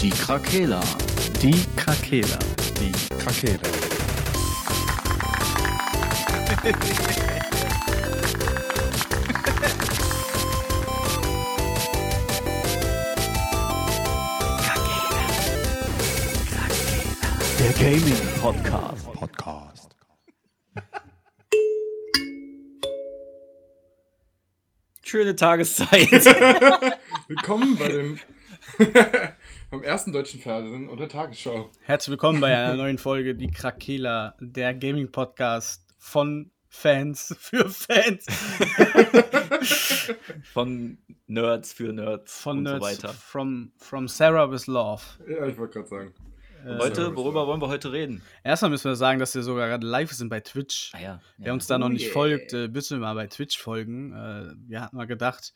Die 0.00 0.10
Krakela. 0.10 0.80
Die 1.42 1.64
Krakela. 1.76 2.38
Die 2.80 2.92
Krakela. 3.16 3.60
Der 17.58 17.72
Gaming 17.72 18.14
Podcast. 18.40 19.12
Podcast. 19.12 19.96
Schöne 25.02 25.36
Tageszeit. 25.36 26.10
Willkommen 27.28 27.76
bei 27.78 27.88
dem 27.88 28.18
beim 29.70 29.82
ersten 29.82 30.12
deutschen 30.12 30.40
Fernsehen 30.40 30.88
und 30.88 31.00
der 31.00 31.08
Tagesschau. 31.08 31.70
Herzlich 31.82 32.12
willkommen 32.12 32.40
bei 32.40 32.56
einer 32.56 32.76
neuen 32.82 32.98
Folge 32.98 33.34
Die 33.34 33.50
Krakela, 33.50 34.36
der 34.40 34.74
Gaming 34.74 35.10
Podcast 35.10 35.84
von 35.98 36.50
Fans 36.68 37.34
für 37.38 37.68
Fans. 37.68 38.26
Von 40.52 40.98
Nerds 41.26 41.72
für 41.72 41.92
Nerds 41.92 42.40
Von 42.40 42.58
und 42.58 42.62
Nerds 42.64 42.78
so 42.78 42.82
weiter. 42.84 43.08
From, 43.14 43.72
from 43.78 44.06
Sarah 44.08 44.50
with 44.50 44.66
Love. 44.66 45.02
Ja, 45.28 45.46
ich 45.46 45.56
wollte 45.58 45.74
gerade 45.80 45.88
sagen. 45.88 46.14
Heute, 46.66 47.14
worüber 47.14 47.46
wollen 47.46 47.60
wir 47.60 47.68
heute 47.68 47.92
reden? 47.92 48.22
Erstmal 48.42 48.72
müssen 48.72 48.90
wir 48.90 48.96
sagen, 48.96 49.20
dass 49.20 49.34
wir 49.36 49.42
sogar 49.42 49.68
gerade 49.68 49.86
live 49.86 50.10
sind 50.10 50.28
bei 50.28 50.40
Twitch. 50.40 50.90
Ah 50.94 51.00
ja. 51.00 51.20
Wer 51.38 51.52
uns 51.52 51.68
da 51.68 51.78
noch 51.78 51.86
Oh 51.86 51.90
nicht 51.90 52.06
yeah. 52.06 52.12
folgt, 52.12 52.52
äh, 52.54 52.66
bitte 52.66 52.96
mal 52.98 53.14
bei 53.14 53.28
Twitch 53.28 53.56
folgen. 53.56 54.12
Äh, 54.12 54.52
wir 54.68 54.80
hatten 54.80 54.96
mal 54.96 55.06
gedacht, 55.06 55.52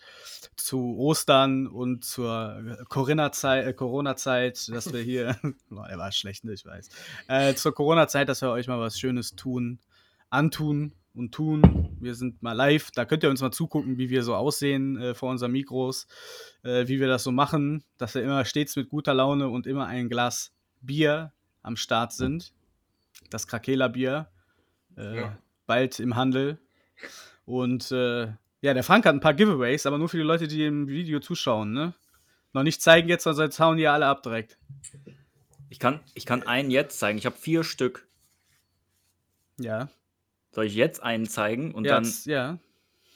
zu 0.57 0.97
Ostern 0.99 1.67
und 1.67 2.05
zur 2.05 2.79
äh, 2.79 2.85
Corona-Zeit, 2.85 4.69
dass 4.69 4.93
wir 4.93 5.01
hier, 5.01 5.37
Boah, 5.69 5.89
der 5.89 5.99
war 5.99 6.13
schlecht, 6.13 6.45
ne, 6.45 6.53
ich 6.53 6.65
weiß, 6.65 6.89
äh, 7.27 7.55
zur 7.55 7.75
Corona-Zeit, 7.75 8.29
dass 8.29 8.41
wir 8.41 8.51
euch 8.51 8.69
mal 8.69 8.79
was 8.79 8.99
Schönes 8.99 9.35
tun, 9.35 9.81
antun 10.31 10.93
und 11.13 11.33
tun. 11.33 11.97
Wir 12.01 12.15
sind 12.15 12.41
mal 12.41 12.53
live, 12.53 12.93
da 12.93 13.05
könnt 13.05 13.25
ihr 13.25 13.31
uns 13.31 13.41
mal 13.41 13.51
zugucken, 13.51 13.99
wie 13.99 14.11
wir 14.11 14.23
so 14.23 14.37
aussehen 14.37 14.97
äh, 14.97 15.15
vor 15.15 15.31
unseren 15.31 15.51
Mikros, 15.51 16.07
äh, 16.63 16.87
wie 16.87 17.01
wir 17.01 17.09
das 17.09 17.25
so 17.25 17.33
machen, 17.33 17.83
dass 17.99 18.15
wir 18.15 18.23
immer 18.23 18.45
stets 18.45 18.77
mit 18.77 18.89
guter 18.89 19.13
Laune 19.13 19.49
und 19.49 19.67
immer 19.67 19.87
ein 19.87 20.09
Glas 20.09 20.53
Bier 20.81 21.33
am 21.63 21.77
Start 21.77 22.13
sind. 22.13 22.53
Das 23.31 23.47
Krakela-Bier. 23.47 24.29
Äh, 24.97 25.17
Ja. 25.21 25.39
Bald 25.67 26.01
im 26.01 26.17
Handel. 26.17 26.59
Und 27.45 27.93
äh, 27.93 28.27
ja, 28.61 28.75
der 28.75 28.83
Frank 28.83 29.07
hat 29.07 29.15
ein 29.15 29.21
paar 29.21 29.35
Giveaways, 29.35 29.87
aber 29.87 29.99
nur 29.99 30.09
für 30.09 30.17
die 30.17 30.23
Leute, 30.25 30.49
die 30.49 30.65
im 30.65 30.89
Video 30.89 31.21
zuschauen, 31.21 31.73
ne? 31.73 31.95
Noch 32.53 32.65
nicht 32.65 32.83
zeigen 32.83 33.09
jetzt, 33.09 33.23
sonst 33.23 33.61
hauen 33.61 33.77
die 33.77 33.87
alle 33.87 34.07
ab 34.07 34.25
direkt. 34.25 34.59
Ich 35.69 35.79
kann, 35.79 36.01
ich 36.15 36.27
kann 36.27 36.43
einen 36.43 36.71
jetzt 36.73 36.99
zeigen. 36.99 37.17
Ich 37.17 37.27
habe 37.27 37.37
vier 37.37 37.63
Stück. 37.63 38.09
Ja. 39.61 39.89
Soll 40.51 40.65
ich 40.67 40.75
jetzt 40.75 41.01
einen 41.03 41.29
zeigen 41.29 41.73
und, 41.73 41.85
ja, 41.85 42.01
dann, 42.01 42.13
ja. 42.25 42.59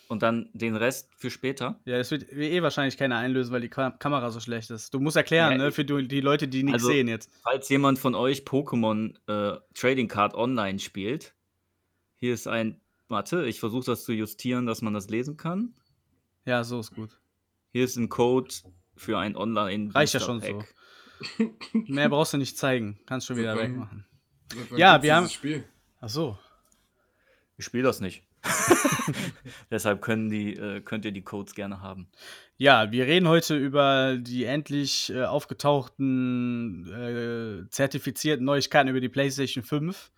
Und 0.08 0.22
dann 0.22 0.50
den 0.52 0.76
Rest 0.76 1.10
für 1.16 1.30
später? 1.30 1.80
Ja, 1.84 1.98
das 1.98 2.10
wird 2.10 2.32
eh 2.32 2.62
wahrscheinlich 2.62 2.96
keiner 2.96 3.16
einlösen, 3.18 3.52
weil 3.52 3.60
die 3.60 3.68
Ka 3.68 3.90
Kamera 3.90 4.30
so 4.30 4.40
schlecht 4.40 4.70
ist. 4.70 4.92
Du 4.94 5.00
musst 5.00 5.16
erklären, 5.16 5.52
Ja, 5.52 5.58
ne, 5.58 5.72
für 5.72 5.84
die, 5.84 6.06
die 6.08 6.20
Leute, 6.20 6.48
die 6.48 6.62
nichts 6.62 6.82
Also- 6.82 6.88
sehen 6.92 7.08
jetzt. 7.08 7.30
Falls 7.42 7.68
jemand 7.68 7.98
von 7.98 8.14
euch 8.14 8.42
Pokémon 8.42 9.14
äh, 9.26 9.58
Trading 9.74 10.08
Card 10.08 10.34
Online 10.34 10.78
spielt, 10.78 11.34
hier 12.20 12.34
ist 12.34 12.46
ein. 12.46 12.80
Warte, 13.08 13.44
ich 13.46 13.60
versuche 13.60 13.84
das 13.86 14.04
zu 14.04 14.12
justieren, 14.12 14.64
dass 14.66 14.80
man 14.82 14.94
das 14.94 15.08
lesen 15.10 15.36
kann. 15.36 15.74
Ja, 16.46 16.64
so 16.64 16.80
ist 16.80 16.94
gut. 16.94 17.18
Hier 17.72 17.84
ist 17.84 17.96
ein 17.96 18.08
Code 18.08 18.52
für 18.96 19.18
ein 19.18 19.36
Online. 19.36 19.94
Reicht 19.94 20.14
ja 20.14 20.20
schon 20.20 20.40
so. 20.40 20.64
Mehr 21.72 22.08
brauchst 22.08 22.32
du 22.32 22.38
nicht 22.38 22.56
zeigen. 22.58 22.98
Kannst 23.06 23.26
schon 23.26 23.36
wieder 23.36 23.56
wegmachen. 23.56 24.04
Ja, 24.76 25.02
wir 25.02 25.14
haben- 25.16 25.28
Spiel. 25.28 25.64
Ach 26.00 26.08
so. 26.08 26.38
Ich 27.56 27.64
spiele 27.64 27.84
das 27.84 28.00
nicht. 28.00 28.23
Deshalb 29.70 30.02
können 30.02 30.30
die, 30.30 30.54
äh, 30.54 30.80
könnt 30.80 31.04
ihr 31.04 31.12
die 31.12 31.22
Codes 31.22 31.54
gerne 31.54 31.80
haben. 31.80 32.08
Ja, 32.56 32.92
wir 32.92 33.06
reden 33.06 33.28
heute 33.28 33.56
über 33.56 34.16
die 34.18 34.44
endlich 34.44 35.10
äh, 35.12 35.24
aufgetauchten 35.24 36.86
äh, 36.86 37.68
zertifizierten 37.70 38.44
Neuigkeiten 38.44 38.88
über 38.88 39.00
die 39.00 39.08
PlayStation 39.08 39.64
5, 39.64 40.12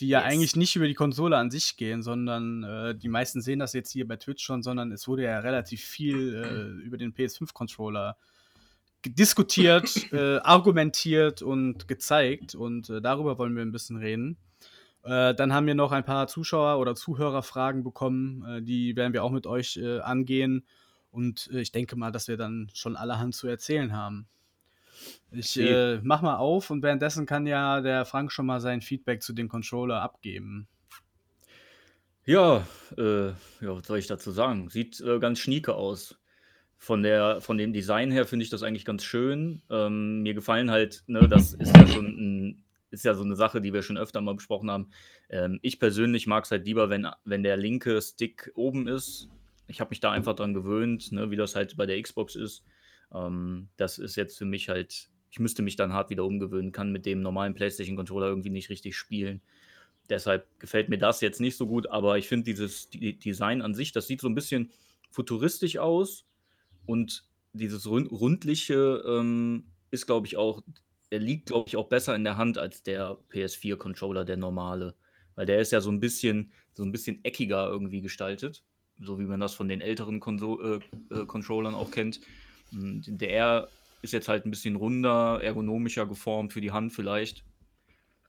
die 0.00 0.08
ja 0.08 0.20
Yes. 0.20 0.32
eigentlich 0.32 0.56
nicht 0.56 0.76
über 0.76 0.86
die 0.86 0.94
Konsole 0.94 1.36
an 1.36 1.50
sich 1.50 1.76
gehen, 1.76 2.02
sondern 2.02 2.62
äh, 2.62 2.94
die 2.94 3.08
meisten 3.08 3.40
sehen 3.40 3.58
das 3.58 3.72
jetzt 3.72 3.90
hier 3.90 4.06
bei 4.06 4.16
Twitch 4.16 4.44
schon, 4.44 4.62
sondern 4.62 4.92
es 4.92 5.08
wurde 5.08 5.24
ja 5.24 5.40
relativ 5.40 5.82
viel 5.82 6.34
äh, 6.34 6.84
über 6.84 6.96
den 6.96 7.12
PS5-Controller 7.12 8.16
diskutiert, 9.06 9.90
äh, 10.12 10.38
argumentiert 10.38 11.42
und 11.42 11.88
gezeigt 11.88 12.54
und 12.54 12.88
darüber 12.88 13.38
wollen 13.38 13.54
wir 13.56 13.62
ein 13.62 13.72
bisschen 13.72 13.96
reden. 13.96 14.38
Äh, 15.04 15.34
dann 15.34 15.52
haben 15.52 15.66
wir 15.66 15.74
noch 15.74 15.92
ein 15.92 16.04
paar 16.04 16.26
Zuschauer- 16.28 16.78
oder 16.78 16.94
Zuhörerfragen 16.94 17.84
bekommen, 17.84 18.44
äh, 18.48 18.62
die 18.62 18.96
werden 18.96 19.12
wir 19.12 19.22
auch 19.22 19.30
mit 19.30 19.46
euch 19.46 19.76
äh, 19.76 20.00
angehen. 20.00 20.66
Und 21.10 21.50
äh, 21.52 21.60
ich 21.60 21.72
denke 21.72 21.94
mal, 21.96 22.10
dass 22.10 22.26
wir 22.26 22.38
dann 22.38 22.70
schon 22.72 22.96
allerhand 22.96 23.34
zu 23.34 23.46
erzählen 23.46 23.94
haben. 23.94 24.26
Ich 25.30 25.58
äh, 25.60 26.00
mach 26.02 26.22
mal 26.22 26.36
auf 26.36 26.70
und 26.70 26.82
währenddessen 26.82 27.26
kann 27.26 27.46
ja 27.46 27.80
der 27.80 28.06
Frank 28.06 28.32
schon 28.32 28.46
mal 28.46 28.60
sein 28.60 28.80
Feedback 28.80 29.22
zu 29.22 29.34
dem 29.34 29.48
Controller 29.48 30.00
abgeben. 30.00 30.68
Ja, 32.24 32.66
äh, 32.96 33.28
ja, 33.28 33.34
was 33.60 33.86
soll 33.86 33.98
ich 33.98 34.06
dazu 34.06 34.30
sagen? 34.30 34.70
Sieht 34.70 35.04
ganz 35.20 35.40
schnieke 35.40 35.74
aus. 35.74 36.18
Von, 36.78 37.02
der, 37.02 37.40
von 37.40 37.58
dem 37.58 37.72
Design 37.72 38.10
her 38.10 38.26
finde 38.26 38.44
ich 38.44 38.50
das 38.50 38.62
eigentlich 38.62 38.84
ganz 38.84 39.04
schön. 39.04 39.62
Ähm, 39.70 40.22
mir 40.22 40.34
gefallen 40.34 40.70
halt, 40.70 41.02
ne, 41.06 41.28
das 41.28 41.54
ist 41.54 41.76
ja 41.76 41.86
schon 41.86 42.06
ein, 42.06 42.64
ist 42.94 43.04
ja 43.04 43.14
so 43.14 43.22
eine 43.22 43.36
Sache, 43.36 43.60
die 43.60 43.72
wir 43.72 43.82
schon 43.82 43.98
öfter 43.98 44.20
mal 44.20 44.34
besprochen 44.34 44.70
haben. 44.70 44.88
Ähm, 45.28 45.58
ich 45.62 45.78
persönlich 45.78 46.26
mag 46.26 46.44
es 46.44 46.50
halt 46.50 46.64
lieber, 46.64 46.90
wenn, 46.90 47.06
wenn 47.24 47.42
der 47.42 47.56
linke 47.56 48.00
Stick 48.00 48.50
oben 48.54 48.88
ist. 48.88 49.28
Ich 49.66 49.80
habe 49.80 49.90
mich 49.90 50.00
da 50.00 50.10
einfach 50.10 50.34
dran 50.34 50.54
gewöhnt, 50.54 51.12
ne, 51.12 51.30
wie 51.30 51.36
das 51.36 51.54
halt 51.54 51.76
bei 51.76 51.86
der 51.86 52.00
Xbox 52.00 52.36
ist. 52.36 52.64
Ähm, 53.12 53.68
das 53.76 53.98
ist 53.98 54.16
jetzt 54.16 54.38
für 54.38 54.44
mich 54.44 54.68
halt, 54.68 55.08
ich 55.30 55.38
müsste 55.38 55.62
mich 55.62 55.76
dann 55.76 55.92
hart 55.92 56.10
wieder 56.10 56.24
umgewöhnen, 56.24 56.72
kann 56.72 56.92
mit 56.92 57.06
dem 57.06 57.22
normalen 57.22 57.54
PlayStation-Controller 57.54 58.28
irgendwie 58.28 58.50
nicht 58.50 58.70
richtig 58.70 58.96
spielen. 58.96 59.42
Deshalb 60.10 60.46
gefällt 60.58 60.90
mir 60.90 60.98
das 60.98 61.20
jetzt 61.20 61.40
nicht 61.40 61.56
so 61.56 61.66
gut, 61.66 61.86
aber 61.88 62.18
ich 62.18 62.28
finde 62.28 62.44
dieses 62.44 62.90
die 62.90 63.18
Design 63.18 63.62
an 63.62 63.74
sich, 63.74 63.92
das 63.92 64.06
sieht 64.06 64.20
so 64.20 64.28
ein 64.28 64.34
bisschen 64.34 64.70
futuristisch 65.10 65.78
aus 65.78 66.26
und 66.84 67.24
dieses 67.54 67.86
rund, 67.86 68.10
rundliche 68.10 69.02
ähm, 69.06 69.64
ist, 69.90 70.06
glaube 70.06 70.26
ich, 70.26 70.36
auch, 70.36 70.62
er 71.14 71.20
liegt, 71.20 71.46
glaube 71.46 71.68
ich, 71.68 71.76
auch 71.76 71.88
besser 71.88 72.16
in 72.16 72.24
der 72.24 72.36
Hand 72.36 72.58
als 72.58 72.82
der 72.82 73.16
PS4-Controller, 73.32 74.24
der 74.24 74.36
normale. 74.36 74.96
Weil 75.36 75.46
der 75.46 75.60
ist 75.60 75.70
ja 75.70 75.80
so 75.80 75.90
ein 75.90 76.00
bisschen, 76.00 76.52
so 76.72 76.82
ein 76.82 76.90
bisschen 76.90 77.24
eckiger 77.24 77.68
irgendwie 77.68 78.00
gestaltet, 78.00 78.64
so 79.00 79.18
wie 79.20 79.24
man 79.24 79.38
das 79.38 79.54
von 79.54 79.68
den 79.68 79.80
älteren 79.80 80.18
Konso 80.18 80.60
äh, 80.60 80.80
äh, 81.10 81.24
Controllern 81.26 81.74
auch 81.74 81.92
kennt. 81.92 82.20
Und 82.72 83.04
Der 83.06 83.30
R 83.32 83.68
ist 84.02 84.12
jetzt 84.12 84.28
halt 84.28 84.44
ein 84.44 84.50
bisschen 84.50 84.74
runder, 84.74 85.40
ergonomischer 85.40 86.06
geformt 86.06 86.52
für 86.52 86.60
die 86.60 86.72
Hand 86.72 86.92
vielleicht. 86.92 87.44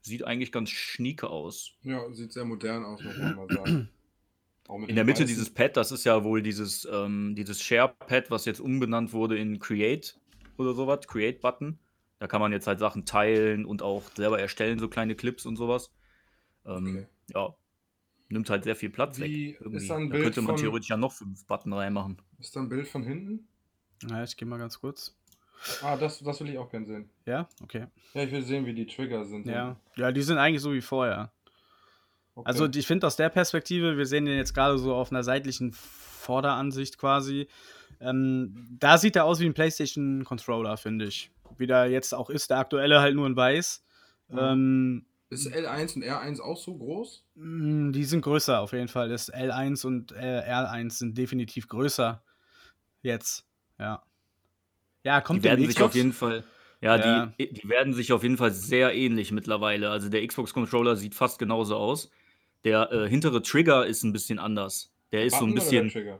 Sieht 0.01 0.23
eigentlich 0.23 0.51
ganz 0.51 0.69
schnieke 0.69 1.29
aus. 1.29 1.71
Ja, 1.81 2.01
sieht 2.13 2.31
sehr 2.33 2.45
modern 2.45 2.85
aus, 2.85 3.03
muss 3.03 3.17
man 3.17 3.35
mal 3.35 3.47
sagen. 3.49 3.89
In 4.87 4.95
der 4.95 5.05
Mitte 5.05 5.23
weißen- 5.23 5.27
dieses 5.27 5.51
Pad, 5.51 5.77
das 5.77 5.91
ist 5.91 6.05
ja 6.05 6.23
wohl 6.23 6.41
dieses, 6.41 6.87
ähm, 6.91 7.35
dieses 7.35 7.61
Share-Pad, 7.61 8.31
was 8.31 8.45
jetzt 8.45 8.59
umbenannt 8.59 9.13
wurde 9.13 9.37
in 9.37 9.59
Create 9.59 10.19
oder 10.57 10.73
sowas, 10.73 11.07
Create-Button. 11.07 11.77
Da 12.19 12.27
kann 12.27 12.39
man 12.41 12.51
jetzt 12.51 12.67
halt 12.67 12.79
Sachen 12.79 13.05
teilen 13.05 13.65
und 13.65 13.81
auch 13.81 14.03
selber 14.15 14.39
erstellen, 14.39 14.79
so 14.79 14.87
kleine 14.87 15.15
Clips 15.15 15.45
und 15.45 15.57
sowas. 15.57 15.91
Ähm, 16.65 16.87
Okay. 16.87 17.07
Ja, 17.33 17.55
nimmt 18.29 18.49
halt 18.49 18.63
sehr 18.63 18.75
viel 18.75 18.89
Platz 18.89 19.17
Wie 19.19 19.51
weg. 19.53 19.57
irgendwie. 19.61 19.77
ist 19.77 19.89
da 19.89 19.95
ein 19.97 20.09
da 20.09 20.13
Bild 20.13 20.23
könnte 20.23 20.41
man 20.41 20.55
von- 20.55 20.61
theoretisch 20.61 20.89
ja 20.89 20.97
noch 20.97 21.11
fünf 21.11 21.45
Button 21.45 21.73
reinmachen. 21.73 22.21
Ist 22.39 22.55
da 22.55 22.61
ein 22.61 22.69
Bild 22.69 22.87
von 22.87 23.03
hinten? 23.03 23.47
Ja, 24.07 24.23
ich 24.23 24.37
gehe 24.37 24.47
mal 24.47 24.59
ganz 24.59 24.79
kurz. 24.79 25.15
Ah, 25.81 25.97
das, 25.97 26.19
das 26.19 26.39
will 26.41 26.49
ich 26.49 26.57
auch 26.57 26.69
gerne 26.69 26.85
sehen. 26.85 27.09
Ja, 27.25 27.47
okay. 27.63 27.87
Ja, 28.13 28.23
ich 28.23 28.31
will 28.31 28.43
sehen, 28.43 28.65
wie 28.65 28.73
die 28.73 28.85
Trigger 28.85 29.25
sind. 29.25 29.47
Ja, 29.47 29.77
ja 29.95 30.11
die 30.11 30.21
sind 30.21 30.37
eigentlich 30.37 30.61
so 30.61 30.73
wie 30.73 30.81
vorher. 30.81 31.31
Okay. 32.35 32.47
Also 32.47 32.67
ich 32.67 32.85
finde 32.85 33.07
aus 33.07 33.15
der 33.15 33.29
Perspektive, 33.29 33.97
wir 33.97 34.05
sehen 34.05 34.25
den 34.25 34.37
jetzt 34.37 34.53
gerade 34.53 34.77
so 34.77 34.93
auf 34.93 35.11
einer 35.11 35.23
seitlichen 35.23 35.71
Vorderansicht 35.71 36.97
quasi. 36.97 37.47
Ähm, 37.99 38.77
da 38.79 38.97
sieht 38.97 39.15
er 39.15 39.25
aus 39.25 39.39
wie 39.39 39.45
ein 39.45 39.53
PlayStation-Controller, 39.53 40.77
finde 40.77 41.05
ich. 41.05 41.31
Wie 41.57 41.67
der 41.67 41.87
jetzt 41.87 42.13
auch 42.13 42.29
ist, 42.29 42.49
der 42.49 42.59
aktuelle 42.59 42.99
halt 42.99 43.15
nur 43.15 43.27
in 43.27 43.35
weiß. 43.35 43.83
Mhm. 44.29 44.37
Ähm, 44.39 45.05
ist 45.29 45.47
L1 45.47 45.95
und 45.95 46.03
R1 46.03 46.39
auch 46.39 46.57
so 46.57 46.75
groß? 46.75 47.23
mh, 47.35 47.91
die 47.91 48.03
sind 48.03 48.21
größer 48.21 48.59
auf 48.59 48.73
jeden 48.73 48.87
Fall. 48.87 49.09
Das 49.09 49.33
L1 49.33 49.85
und 49.85 50.11
äh, 50.11 50.41
R1 50.47 50.91
sind 50.91 51.17
definitiv 51.17 51.67
größer. 51.67 52.21
Jetzt, 53.01 53.45
ja. 53.79 54.03
Ja, 55.03 55.21
kommt 55.21 55.43
die 55.43 55.49
werden 55.49 55.61
sich 55.65 55.75
Xbox? 55.75 55.89
auf 55.89 55.95
jeden 55.95 56.13
Fall. 56.13 56.43
Ja, 56.81 56.97
Ja. 56.97 57.33
Die, 57.39 57.53
die 57.53 57.69
werden 57.69 57.93
sich 57.93 58.13
auf 58.13 58.23
jeden 58.23 58.37
Fall 58.37 58.51
sehr 58.51 58.93
ähnlich 58.93 59.31
mittlerweile. 59.31 59.89
Also 59.89 60.09
der 60.09 60.25
Xbox-Controller 60.25 60.95
sieht 60.95 61.15
fast 61.15 61.39
genauso 61.39 61.75
aus. 61.75 62.09
Der 62.63 62.91
äh, 62.91 63.09
hintere 63.09 63.41
Trigger 63.41 63.85
ist 63.85 64.03
ein 64.03 64.13
bisschen 64.13 64.39
anders. 64.39 64.91
Der 65.11 65.25
ist 65.25 65.37
so 65.37 65.45
ein 65.45 65.53
Button 65.53 65.79
oder 65.79 65.83
bisschen. 65.83 66.19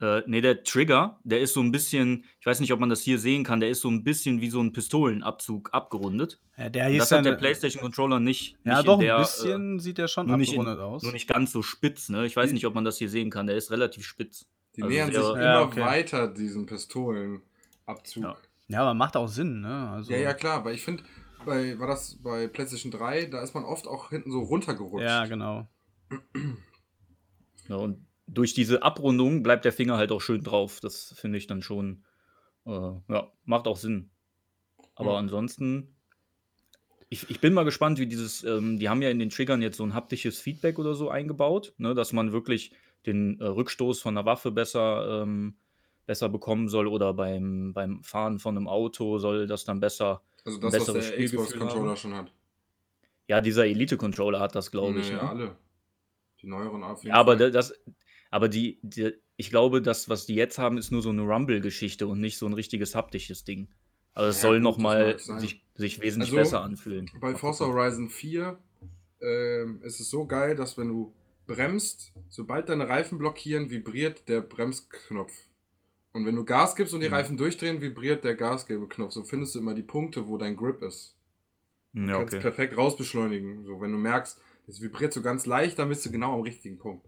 Äh, 0.00 0.22
ne, 0.26 0.40
der 0.40 0.64
Trigger, 0.64 1.18
der 1.24 1.40
ist 1.40 1.52
so 1.52 1.60
ein 1.60 1.70
bisschen 1.72 2.24
ich 2.40 2.46
weiß 2.46 2.60
nicht, 2.60 2.72
ob 2.72 2.80
man 2.80 2.88
das 2.88 3.02
hier 3.02 3.18
sehen 3.18 3.44
kann, 3.44 3.60
der 3.60 3.68
ist 3.68 3.80
so 3.82 3.88
ein 3.90 4.02
bisschen 4.02 4.40
wie 4.40 4.48
so 4.48 4.60
ein 4.60 4.72
Pistolenabzug 4.72 5.74
abgerundet. 5.74 6.40
Ja, 6.56 6.70
der 6.70 6.86
hieß 6.88 6.98
das 7.00 7.10
hat 7.12 7.24
der 7.24 7.32
dann. 7.32 7.40
PlayStation-Controller 7.40 8.18
nicht 8.18 8.56
Ja, 8.64 8.76
nicht 8.76 8.88
doch, 8.88 8.94
in 8.98 9.06
der, 9.06 9.16
ein 9.16 9.20
äh 9.22 9.24
bisschen 9.24 9.78
sieht 9.78 9.98
der 9.98 10.08
schon 10.08 10.26
nicht 10.38 10.54
in 10.54 10.60
abgerundet 10.60 10.80
aus. 10.84 11.02
nur 11.02 11.12
nicht 11.12 11.28
ganz 11.28 11.52
so 11.52 11.62
spitz, 11.62 12.08
ne? 12.08 12.24
Ich 12.24 12.34
weiß 12.34 12.52
nicht, 12.52 12.66
ob 12.66 12.74
man 12.74 12.84
das 12.84 12.96
hier 12.98 13.10
sehen 13.10 13.28
kann. 13.30 13.46
Der 13.46 13.56
ist 13.56 13.70
relativ 13.70 14.04
spitz. 14.06 14.46
Die 14.76 14.82
Also 14.82 14.94
nähern 14.94 15.10
sich 15.10 15.18
immer 15.18 15.42
Ja, 15.42 15.62
okay. 15.62 15.80
weiter 15.80 16.28
diesem 16.28 16.64
Pistolenabzug. 16.66 18.22
Ja. 18.22 18.36
Ja, 18.68 18.82
aber 18.82 18.94
macht 18.94 19.16
auch 19.16 19.28
Sinn, 19.28 19.60
ne? 19.60 19.90
Also, 19.90 20.12
Ja, 20.12 20.18
ja, 20.18 20.32
klar, 20.32 20.64
weil 20.64 20.76
ich 20.76 20.82
finde, 20.84 21.02
bei, 21.44 21.78
war 21.78 21.88
das 21.88 22.16
bei 22.22 22.46
PlayStation 22.46 22.92
3, 22.92 23.26
da 23.26 23.42
ist 23.42 23.52
man 23.52 23.64
oft 23.64 23.86
auch 23.88 24.10
hinten 24.10 24.30
so 24.30 24.40
runtergerutscht. 24.40 25.04
ja, 25.04 25.26
genau. 25.26 25.66
Ja, 27.68 27.76
und 27.76 28.06
durch 28.32 28.54
diese 28.54 28.82
Abrundung 28.82 29.42
bleibt 29.42 29.64
der 29.64 29.72
Finger 29.72 29.96
halt 29.96 30.12
auch 30.12 30.20
schön 30.20 30.42
drauf. 30.42 30.80
Das 30.80 31.14
finde 31.16 31.38
ich 31.38 31.46
dann 31.46 31.62
schon, 31.62 32.04
äh, 32.66 32.70
ja, 32.70 33.32
macht 33.44 33.66
auch 33.66 33.76
Sinn. 33.76 34.10
Aber 34.94 35.12
Ja. 35.12 35.18
ansonsten, 35.18 35.96
ich, 37.08 37.28
ich 37.28 37.40
bin 37.40 37.54
mal 37.54 37.64
gespannt, 37.64 37.98
wie 37.98 38.06
dieses, 38.06 38.44
ähm, 38.44 38.78
die 38.78 38.88
haben 38.88 39.02
ja 39.02 39.10
in 39.10 39.18
den 39.18 39.30
Triggern 39.30 39.62
jetzt 39.62 39.76
so 39.78 39.84
ein 39.84 39.94
haptisches 39.94 40.38
Feedback 40.40 40.78
oder 40.78 40.94
so 40.94 41.10
eingebaut, 41.10 41.74
ne, 41.78 41.94
dass 41.94 42.12
man 42.12 42.32
wirklich 42.32 42.72
den 43.06 43.40
äh, 43.40 43.44
Rückstoß 43.46 44.00
von 44.00 44.14
der 44.14 44.26
Waffe 44.26 44.52
besser, 44.52 45.22
ähm, 45.22 45.56
besser 46.06 46.28
bekommen 46.28 46.68
soll 46.68 46.86
oder 46.86 47.14
beim, 47.14 47.72
beim 47.72 48.02
Fahren 48.02 48.38
von 48.38 48.56
einem 48.56 48.68
Auto 48.68 49.18
soll 49.18 49.46
das 49.46 49.64
dann 49.64 49.80
besser. 49.80 50.22
Also 50.44 50.58
das, 50.58 50.78
was 50.78 50.92
der 50.92 51.24
Xbox-Controller 51.24 51.96
schon 51.96 52.14
hat. 52.14 52.32
Ja, 53.26 53.40
dieser 53.40 53.66
Elite-Controller 53.66 54.40
hat 54.40 54.54
das, 54.54 54.70
glaube 54.70 55.00
ich. 55.00 55.08
Ja, 55.10 55.22
Ne? 55.22 55.28
alle. 55.28 55.56
Die 56.42 56.46
neueren 56.46 56.82
jeden 56.82 57.08
Ja, 57.08 57.14
aber 57.14 57.36
das, 57.36 57.74
aber 58.30 58.48
die, 58.48 58.78
die, 58.82 59.12
ich 59.36 59.50
glaube, 59.50 59.82
das, 59.82 60.08
was 60.08 60.26
die 60.26 60.34
jetzt 60.34 60.58
haben, 60.58 60.78
ist 60.78 60.90
nur 60.92 61.02
so 61.02 61.10
eine 61.10 61.22
Rumble-Geschichte 61.22 62.06
und 62.06 62.20
nicht 62.20 62.38
so 62.38 62.46
ein 62.46 62.52
richtiges 62.54 62.94
haptisches 62.94 63.44
Ding. 63.44 63.68
Also 64.14 64.30
es 64.30 64.40
Ja, 64.40 64.40
soll 64.40 64.60
nochmal 64.60 65.18
sich, 65.26 65.64
sich 65.74 66.00
wesentlich 66.00 66.32
Also, 66.32 66.34
besser 66.34 66.62
anfühlen. 66.62 67.10
Bei 67.20 67.34
Forza. 67.34 67.66
Horizon 67.66 68.08
4 68.08 68.58
ähm, 69.20 69.82
ist 69.82 70.00
es 70.00 70.10
so 70.10 70.26
geil, 70.26 70.56
dass 70.56 70.78
wenn 70.78 70.88
du 70.88 71.12
bremst, 71.46 72.12
sobald 72.28 72.68
deine 72.68 72.88
Reifen 72.88 73.18
blockieren, 73.18 73.70
vibriert 73.70 74.28
der 74.28 74.40
Bremsknopf. 74.42 75.32
Und 76.12 76.26
wenn 76.26 76.36
du 76.36 76.44
Gas 76.44 76.76
gibst 76.76 76.94
und 76.94 77.00
die 77.00 77.06
Mhm. 77.06 77.12
Reifen 77.14 77.36
durchdrehen, 77.38 77.82
vibriert 77.82 78.24
der 78.24 78.36
Gasgebeknopf. 78.36 79.12
So 79.12 79.24
findest 79.24 79.54
du 79.54 79.60
immer 79.60 79.74
die 79.74 79.82
Punkte, 79.82 80.28
wo 80.28 80.38
dein 80.38 80.56
Grip 80.56 80.82
ist. 80.82 81.16
Du 82.04 82.10
Ja, 82.10 82.16
kannst 82.16 82.34
okay. 82.36 82.40
perfekt 82.40 82.76
rausbeschleunigen. 82.78 83.64
So, 83.66 83.80
wenn 83.80 83.92
du 83.92 83.98
merkst, 83.98 84.40
es 84.68 84.80
vibriert 84.82 85.12
so 85.14 85.22
ganz 85.22 85.46
leicht, 85.46 85.78
dann 85.80 85.90
bist 85.90 86.06
du 86.06 86.12
genau 86.12 86.34
am 86.34 86.42
richtigen 86.42 86.78
Punkt. 86.78 87.06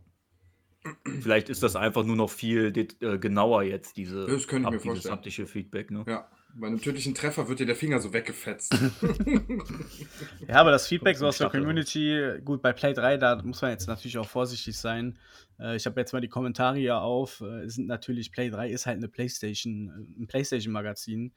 Vielleicht 1.21 1.49
ist 1.49 1.63
das 1.63 1.77
einfach 1.77 2.05
nur 2.05 2.17
noch 2.17 2.31
viel 2.31 2.73
äh, 2.77 3.19
genauer 3.19 3.63
jetzt, 3.63 3.97
diese, 3.97 4.27
Das 4.27 4.49
könnte 4.49 4.69
ich 4.69 4.73
mir 4.73 4.79
dieses 4.79 4.85
vorstellen. 4.85 5.13
haptische 5.15 5.47
Feedback. 5.47 5.91
Ne? 5.91 6.05
Ja, 6.09 6.29
bei 6.55 6.67
einem 6.67 6.81
tödlichen 6.81 7.15
Treffer 7.15 7.49
wird 7.49 7.61
dir 7.61 7.67
der 7.67 7.77
Finger 7.77 8.01
so 8.01 8.13
weggefetzt. 8.13 8.75
Ja, 10.49 10.57
aber 10.57 10.71
das 10.71 10.89
Feedback 10.89 11.17
so 11.17 11.27
aus 11.27 11.39
der. 11.39 11.51
Community, 11.51 12.41
gut, 12.45 12.63
bei 12.63 12.73
Play 12.73 12.95
3, 12.95 13.17
da 13.17 13.41
muss 13.43 13.63
man 13.63 13.71
jetzt 13.71 13.87
natürlich 13.87 14.19
auch 14.19 14.29
vorsichtig 14.29 14.77
sein. 14.77 15.19
Äh, 15.59 15.77
ich 15.77 15.87
habe 15.87 16.01
jetzt 16.01 16.13
mal 16.13 16.21
die 16.21 16.29
Kommentare 16.29 16.79
hier 16.79 17.01
auf. 17.01 17.41
Äh, 17.41 17.63
es 17.63 17.75
sind 17.75 17.87
natürlich, 17.87 18.33
Play 18.33 18.51
3 18.51 18.71
ist 18.71 18.87
halt 18.87 18.99
eine 18.99 19.09
Playstation, 19.09 19.89
äh, 19.89 20.23
ein 20.23 20.27
Playstation-Magazin. 20.27 21.33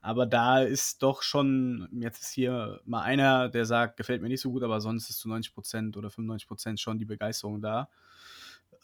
Aber 0.00 0.26
da 0.26 0.62
ist 0.62 1.02
doch 1.02 1.22
schon, 1.22 1.88
jetzt 2.00 2.22
ist 2.22 2.32
hier 2.32 2.80
mal 2.84 3.02
einer, 3.02 3.48
der 3.48 3.64
sagt, 3.64 3.96
gefällt 3.96 4.22
mir 4.22 4.28
nicht 4.28 4.40
so 4.40 4.50
gut, 4.50 4.62
aber 4.62 4.80
sonst 4.80 5.10
ist 5.10 5.18
zu 5.18 5.28
90% 5.28 5.96
oder 5.96 6.08
95% 6.08 6.78
schon 6.78 6.98
die 6.98 7.04
Begeisterung 7.04 7.60
da. 7.60 7.88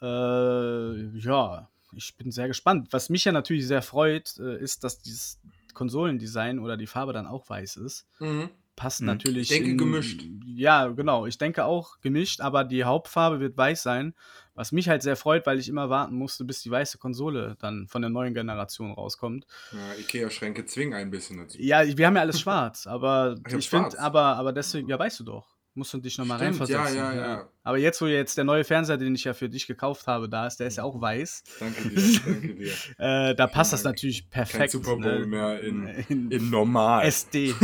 Äh, 0.05 1.19
ja, 1.19 1.69
ich 1.97 2.15
bin 2.17 2.31
sehr 2.31 2.49
gespannt. 2.49 2.89
Was 2.91 3.09
mich 3.09 3.25
ja 3.25 3.33
natürlich 3.33 3.67
sehr 3.67 3.83
freut, 3.83 4.39
äh, 4.39 4.59
ist, 4.59 4.85
dass 4.85 5.01
dieses 5.01 5.41
Konsolendesign 5.73 6.59
oder 6.59 6.77
die 6.77 6.87
Farbe 6.87 7.13
dann 7.13 7.27
auch 7.27 7.49
weiß 7.49 7.77
ist 7.77 8.07
mhm. 8.21 8.51
passt 8.77 9.01
Hm. 9.01 9.07
natürlich. 9.07 9.51
Ich 9.51 9.59
denke, 9.59 9.77
gemischt. 9.77 10.23
Ja, 10.45 10.89
genau. 10.89 11.27
Ich 11.27 11.39
denke 11.39 11.65
auch 11.65 12.01
gemischt, 12.01 12.41
aber 12.41 12.65
die 12.65 12.85
Hauptfarbe 12.85 13.41
wird 13.41 13.57
weiß 13.57 13.83
sein. 13.83 14.15
Was 14.55 14.71
mich 14.71 14.89
halt 14.89 15.03
sehr 15.03 15.17
freut, 15.17 15.47
weil 15.47 15.59
ich 15.59 15.69
immer 15.69 15.91
warten 15.91 16.15
musste, 16.15 16.45
bis 16.45 16.63
die 16.63 16.71
weiße 16.71 16.99
Konsole 16.99 17.57
dann 17.59 17.89
von 17.89 18.03
der 18.03 18.11
neuen 18.11 18.35
Generation 18.35 18.93
rauskommt. 18.93 19.47
Ja, 19.73 19.95
Ikea-Schränke 19.99 20.65
zwingen 20.65 20.95
ein 20.95 21.11
bisschen 21.11 21.39
dazu. 21.39 21.59
Ja, 21.61 21.85
wir 21.85 22.07
haben 22.07 22.15
ja 22.15 22.23
alles 22.23 22.39
schwarz, 22.39 22.87
aber 22.87 23.35
habt 23.45 23.53
ich 23.53 23.69
finde, 23.69 23.99
aber, 23.99 24.37
aber 24.37 24.53
deswegen, 24.53 24.89
ja, 24.89 24.97
weißt 24.97 25.19
du 25.21 25.25
doch. 25.25 25.54
Musst 25.77 25.93
du 25.93 25.99
dich 25.99 26.19
nochmal 26.19 26.39
reinversetzen. 26.39 26.97
ja, 26.97 27.13
ja, 27.13 27.27
ja. 27.27 27.49
Aber 27.65 27.79
jetzt, 27.79 28.01
wo 28.01 28.07
jetzt 28.07 28.39
der 28.39 28.45
neue 28.45 28.63
Fernseher, 28.63 28.97
den 28.97 29.13
ich 29.17 29.25
ja 29.25 29.35
für 29.35 29.49
dich 29.49 29.67
gekauft 29.67 30.07
habe, 30.07 30.29
da 30.29 30.47
ist, 30.47 30.61
der 30.61 30.69
ist 30.69 30.77
ja 30.77 30.85
auch 30.85 31.01
weiß. 31.01 31.43
Danke 31.59 31.89
dir, 31.89 32.21
danke 32.25 32.55
dir. 32.55 32.73
Äh, 32.99 33.35
da 33.35 33.49
passt 33.49 33.73
das 33.73 33.83
natürlich 33.83 34.31
Kein 34.31 34.45
perfekt. 34.45 34.71
Super 34.71 34.97
Bowl 34.97 35.21
ne? 35.21 35.27
mehr 35.27 35.61
in, 35.61 35.89
in 36.09 36.31
in 36.31 36.51
normal. 36.51 37.05
SD. 37.05 37.55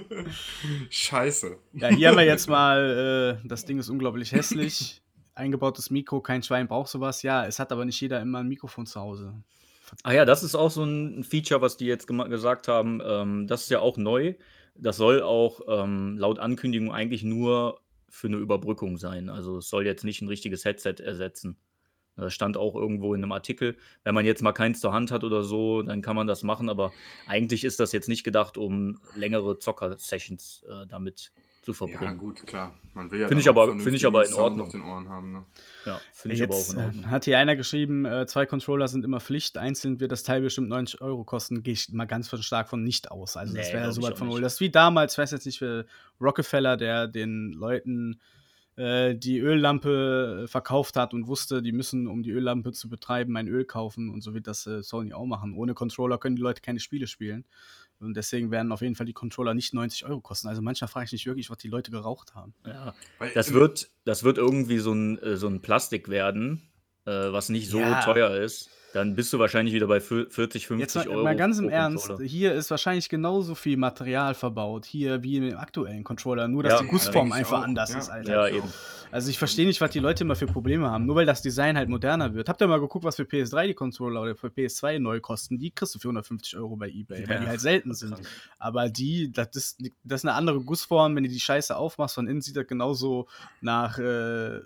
Scheiße. 0.90 1.58
Ja, 1.72 1.88
hier 1.88 2.08
haben 2.10 2.16
wir 2.16 2.24
jetzt 2.24 2.48
mal, 2.48 3.40
äh, 3.42 3.48
das 3.48 3.64
Ding 3.64 3.78
ist 3.78 3.88
unglaublich 3.88 4.30
hässlich. 4.30 5.02
Eingebautes 5.34 5.90
Mikro, 5.90 6.20
kein 6.20 6.44
Schwein 6.44 6.68
braucht 6.68 6.88
sowas. 6.88 7.22
Ja, 7.22 7.44
es 7.46 7.58
hat 7.58 7.72
aber 7.72 7.84
nicht 7.84 8.00
jeder 8.00 8.20
immer 8.20 8.38
ein 8.38 8.48
Mikrofon 8.48 8.86
zu 8.86 9.00
Hause. 9.00 9.34
Ah 10.04 10.12
ja, 10.12 10.24
das 10.24 10.44
ist 10.44 10.54
auch 10.54 10.70
so 10.70 10.84
ein 10.84 11.24
Feature, 11.24 11.60
was 11.60 11.76
die 11.76 11.86
jetzt 11.86 12.06
gesagt 12.06 12.68
haben. 12.68 13.02
Ähm, 13.04 13.46
das 13.48 13.62
ist 13.62 13.70
ja 13.70 13.80
auch 13.80 13.96
neu. 13.96 14.34
Das 14.76 14.96
soll 14.96 15.22
auch 15.22 15.60
ähm, 15.68 16.18
laut 16.18 16.38
Ankündigung 16.38 16.92
eigentlich 16.92 17.22
nur 17.22 17.80
für 18.08 18.28
eine 18.28 18.36
Überbrückung 18.36 18.96
sein. 18.96 19.28
Also 19.28 19.58
es 19.58 19.68
soll 19.68 19.86
jetzt 19.86 20.04
nicht 20.04 20.22
ein 20.22 20.28
richtiges 20.28 20.64
Headset 20.64 20.96
ersetzen. 21.00 21.56
Das 22.16 22.32
stand 22.32 22.56
auch 22.56 22.76
irgendwo 22.76 23.14
in 23.14 23.22
einem 23.22 23.32
Artikel. 23.32 23.76
Wenn 24.04 24.14
man 24.14 24.24
jetzt 24.24 24.42
mal 24.42 24.52
keins 24.52 24.80
zur 24.80 24.92
Hand 24.92 25.10
hat 25.10 25.24
oder 25.24 25.42
so, 25.42 25.82
dann 25.82 26.00
kann 26.00 26.14
man 26.14 26.28
das 26.28 26.44
machen. 26.44 26.68
Aber 26.68 26.92
eigentlich 27.26 27.64
ist 27.64 27.80
das 27.80 27.92
jetzt 27.92 28.08
nicht 28.08 28.22
gedacht, 28.22 28.56
um 28.56 29.00
längere 29.16 29.58
Zocker-Sessions 29.58 30.64
äh, 30.68 30.86
damit 30.86 31.32
zu 31.64 31.72
Ja, 31.72 31.76
verbringen. 31.76 32.18
gut, 32.18 32.46
klar. 32.46 32.74
Man 32.94 33.10
will 33.10 33.20
ja 33.20 33.26
Finde 33.28 33.40
ich 33.42 33.48
auch 33.48 33.56
aber- 33.56 33.72
finde 33.78 33.96
ich 33.96 34.06
aber 34.06 34.24
in 34.26 34.34
Ordnung. 34.34 34.66
auf 34.66 34.72
den 34.72 34.82
Ohren 34.82 35.08
haben, 35.08 35.32
ne? 35.32 35.44
Ja, 35.84 36.00
finde 36.12 36.36
ich 36.36 36.42
aber 36.42 36.54
auch 36.54 36.58
Jetzt 36.58 36.72
in 36.74 36.78
äh, 36.78 36.84
Ordnung. 36.84 37.10
hat 37.10 37.24
hier 37.24 37.38
einer 37.38 37.56
geschrieben, 37.56 38.04
äh, 38.04 38.26
zwei 38.26 38.46
Controller 38.46 38.86
sind 38.88 39.04
immer 39.04 39.18
Pflicht. 39.20 39.58
Einzeln 39.58 39.98
wird 39.98 40.12
das 40.12 40.22
Teil 40.22 40.42
bestimmt 40.42 40.68
90 40.68 41.00
Euro 41.00 41.24
kosten. 41.24 41.62
Gehe 41.62 41.72
ich 41.74 41.92
mal 41.92 42.04
ganz 42.04 42.28
von 42.28 42.42
stark 42.42 42.68
von 42.68 42.84
nicht 42.84 43.10
aus. 43.10 43.36
Also 43.36 43.54
das 43.54 43.66
Nee, 43.66 43.72
wäre 43.72 43.84
ja 43.86 43.90
glaub 43.90 43.94
so 43.94 44.02
weit 44.02 44.18
von 44.18 44.28
nicht. 44.28 44.36
wohl. 44.36 44.40
Das 44.42 44.54
ist 44.54 44.60
wie 44.60 44.70
damals, 44.70 45.14
ich 45.14 45.18
weiß 45.18 45.32
jetzt 45.32 45.46
nicht, 45.46 45.58
für 45.58 45.86
Rockefeller, 46.20 46.76
der 46.76 47.08
den 47.08 47.52
Leuten 47.52 48.20
äh, 48.76 49.14
die 49.14 49.38
Öllampe 49.38 50.42
äh, 50.44 50.46
verkauft 50.48 50.96
hat 50.96 51.14
und 51.14 51.28
wusste, 51.28 51.62
die 51.62 51.70
müssen, 51.70 52.08
um 52.08 52.22
die 52.24 52.32
Öllampe 52.32 52.72
zu 52.72 52.88
betreiben, 52.88 53.36
ein 53.36 53.46
Öl 53.46 53.64
kaufen. 53.64 54.10
Und 54.10 54.20
so 54.22 54.34
wird 54.34 54.46
das 54.48 54.66
äh, 54.66 54.82
Sony 54.82 55.12
auch 55.12 55.26
machen. 55.26 55.54
Ohne 55.54 55.74
Controller 55.74 56.18
können 56.18 56.34
die 56.36 56.42
Leute 56.42 56.60
keine 56.60 56.80
Spiele 56.80 57.06
spielen. 57.06 57.44
Und 58.00 58.14
deswegen 58.14 58.50
werden 58.50 58.72
auf 58.72 58.80
jeden 58.82 58.94
Fall 58.96 59.06
die 59.06 59.12
Controller 59.12 59.54
nicht 59.54 59.72
90 59.72 60.04
Euro 60.04 60.20
kosten. 60.20 60.48
Also 60.48 60.60
manchmal 60.62 60.88
frage 60.88 61.06
ich 61.06 61.12
mich 61.12 61.26
wirklich, 61.26 61.48
was 61.50 61.58
die 61.58 61.68
Leute 61.68 61.90
geraucht 61.90 62.34
haben. 62.34 62.54
Ja. 62.66 62.94
Das 63.34 63.52
wird, 63.52 63.90
das 64.04 64.24
wird 64.24 64.36
irgendwie 64.38 64.78
so 64.78 64.92
ein, 64.92 65.18
äh, 65.18 65.36
so 65.36 65.46
ein 65.48 65.62
Plastik 65.62 66.08
werden, 66.08 66.68
äh, 67.06 67.10
was 67.10 67.48
nicht 67.48 67.68
so 67.68 67.78
Ja. 67.80 68.00
teuer 68.02 68.36
ist. 68.36 68.70
Dann 68.94 69.14
bist 69.16 69.32
du 69.32 69.38
wahrscheinlich 69.38 69.74
wieder 69.74 69.86
bei 69.88 69.98
fü- 69.98 70.30
40, 70.30 70.66
50 70.68 70.78
Jetzt 70.80 70.94
mal, 70.94 71.08
Euro. 71.12 71.24
mal 71.24 71.36
ganz 71.36 71.58
im 71.58 71.68
Ernst, 71.68 72.12
hier 72.22 72.54
ist 72.54 72.70
wahrscheinlich 72.70 73.08
genauso 73.08 73.54
viel 73.56 73.76
Material 73.76 74.34
verbaut, 74.34 74.84
hier 74.86 75.22
wie 75.22 75.36
im 75.36 75.56
aktuellen 75.58 76.04
Controller, 76.04 76.46
nur 76.48 76.62
dass 76.62 76.74
Ja, 76.74 76.80
die 76.82 76.86
Gussform 76.86 77.32
einfach 77.32 77.58
auch. 77.58 77.64
anders 77.64 77.90
Ja. 77.92 77.98
ist, 77.98 78.08
Alter. 78.08 78.32
Ja, 78.32 78.56
eben. 78.56 78.72
Also 79.10 79.30
ich 79.30 79.38
verstehe 79.38 79.66
nicht, 79.66 79.80
was 79.80 79.90
die 79.90 80.00
Leute 80.00 80.24
immer 80.24 80.34
für 80.34 80.46
Probleme 80.46 80.90
haben, 80.90 81.06
nur 81.06 81.14
weil 81.16 81.26
das 81.26 81.40
Design 81.42 81.76
halt 81.76 81.88
moderner 81.88 82.34
wird. 82.34 82.48
Habt 82.48 82.60
ihr 82.60 82.66
mal 82.66 82.80
geguckt, 82.80 83.04
was 83.04 83.14
für 83.16 83.22
PS3 83.24 83.66
die 83.68 83.74
Controller 83.74 84.22
oder 84.22 84.34
für 84.34 84.48
PS2 84.48 84.98
neu 84.98 85.20
kosten? 85.20 85.56
Die 85.58 85.70
kriegst 85.70 85.94
du 85.94 85.98
für 86.00 86.08
150 86.08 86.56
Euro 86.56 86.74
bei 86.76 86.88
Ebay, 86.88 87.28
weil 87.28 87.40
die 87.40 87.46
halt 87.46 87.60
selten 87.60 87.94
sind. 87.94 88.16
Aber 88.58 88.88
die, 88.88 89.30
das 89.30 89.48
ist, 89.54 89.80
das 90.02 90.20
ist 90.22 90.24
eine 90.24 90.34
andere 90.34 90.60
Gussform, 90.60 91.14
wenn 91.14 91.22
du 91.24 91.28
die 91.28 91.38
Scheiße 91.38 91.76
aufmachst, 91.76 92.14
von 92.16 92.26
innen 92.26 92.40
sieht 92.40 92.56
das 92.56 92.66
genauso 92.66 93.28
nach 93.60 93.98
äh, 93.98 94.60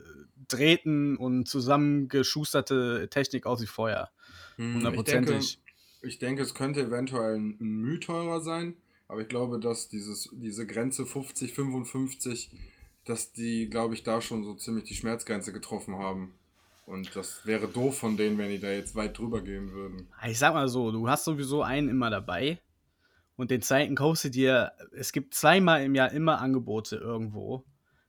Drähten 0.48 1.16
und 1.18 1.46
zusammengeschusterte 1.46 3.08
Technik 3.10 3.44
aus 3.46 3.60
wie 3.60 3.66
vorher. 3.66 4.10
Hm, 4.58 4.66
Ich 4.66 4.82
denke, 4.82 4.86
Hundertprozentig. 4.88 5.60
ich 6.02 6.18
denke, 6.18 6.42
es 6.42 6.54
könnte 6.54 6.82
eventuell 6.82 7.36
ein 7.36 7.56
Mühe 7.58 8.00
teurer 8.00 8.40
sein, 8.40 8.76
aber 9.06 9.22
ich 9.22 9.28
glaube, 9.28 9.58
dass 9.58 9.88
dieses, 9.88 10.28
diese 10.32 10.66
Grenze 10.66 11.06
50, 11.06 11.54
55, 11.54 12.50
dass 13.04 13.32
die, 13.32 13.70
glaube 13.70 13.94
ich, 13.94 14.02
da 14.02 14.20
schon 14.20 14.44
so 14.44 14.54
ziemlich 14.54 14.84
die 14.84 14.94
Schmerzgrenze 14.94 15.52
getroffen 15.52 15.96
haben. 15.98 16.34
Und 16.86 17.14
das 17.16 17.44
wäre 17.46 17.68
doof 17.68 17.98
von 17.98 18.16
denen, 18.16 18.38
wenn 18.38 18.50
die 18.50 18.60
da 18.60 18.70
jetzt 18.70 18.94
weit 18.94 19.16
drüber 19.18 19.42
gehen 19.42 19.72
würden. 19.72 20.08
Ich 20.26 20.38
sag 20.38 20.54
mal 20.54 20.68
so, 20.68 20.90
du 20.90 21.08
hast 21.08 21.24
sowieso 21.24 21.62
einen 21.62 21.88
immer 21.88 22.10
dabei 22.10 22.60
und 23.36 23.50
den 23.50 23.62
zweiten 23.62 23.94
kaufst 23.94 24.24
du 24.24 24.30
dir, 24.30 24.72
es 24.92 25.12
gibt 25.12 25.34
zweimal 25.34 25.84
im 25.84 25.94
Jahr 25.94 26.10
immer 26.12 26.40
Angebote 26.40 26.96
irgendwo. 26.96 27.64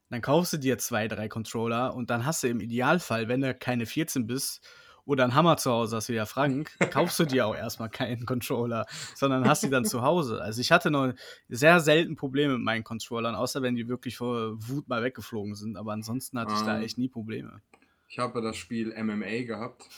Dann 0.09 0.21
kaufst 0.21 0.53
du 0.53 0.57
dir 0.57 0.77
zwei, 0.79 1.07
drei 1.07 1.27
Controller 1.27 1.93
und 1.93 2.09
dann 2.09 2.25
hast 2.25 2.41
du 2.41 2.47
im 2.47 2.61
Idealfall, 2.61 3.27
wenn 3.27 3.41
du 3.41 3.53
keine 3.53 3.85
14 3.85 4.25
bist 4.25 4.65
oder 5.09 5.23
einen 5.23 5.33
Hammer 5.33 5.57
zu 5.57 5.71
Hause 5.71 5.95
hast 5.95 6.09
wie 6.09 6.13
der 6.13 6.27
Frank, 6.27 6.71
kaufst 6.91 7.19
du 7.19 7.25
dir 7.25 7.47
auch 7.47 7.55
erstmal 7.55 7.89
keinen 7.89 8.25
Controller, 8.27 8.85
sondern 9.15 9.47
hast 9.47 9.63
die 9.63 9.69
dann 9.69 9.83
zu 9.83 10.03
Hause. 10.03 10.39
Also 10.41 10.61
ich 10.61 10.71
hatte 10.71 10.91
noch 10.91 11.13
sehr 11.47 11.79
selten 11.79 12.15
Probleme 12.15 12.53
mit 12.53 12.63
meinen 12.63 12.83
Controllern, 12.83 13.33
außer 13.33 13.63
wenn 13.63 13.75
die 13.75 13.87
wirklich 13.87 14.17
vor 14.17 14.53
Wut 14.67 14.87
mal 14.87 15.01
weggeflogen 15.01 15.55
sind. 15.55 15.77
Aber 15.77 15.93
ansonsten 15.93 16.39
hatte 16.39 16.53
ich 16.53 16.61
da 16.61 16.75
Ah. 16.75 16.81
echt 16.81 16.99
nie 16.99 17.09
Probleme. 17.09 17.61
Ich 18.07 18.19
habe 18.19 18.41
das 18.41 18.55
Spiel 18.55 18.93
MMA 18.95 19.45
gehabt 19.45 19.89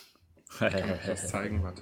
das 0.59 1.27
zeigen, 1.29 1.63
warte. 1.63 1.81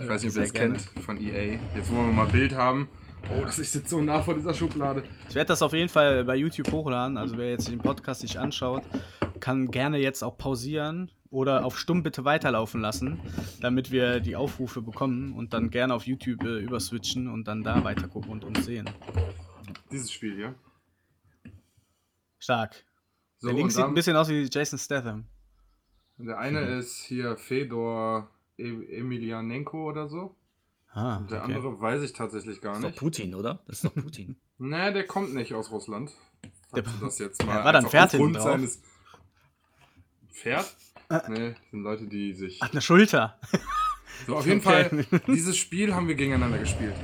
Ich 0.00 0.08
weiß 0.08 0.22
nicht, 0.22 0.32
ob 0.32 0.36
ihr 0.36 0.42
das 0.42 0.52
kennt 0.52 0.80
von 1.04 1.20
EA. 1.20 1.58
Jetzt 1.74 1.90
wollen 1.90 2.06
wir 2.08 2.12
mal 2.12 2.26
ein 2.26 2.32
Bild 2.32 2.54
haben. 2.54 2.88
Oh, 3.30 3.42
das 3.42 3.58
ist 3.58 3.74
jetzt 3.74 3.88
so 3.88 4.00
nah 4.00 4.22
vor 4.22 4.34
dieser 4.34 4.54
Schublade. 4.54 5.02
Ich 5.28 5.34
werde 5.34 5.48
das 5.48 5.60
auf 5.62 5.72
jeden 5.72 5.88
Fall 5.88 6.24
bei 6.24 6.36
YouTube 6.36 6.70
hochladen. 6.70 7.16
Also 7.16 7.36
wer 7.36 7.50
jetzt 7.50 7.68
den 7.68 7.78
Podcast 7.78 8.22
nicht 8.22 8.36
anschaut, 8.36 8.82
kann 9.40 9.70
gerne 9.70 9.98
jetzt 9.98 10.22
auch 10.22 10.38
pausieren 10.38 11.10
oder 11.30 11.64
auf 11.64 11.78
stumm 11.78 12.02
bitte 12.02 12.24
weiterlaufen 12.24 12.80
lassen, 12.80 13.20
damit 13.60 13.90
wir 13.90 14.20
die 14.20 14.36
Aufrufe 14.36 14.80
bekommen 14.80 15.34
und 15.34 15.52
dann 15.54 15.70
gerne 15.70 15.94
auf 15.94 16.06
YouTube 16.06 16.44
äh, 16.44 16.58
überswitchen 16.58 17.28
und 17.28 17.48
dann 17.48 17.64
da 17.64 17.82
weiter 17.82 18.06
gucken 18.08 18.30
und 18.30 18.44
uns 18.44 18.64
sehen. 18.64 18.88
Dieses 19.90 20.12
Spiel 20.12 20.34
hier. 20.34 20.54
Stark. 22.38 22.84
So, 23.38 23.48
Der 23.48 23.56
Link 23.56 23.72
sieht 23.72 23.84
ein 23.84 23.94
bisschen 23.94 24.16
aus 24.16 24.28
wie 24.28 24.48
Jason 24.50 24.78
Statham. 24.78 25.24
der 26.16 26.38
eine 26.38 26.60
ist 26.78 27.04
hier 27.04 27.36
Fedor 27.36 28.30
e 28.56 28.98
Emelianenko 28.98 29.88
oder 29.88 30.08
so. 30.08 30.36
Ah, 30.96 31.20
der 31.30 31.42
okay. 31.44 31.54
andere 31.54 31.80
weiß 31.80 32.02
ich 32.02 32.12
tatsächlich 32.14 32.60
gar 32.62 32.72
Das 32.72 32.78
ist 32.78 32.84
doch 32.84 32.88
nicht. 32.90 32.98
Putin, 32.98 33.34
oder? 33.34 33.60
Das 33.66 33.76
ist 33.76 33.84
doch 33.84 33.94
Putin. 33.94 34.36
Nee, 34.58 34.90
der 34.94 35.06
kommt 35.06 35.34
nicht 35.34 35.52
aus 35.52 35.70
Russland. 35.70 36.10
Du 36.72 36.80
das 37.02 37.18
jetzt 37.18 37.44
mal 37.44 37.58
Ja, 37.58 37.64
war 37.66 37.72
da 37.74 37.78
ein 37.80 37.84
einfach 37.84 37.90
Pferd 37.90 38.10
hinten 38.12 38.32
drauf? 38.32 38.42
seines- 38.44 38.80
Pferd? 40.32 40.74
Nee, 41.28 41.50
das 41.50 41.70
sind 41.70 41.82
Leute, 41.82 42.06
die 42.06 42.32
sich. 42.32 42.60
Hat 42.62 42.72
eine 42.72 42.80
Schulter. 42.80 43.38
So, 44.26 44.34
auf 44.34 44.46
jeden. 44.46 44.62
Fall, 44.62 45.04
dieses 45.26 45.58
Spiel 45.58 45.94
haben 45.94 46.08
wir 46.08 46.14
gegeneinander 46.14 46.56
gespielt. 46.56 46.94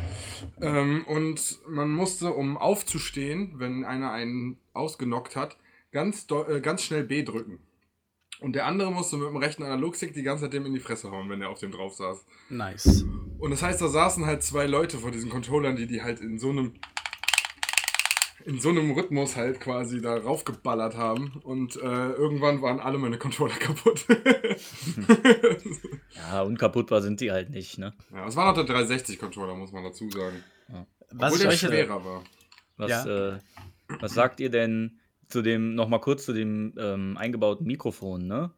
Ähm, 0.63 1.05
und 1.07 1.59
man 1.69 1.91
musste, 1.91 2.33
um 2.33 2.57
aufzustehen, 2.57 3.59
wenn 3.59 3.85
einer 3.85 4.11
einen 4.13 4.57
ausgenockt 4.73 5.37
hat, 5.37 5.59
ganz, 5.93 6.27
äh, 6.49 6.63
ganz 6.63 6.83
schnell 6.83 7.05
B 7.05 7.23
drücken. 7.23 7.59
Und 8.41 8.55
der 8.55 8.65
andere 8.65 8.91
musste 8.91 9.19
mit 9.19 9.29
dem 9.29 9.37
rechten 9.37 9.63
Analogstick 9.63 10.15
die 10.15 10.23
ganze 10.23 10.45
Zeit 10.45 10.55
dem 10.55 10.65
in 10.65 10.73
die 10.73 10.81
Fresse 10.81 11.11
hauen, 11.11 11.29
wenn 11.29 11.43
er 11.43 11.51
auf 11.51 11.59
dem 11.61 11.71
drauf 11.71 11.93
saß. 11.95 12.25
Nice. 12.49 13.05
Und 13.43 13.51
das 13.51 13.61
heißt, 13.61 13.81
da 13.83 13.89
saßen 13.89 14.25
halt 14.25 14.45
zwei 14.45 14.67
Leute 14.67 14.99
vor 14.99 15.11
diesen 15.11 15.29
Controllern, 15.29 15.75
die 15.75 15.89
die 15.89 16.01
halt 16.01 16.21
in 16.21 16.39
so 16.39 16.51
einem 16.51 16.75
in 18.45 18.61
so 18.61 18.69
einem 18.69 18.93
Rhythmus 18.93 19.35
halt 19.35 19.59
quasi 19.59 20.01
da 20.01 20.17
raufgeballert 20.17 20.97
haben 20.97 21.41
und 21.43 21.75
äh, 21.77 22.11
irgendwann 22.13 22.63
waren 22.63 22.79
alle 22.79 22.99
meine 22.99 23.19
Controller 23.19 23.55
kaputt. 23.59 24.07
Ja, 26.15 26.43
unkaputtbar 26.43 27.03
sind 27.03 27.21
die 27.21 27.33
halt 27.33 27.51
nicht, 27.51 27.79
ne? 27.79 27.95
ja, 28.13 28.27
es 28.29 28.37
war 28.37 28.47
noch 28.47 28.55
der 28.55 28.65
360 28.65 29.19
Controller, 29.19 29.57
muss 29.57 29.73
man 29.73 29.83
dazu 29.83 30.09
sagen. 30.09 30.43
Was 31.11 31.33
Obwohl 31.33 31.53
ich 31.53 31.61
der 31.61 31.69
schwerer 31.69 32.05
war. 32.05 32.23
Was, 32.77 32.91
Ja. 32.91 33.35
äh, 33.35 33.39
was 34.01 34.15
sagt 34.15 34.39
ihr 34.39 34.51
denn 34.51 35.01
zu 35.29 35.43
dem, 35.43 35.75
nochmal 35.75 36.01
kurz 36.01 36.25
zu 36.25 36.33
dem 36.33 36.75
ähm, 36.79 37.17
eingebauten 37.17 37.67
Mikrofon, 37.67 38.27
ne? 38.29 38.53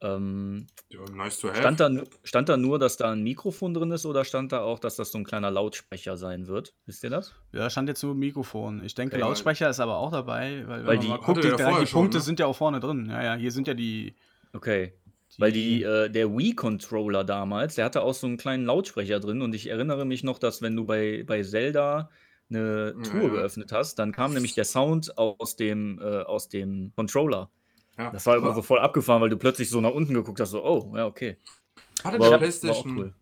Ähm, 0.00 0.66
Ja, 0.90 1.00
nice 1.12 1.40
to 1.40 1.48
have. 1.48 1.58
stand, 1.58 1.80
da, 1.80 1.90
stand 2.22 2.48
da 2.48 2.56
nur, 2.56 2.78
dass 2.78 2.96
da 2.96 3.10
ein 3.12 3.22
Mikrofon 3.22 3.74
drin 3.74 3.90
ist 3.90 4.06
oder 4.06 4.24
stand 4.24 4.52
da 4.52 4.60
auch, 4.60 4.78
dass 4.78 4.96
das 4.96 5.10
so 5.10 5.18
ein 5.18 5.24
kleiner 5.24 5.50
Lautsprecher 5.50 6.16
sein 6.16 6.46
wird? 6.46 6.74
Wisst 6.86 7.02
ihr 7.02 7.10
das? 7.10 7.34
Ja, 7.52 7.68
stand 7.68 7.88
jetzt 7.88 8.02
nur 8.04 8.14
Mikrofon. 8.14 8.84
Ich 8.84 8.94
denke, 8.94 9.16
Ja, 9.16 9.22
weil- 9.22 9.28
Lautsprecher 9.30 9.68
ist 9.68 9.80
aber 9.80 9.96
auch 9.96 10.12
dabei, 10.12 10.62
weil, 10.68 10.86
Weil 10.86 10.98
die- 10.98 11.08
guckt, 11.08 11.42
die, 11.42 11.48
vorher 11.50 11.80
die 11.80 11.86
schon, 11.86 12.02
Punkte 12.02 12.18
ne? 12.18 12.22
sind 12.24 12.38
ja 12.40 12.46
auch 12.46 12.56
vorne 12.56 12.78
drin. 12.80 13.08
Ja, 13.10 13.22
ja, 13.22 13.34
hier 13.34 13.50
sind 13.50 13.66
ja 13.66 13.74
die. 13.74 14.14
Okay. 14.52 14.94
Weil 15.36 15.52
die, 15.52 15.82
äh, 15.82 16.08
der 16.08 16.30
Wii-Controller 16.36 17.22
damals, 17.24 17.74
der 17.74 17.84
hatte 17.84 18.02
auch 18.02 18.14
so 18.14 18.26
einen 18.26 18.38
kleinen 18.38 18.64
Lautsprecher 18.64 19.20
drin 19.20 19.42
und 19.42 19.54
ich 19.54 19.68
erinnere 19.68 20.04
mich 20.06 20.24
noch, 20.24 20.38
dass 20.38 20.62
wenn 20.62 20.74
du 20.74 20.84
bei, 20.86 21.22
bei 21.26 21.42
Zelda 21.42 22.08
eine 22.50 22.94
Ja, 22.96 23.02
Tour 23.10 23.22
ja. 23.24 23.28
geöffnet 23.28 23.70
hast, 23.72 23.98
dann 23.98 24.12
kam 24.12 24.32
nämlich 24.32 24.54
der 24.54 24.64
Sound 24.64 25.18
aus 25.18 25.54
dem, 25.56 26.00
äh, 26.00 26.22
aus 26.22 26.48
dem 26.48 26.92
Controller. 26.96 27.50
Ja. 27.98 28.10
Das 28.10 28.24
war 28.26 28.36
immer 28.36 28.54
so 28.54 28.62
voll 28.62 28.78
abgefahren, 28.78 29.20
weil 29.20 29.28
du 29.28 29.36
plötzlich 29.36 29.68
so 29.68 29.80
nach 29.80 29.90
unten 29.90 30.14
geguckt 30.14 30.40
hast, 30.40 30.50
so, 30.50 30.64
oh, 30.64 30.92
ja, 30.96 31.06
okay. 31.06 31.36
hatte, 32.04 32.18
War, 32.18 32.30
der 32.30 32.38
PlayStation, 32.38 32.96
cool. 32.96 33.14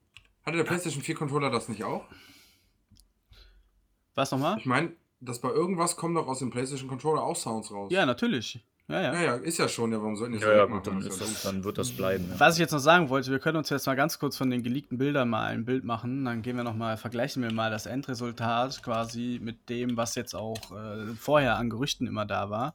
hatte 0.44 0.58
der 0.58 0.64
PlayStation 0.64 1.02
4 1.02 1.14
Controller 1.14 1.50
das 1.50 1.68
nicht 1.68 1.82
auch? 1.82 2.04
Was 4.14 4.30
nochmal? 4.30 4.58
Ich 4.58 4.66
meine, 4.66 4.92
dass 5.20 5.40
bei 5.40 5.50
irgendwas 5.50 5.96
kommen 5.96 6.14
doch 6.14 6.26
aus 6.26 6.40
dem 6.40 6.50
PlayStation 6.50 6.88
Controller 6.88 7.22
auch 7.22 7.36
Sounds 7.36 7.70
raus. 7.70 7.90
Ja, 7.90 8.04
natürlich. 8.04 8.60
Ja, 8.88 9.00
ja. 9.00 9.14
Ja, 9.14 9.22
ja, 9.22 9.34
ist 9.34 9.58
ja 9.58 9.68
schon, 9.68 9.90
ja, 9.90 9.98
warum 9.98 10.14
sollten 10.14 10.34
die 10.34 10.38
Ja, 10.38 10.58
ja, 10.58 10.64
gut, 10.66 10.86
dann, 10.86 11.00
Das 11.00 11.18
das, 11.18 11.42
dann 11.42 11.64
wird 11.64 11.76
das 11.76 11.90
bleiben. 11.90 12.24
Ja. 12.30 12.38
Was 12.38 12.54
ich 12.54 12.60
jetzt 12.60 12.70
noch 12.70 12.78
sagen 12.78 13.08
wollte, 13.08 13.32
wir 13.32 13.40
können 13.40 13.56
uns 13.56 13.68
jetzt 13.68 13.86
mal 13.86 13.96
ganz 13.96 14.20
kurz 14.20 14.36
von 14.36 14.48
den 14.48 14.62
geleakten 14.62 14.96
Bildern 14.96 15.28
mal 15.28 15.46
ein 15.46 15.64
Bild 15.64 15.84
machen. 15.84 16.24
Dann 16.24 16.42
gehen 16.42 16.56
wir 16.56 16.62
noch 16.62 16.76
mal, 16.76 16.96
vergleichen 16.96 17.42
wir 17.42 17.52
mal 17.52 17.70
das 17.70 17.86
Endresultat 17.86 18.82
quasi 18.84 19.40
mit 19.42 19.68
dem, 19.68 19.96
was 19.96 20.14
jetzt 20.14 20.36
auch 20.36 20.56
äh, 20.70 21.14
vorher 21.18 21.56
an 21.56 21.68
Gerüchten 21.68 22.06
immer 22.06 22.26
da 22.26 22.48
war. 22.48 22.74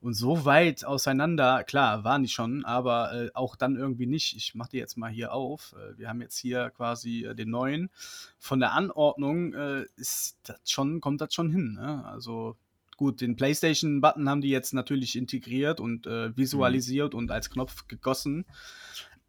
Und 0.00 0.14
so 0.14 0.44
weit 0.44 0.84
auseinander, 0.84 1.64
klar, 1.64 2.04
waren 2.04 2.22
die 2.22 2.28
schon, 2.28 2.64
aber 2.64 3.12
äh, 3.12 3.30
auch 3.34 3.56
dann 3.56 3.76
irgendwie 3.76 4.06
nicht. 4.06 4.36
Ich 4.36 4.54
mache 4.54 4.70
die 4.70 4.76
jetzt 4.76 4.96
mal 4.96 5.10
hier 5.10 5.32
auf. 5.32 5.74
Äh, 5.76 5.98
wir 5.98 6.08
haben 6.08 6.20
jetzt 6.20 6.38
hier 6.38 6.70
quasi 6.70 7.24
äh, 7.24 7.34
den 7.34 7.50
neuen. 7.50 7.90
Von 8.38 8.60
der 8.60 8.72
Anordnung 8.72 9.54
äh, 9.54 9.86
ist 9.96 10.38
das 10.44 10.60
schon, 10.70 11.00
kommt 11.00 11.20
das 11.20 11.34
schon 11.34 11.50
hin. 11.50 11.74
Ne? 11.74 12.04
Also 12.04 12.56
gut, 12.96 13.20
den 13.20 13.34
PlayStation-Button 13.34 14.28
haben 14.28 14.40
die 14.40 14.50
jetzt 14.50 14.72
natürlich 14.72 15.16
integriert 15.16 15.80
und 15.80 16.06
äh, 16.06 16.36
visualisiert 16.36 17.14
und 17.14 17.32
als 17.32 17.50
Knopf 17.50 17.88
gegossen. 17.88 18.44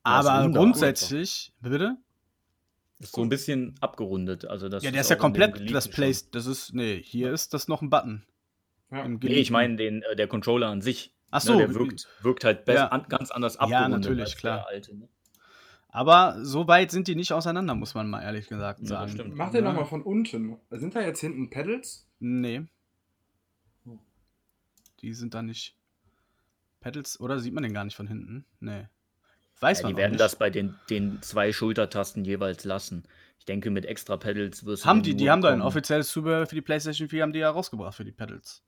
Ja, 0.05 0.19
ist 0.19 0.27
Aber 0.27 0.49
grundsätzlich, 0.51 1.51
bitte? 1.61 1.97
Ist 2.99 3.13
so 3.13 3.21
ein 3.21 3.29
bisschen 3.29 3.75
abgerundet. 3.79 4.45
Also 4.45 4.69
das 4.69 4.83
Ja, 4.83 4.91
der 4.91 5.01
ist 5.01 5.09
ja 5.09 5.15
in 5.15 5.19
dem 5.19 5.21
komplett 5.21 5.73
das. 5.73 5.87
Play. 5.87 6.15
Das 6.31 6.45
ist, 6.45 6.73
nee, 6.73 7.01
hier 7.01 7.31
ist 7.31 7.53
das 7.53 7.67
noch 7.67 7.81
ein 7.81 7.89
Button. 7.89 8.23
Ja. 8.91 9.07
Nee, 9.07 9.27
ich 9.35 9.51
meine 9.51 9.75
den, 9.75 10.01
äh, 10.03 10.15
der 10.15 10.27
Controller 10.27 10.67
an 10.67 10.81
sich. 10.81 11.13
Ach 11.31 11.43
Ne, 11.43 11.51
so, 11.51 11.57
der 11.59 11.73
wirkt, 11.75 12.07
wirkt 12.21 12.43
halt 12.43 12.65
best, 12.65 12.77
Ja. 12.79 12.87
an, 12.87 13.05
ganz 13.07 13.29
anders 13.29 13.53
Ja, 13.55 13.61
abgerundet 13.61 13.99
natürlich, 14.01 14.21
als 14.23 14.37
klar. 14.37 14.57
der 14.57 14.67
alte. 14.67 14.95
Ne? 14.97 15.07
Aber 15.89 16.43
so 16.43 16.67
weit 16.67 16.89
sind 16.91 17.07
die 17.07 17.15
nicht 17.15 17.31
auseinander, 17.33 17.75
muss 17.75 17.93
man 17.93 18.09
mal 18.09 18.21
ehrlich 18.23 18.47
gesagt 18.47 18.79
Ja, 18.81 18.87
sagen. 18.87 19.11
stimmt. 19.11 19.35
Mach 19.35 19.51
den 19.51 19.63
Ja. 19.63 19.69
nochmal 19.71 19.85
von 19.85 20.01
unten. 20.01 20.57
Sind 20.71 20.95
da 20.95 21.01
jetzt 21.01 21.19
hinten 21.19 21.49
Pedals? 21.49 22.07
Nee. 22.19 22.63
Die 25.01 25.13
sind 25.13 25.33
da 25.33 25.41
nicht. 25.41 25.75
Pedals, 26.81 27.19
oder 27.19 27.39
sieht 27.39 27.53
man 27.53 27.63
den 27.63 27.73
gar 27.73 27.85
nicht 27.85 27.95
von 27.95 28.07
hinten? 28.07 28.45
Nee. 28.59 28.87
Weiß 29.59 29.79
Ja, 29.79 29.83
man 29.87 29.93
die 29.95 29.97
werden 29.97 30.11
nicht. 30.11 30.21
das 30.21 30.35
bei 30.37 30.49
den, 30.49 30.75
den 30.89 31.21
zwei 31.21 31.51
Schultertasten 31.51 32.23
jeweils 32.25 32.63
lassen. 32.63 33.03
Ich 33.39 33.45
denke, 33.45 33.69
mit 33.69 33.85
extra 33.85 34.17
Pedals 34.17 34.65
wirst 34.65 34.83
du 34.83 34.87
haben 34.87 35.03
den 35.03 35.17
die, 35.17 35.23
die 35.23 35.29
haben 35.29 35.41
da 35.41 35.49
ein 35.51 35.61
offizielles 35.61 36.09
Zubehör 36.09 36.45
für 36.47 36.55
die 36.55 36.61
PlayStation 36.61 37.09
4, 37.09 37.23
haben 37.23 37.33
die 37.33 37.39
ja 37.39 37.49
rausgebracht 37.49 37.95
für 37.95 38.05
die 38.05 38.11
Pedals. 38.11 38.63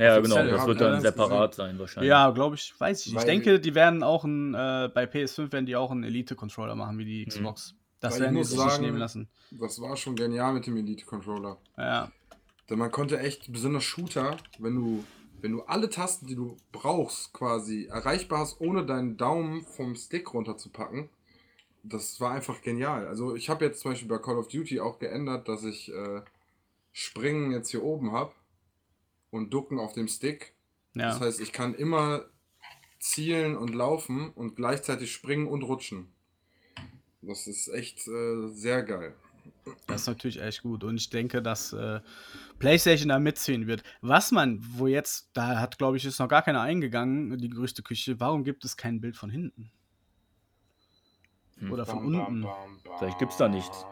Ja, 0.00 0.18
offiziell, 0.18 0.44
genau. 0.46 0.56
Das 0.56 0.66
wird 0.66 0.80
dann 0.80 1.00
separat 1.00 1.54
sein 1.54 1.78
wahrscheinlich. 1.78 2.08
Ja, 2.08 2.30
glaube 2.30 2.56
ich, 2.56 2.74
weiß 2.78 3.00
ich. 3.06 3.12
Ich 3.12 3.14
Weil- 3.18 3.26
denke, 3.26 3.60
die 3.60 3.74
werden 3.74 4.02
auch 4.02 4.24
ein, 4.24 4.54
äh, 4.54 4.90
bei 4.94 5.04
PS5 5.06 5.52
werden 5.52 5.66
die 5.66 5.76
auch 5.76 5.90
einen 5.90 6.04
Elite-Controller 6.04 6.74
machen, 6.74 6.98
wie 6.98 7.04
die 7.04 7.20
Mhm. 7.24 7.28
Xbox. 7.28 7.74
Das 8.00 8.12
Weil 8.12 8.16
ich 8.16 8.22
werden 8.22 8.32
die 8.34 8.38
muss 8.38 8.48
sich 8.50 8.58
nicht 8.58 8.70
sagen- 8.70 8.84
nehmen 8.84 8.96
lassen. 8.98 9.28
Das 9.50 9.80
war 9.80 9.96
schon 9.96 10.16
genial 10.16 10.54
mit 10.54 10.66
dem 10.66 10.76
Elite-Controller. 10.76 11.58
Ja. 11.76 12.10
Denn 12.70 12.78
man 12.78 12.90
konnte 12.90 13.18
echt, 13.18 13.52
besonders 13.52 13.84
Shooter, 13.84 14.36
wenn 14.58 14.74
du, 14.76 15.04
wenn 15.42 15.52
du 15.52 15.62
alle 15.62 15.90
Tasten, 15.90 16.26
die 16.26 16.36
du 16.36 16.56
brauchst, 16.72 17.32
quasi 17.32 17.86
erreichbar 17.86 18.38
hast, 18.40 18.60
ohne 18.60 18.86
deinen 18.86 19.16
Daumen 19.16 19.62
vom 19.62 19.96
Stick 19.96 20.32
runterzupacken, 20.32 21.08
das 21.82 22.20
war 22.20 22.30
einfach 22.32 22.60
genial. 22.62 23.06
Also 23.06 23.34
ich 23.34 23.48
habe 23.50 23.64
jetzt 23.64 23.80
zum 23.80 23.90
Beispiel 23.90 24.08
bei 24.08 24.18
Call 24.18 24.36
of 24.38 24.48
Duty 24.48 24.80
auch 24.80 24.98
geändert, 24.98 25.48
dass 25.48 25.64
ich 25.64 25.90
äh, 25.92 26.20
Springen 26.92 27.52
jetzt 27.52 27.70
hier 27.70 27.82
oben 27.82 28.12
habe 28.12 28.32
und 29.30 29.50
Ducken 29.52 29.78
auf 29.78 29.92
dem 29.92 30.08
Stick. 30.08 30.54
ja. 30.94 31.10
Das 31.10 31.20
heißt, 31.20 31.40
ich 31.40 31.52
kann 31.52 31.74
immer 31.74 32.24
zielen 32.98 33.56
und 33.56 33.74
laufen 33.74 34.30
und 34.30 34.56
gleichzeitig 34.56 35.12
springen 35.12 35.46
und 35.46 35.62
rutschen. 35.62 36.12
Das 37.22 37.46
ist 37.46 37.68
echt 37.68 38.06
äh, 38.08 38.48
sehr 38.48 38.82
geil. 38.82 39.14
Das 39.86 40.02
ist 40.02 40.06
natürlich 40.06 40.40
echt 40.40 40.62
gut. 40.62 40.84
Und 40.84 40.96
ich 40.96 41.10
denke, 41.10 41.42
dass 41.42 41.72
äh, 41.72 42.00
PlayStation 42.58 43.08
da 43.08 43.18
mitziehen 43.18 43.66
wird. 43.66 43.82
Was 44.00 44.32
man, 44.32 44.58
wo 44.76 44.86
jetzt, 44.86 45.30
da 45.32 45.58
hat, 45.60 45.78
glaube 45.78 45.96
ich, 45.96 46.04
ist 46.04 46.18
noch 46.18 46.28
gar 46.28 46.42
keiner 46.42 46.60
eingegangen, 46.60 47.38
die 47.38 47.48
Gerüchteküche, 47.48 48.20
warum 48.20 48.44
gibt 48.44 48.64
es 48.64 48.76
kein 48.76 49.00
Bild 49.00 49.16
von 49.16 49.30
hinten? 49.30 49.70
Hm. 51.58 51.72
Oder 51.72 51.86
von 51.86 51.98
Bam, 51.98 52.06
unten? 52.06 52.42
bam, 52.42 52.42
bam, 52.42 52.80
bam. 52.84 52.98
Vielleicht 52.98 53.18
gibt's 53.18 53.36
da 53.36 53.48
nichts. 53.48 53.84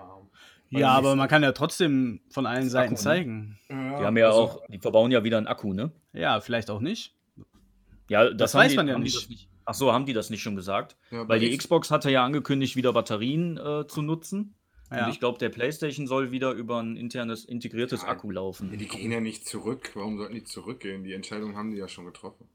Ja, 0.71 0.91
aber 0.91 1.11
nicht- 1.11 1.19
man 1.19 1.29
kann 1.29 1.43
ja 1.43 1.53
trotzdem 1.53 2.21
von 2.31 2.47
allen 2.47 2.69
Seiten 2.69 2.95
Akku, 2.95 2.95
ne? 2.95 2.99
zeigen. 3.01 3.59
Die 3.69 3.75
haben 3.75 4.17
ja 4.17 4.27
also- 4.29 4.39
auch, 4.41 4.67
die 4.69 4.79
verbauen 4.79 5.11
ja 5.11 5.25
wieder 5.25 5.39
einen 5.39 5.47
Akku, 5.47 5.73
ne? 5.73 5.93
Ja, 6.13 6.41
vielleicht 6.41 6.71
auch 6.71 6.81
nicht. 6.81 7.15
Ja, 8.09 8.25
das, 8.25 8.37
Das 8.37 8.55
haben 8.55 8.61
weiß 8.63 8.71
die, 8.73 8.77
man 8.77 8.89
ja 8.89 8.99
nicht. 8.99 9.17
das 9.17 9.29
Ach 9.71 9.75
so, 9.75 9.93
haben 9.93 10.07
die 10.07 10.15
das 10.15 10.31
nicht 10.31 10.43
schon 10.43 10.57
gesagt? 10.57 10.97
Ja, 11.11 11.29
Weil 11.29 11.41
die 11.41 11.53
X- 11.53 11.65
Xbox 11.65 11.91
hatte 11.91 12.11
ja 12.11 12.25
angekündigt, 12.25 12.75
wieder 12.75 12.93
Batterien 12.95 13.59
äh, 13.59 13.87
zu 13.87 14.01
nutzen. 14.01 14.55
Ja. 14.91 15.05
Und 15.05 15.11
ich 15.13 15.21
glaube, 15.21 15.37
der 15.39 15.51
PlayStation 15.51 16.07
soll 16.07 16.31
wieder 16.31 16.53
über 16.53 16.81
ein 16.83 16.97
internes, 16.97 17.45
integriertes 17.45 18.01
Nein. 18.01 18.11
Akku 18.13 18.31
laufen. 18.31 18.71
Ja, 18.71 18.79
die 18.79 18.89
gehen 18.89 19.13
ja 19.13 19.21
nicht 19.21 19.47
zurück. 19.47 19.91
Warum 19.95 20.17
sollten 20.17 20.33
die 20.35 20.45
zurückgehen? 20.45 21.05
Die 21.05 21.13
Entscheidung 21.13 21.55
haben 21.57 21.71
die 21.71 21.77
ja 21.77 21.87
schon 21.89 22.07
getroffen. 22.07 22.49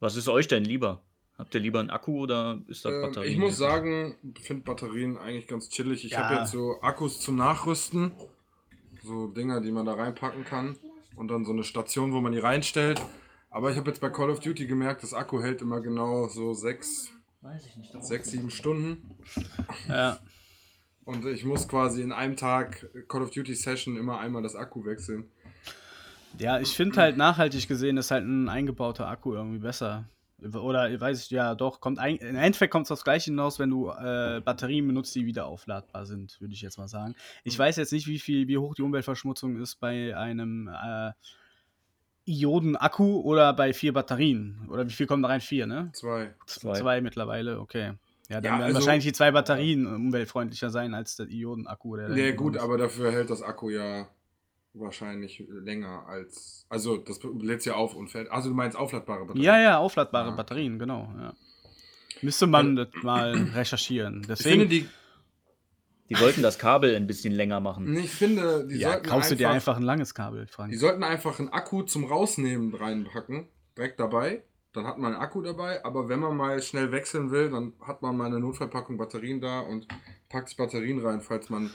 Was 0.00 0.16
ist 0.16 0.28
euch 0.28 0.48
denn 0.48 0.64
lieber? 0.64 1.02
Habt 1.38 1.54
ihr 1.54 1.60
lieber 1.60 1.80
einen 1.80 1.90
Akku 1.90 2.20
oder 2.20 2.60
ist 2.68 2.84
das 2.84 2.92
Ähm, 2.92 3.02
Batterien? 3.02 3.32
ich 3.32 3.38
muss 3.38 3.56
sagen, 3.56 4.16
finde 4.40 4.64
Batterien 4.64 5.16
eigentlich 5.18 5.48
ganz 5.48 5.68
chillig. 5.70 6.04
Ich 6.04 6.12
Ja. 6.12 6.28
habe 6.28 6.36
jetzt 6.40 6.52
so 6.52 6.80
Akkus 6.82 7.20
zum 7.20 7.36
Nachrüsten. 7.36 8.12
So 9.02 9.26
Dinger, 9.28 9.60
die 9.60 9.72
man 9.72 9.84
da 9.86 9.94
reinpacken 9.94 10.44
kann. 10.44 10.76
Und 11.16 11.28
dann 11.28 11.44
so 11.44 11.52
eine 11.52 11.64
Station, 11.64 12.12
wo 12.12 12.20
man 12.20 12.32
die 12.32 12.38
reinstellt. 12.38 13.00
Aber 13.50 13.70
ich 13.70 13.76
habe 13.76 13.90
jetzt 13.90 14.00
bei 14.00 14.08
Call 14.08 14.30
of 14.30 14.40
Duty 14.40 14.66
gemerkt, 14.66 15.02
das 15.02 15.12
Akku 15.12 15.42
hält 15.42 15.60
immer 15.60 15.80
genau 15.80 16.28
so 16.28 16.54
sechs, 16.54 17.10
Weiß 17.42 17.66
ich 17.66 17.76
nicht. 17.76 18.02
sechs, 18.04 18.30
sieben 18.30 18.50
Stunden. 18.50 19.02
Ja. 19.88 20.18
Und 21.04 21.26
ich 21.26 21.44
muss 21.44 21.66
quasi 21.68 22.00
in 22.02 22.12
einem 22.12 22.36
Tag 22.36 22.86
Call 23.08 23.22
of 23.22 23.30
Duty 23.30 23.54
Session 23.54 23.96
immer 23.96 24.20
einmal 24.20 24.42
das 24.42 24.54
Akku 24.54 24.84
wechseln. 24.84 25.28
Ja, 26.38 26.60
ich 26.60 26.74
finde 26.74 26.98
halt 27.00 27.16
nachhaltig 27.18 27.66
gesehen 27.68 27.96
ist 27.98 28.10
halt 28.10 28.24
ein 28.24 28.48
eingebauter 28.48 29.08
Akku 29.08 29.34
irgendwie 29.34 29.58
besser. 29.58 30.04
Oder 30.54 31.00
weiß 31.00 31.22
ich, 31.24 31.30
ja 31.30 31.54
doch, 31.54 31.80
kommt 31.80 31.98
ein, 31.98 32.16
im 32.16 32.36
Endeffekt 32.36 32.72
kommt 32.72 32.86
es 32.86 32.90
aufs 32.90 33.04
Gleiche 33.04 33.26
hinaus, 33.30 33.58
wenn 33.58 33.70
du 33.70 33.90
äh, 33.90 34.40
Batterien 34.44 34.86
benutzt, 34.86 35.14
die 35.14 35.26
wieder 35.26 35.46
aufladbar 35.46 36.06
sind, 36.06 36.40
würde 36.40 36.54
ich 36.54 36.62
jetzt 36.62 36.78
mal 36.78 36.88
sagen. 36.88 37.14
Ich 37.44 37.58
weiß 37.58 37.76
jetzt 37.76 37.92
nicht, 37.92 38.06
wie 38.06 38.18
viel, 38.18 38.48
wie 38.48 38.58
hoch 38.58 38.74
die 38.74 38.82
Umweltverschmutzung 38.82 39.60
ist 39.60 39.76
bei 39.80 40.16
einem 40.16 40.68
äh, 40.68 41.12
Ioden-Akku 42.24 43.20
oder 43.20 43.52
bei 43.52 43.72
vier 43.72 43.92
Batterien. 43.92 44.68
Oder 44.70 44.86
wie 44.86 44.92
viel 44.92 45.06
kommen 45.06 45.22
da 45.22 45.28
rein? 45.28 45.40
Vier, 45.40 45.66
ne? 45.66 45.90
Zwei. 45.92 46.34
Zwei, 46.46 46.74
Zwei. 46.74 47.00
mittlerweile, 47.00 47.58
okay. 47.58 47.94
Ja, 48.28 48.40
dann 48.40 48.44
Ja, 48.44 48.50
werden 48.52 48.62
also- 48.62 48.74
wahrscheinlich 48.76 49.04
die 49.04 49.12
zwei 49.12 49.32
Batterien 49.32 49.86
umweltfreundlicher 49.86 50.70
sein 50.70 50.94
als 50.94 51.16
der 51.16 51.26
Ioden-Akku. 51.28 51.96
hinten 51.98 52.36
gut, 52.36 52.56
ist. 52.56 52.62
aber 52.62 52.78
dafür 52.78 53.10
hält 53.12 53.30
das 53.30 53.42
Akku 53.42 53.70
ja 53.70 54.08
wahrscheinlich 54.74 55.44
länger 55.48 56.06
als. 56.06 56.66
Also, 56.68 56.96
das 56.96 57.20
lädt 57.40 57.64
ja 57.64 57.74
auf 57.74 57.94
und 57.94 58.08
fällt. 58.08 58.30
Also, 58.30 58.48
du 58.48 58.54
meinst 58.54 58.76
aufladbare 58.76 59.20
Batterien? 59.26 59.44
Ja, 59.44 59.60
ja, 59.60 59.78
aufladbare 59.78 60.30
Ja. 60.30 60.34
Batterien, 60.36 60.78
genau. 60.78 61.08
Ja. 61.18 61.34
Müsste 62.22 62.46
man 62.46 62.76
das 62.76 62.88
mal 63.02 63.32
recherchieren. 63.54 64.20
Ich 64.22 64.26
Deswegen, 64.28 64.60
finde, 64.60 64.74
die, 64.74 64.88
Die 66.08 66.20
wollten 66.20 66.42
das 66.42 66.58
Kabel 66.58 66.94
ein 66.94 67.06
bisschen 67.06 67.32
länger 67.32 67.60
machen. 67.60 67.96
ich 67.96 68.10
finde, 68.10 68.66
die 68.66 68.76
ja, 68.76 68.92
sollten 68.92 69.08
kaufst 69.08 69.30
du 69.30 69.36
dir 69.36 69.48
einfach, 69.48 69.56
einfach 69.74 69.76
ein 69.76 69.82
langes 69.86 70.14
Kabel, 70.14 70.46
Frank. 70.46 70.70
Die 70.70 70.76
sollten 70.78 71.02
einfach 71.02 71.38
einen 71.38 71.48
Akku 71.48 71.82
zum 71.82 72.04
Rausnehmen 72.04 72.74
reinpacken, 72.74 73.48
direkt 73.76 73.98
dabei. 73.98 74.42
Dann 74.74 74.86
hat 74.86 74.98
man 74.98 75.12
einen 75.12 75.22
Akku 75.22 75.42
dabei, 75.42 75.84
aber 75.84 76.08
wenn 76.08 76.20
man 76.20 76.34
mal 76.36 76.62
schnell 76.62 76.92
wechseln 76.92 77.30
will, 77.30 77.50
dann 77.50 77.74
hat 77.82 78.00
man 78.00 78.16
mal 78.16 78.26
eine 78.26 78.40
Notfallpackung 78.40 78.96
Batterien 78.96 79.40
da 79.40 79.60
und 79.60 79.86
packt 80.30 80.56
Batterien 80.56 81.04
rein, 81.04 81.20
falls 81.20 81.50
man. 81.50 81.70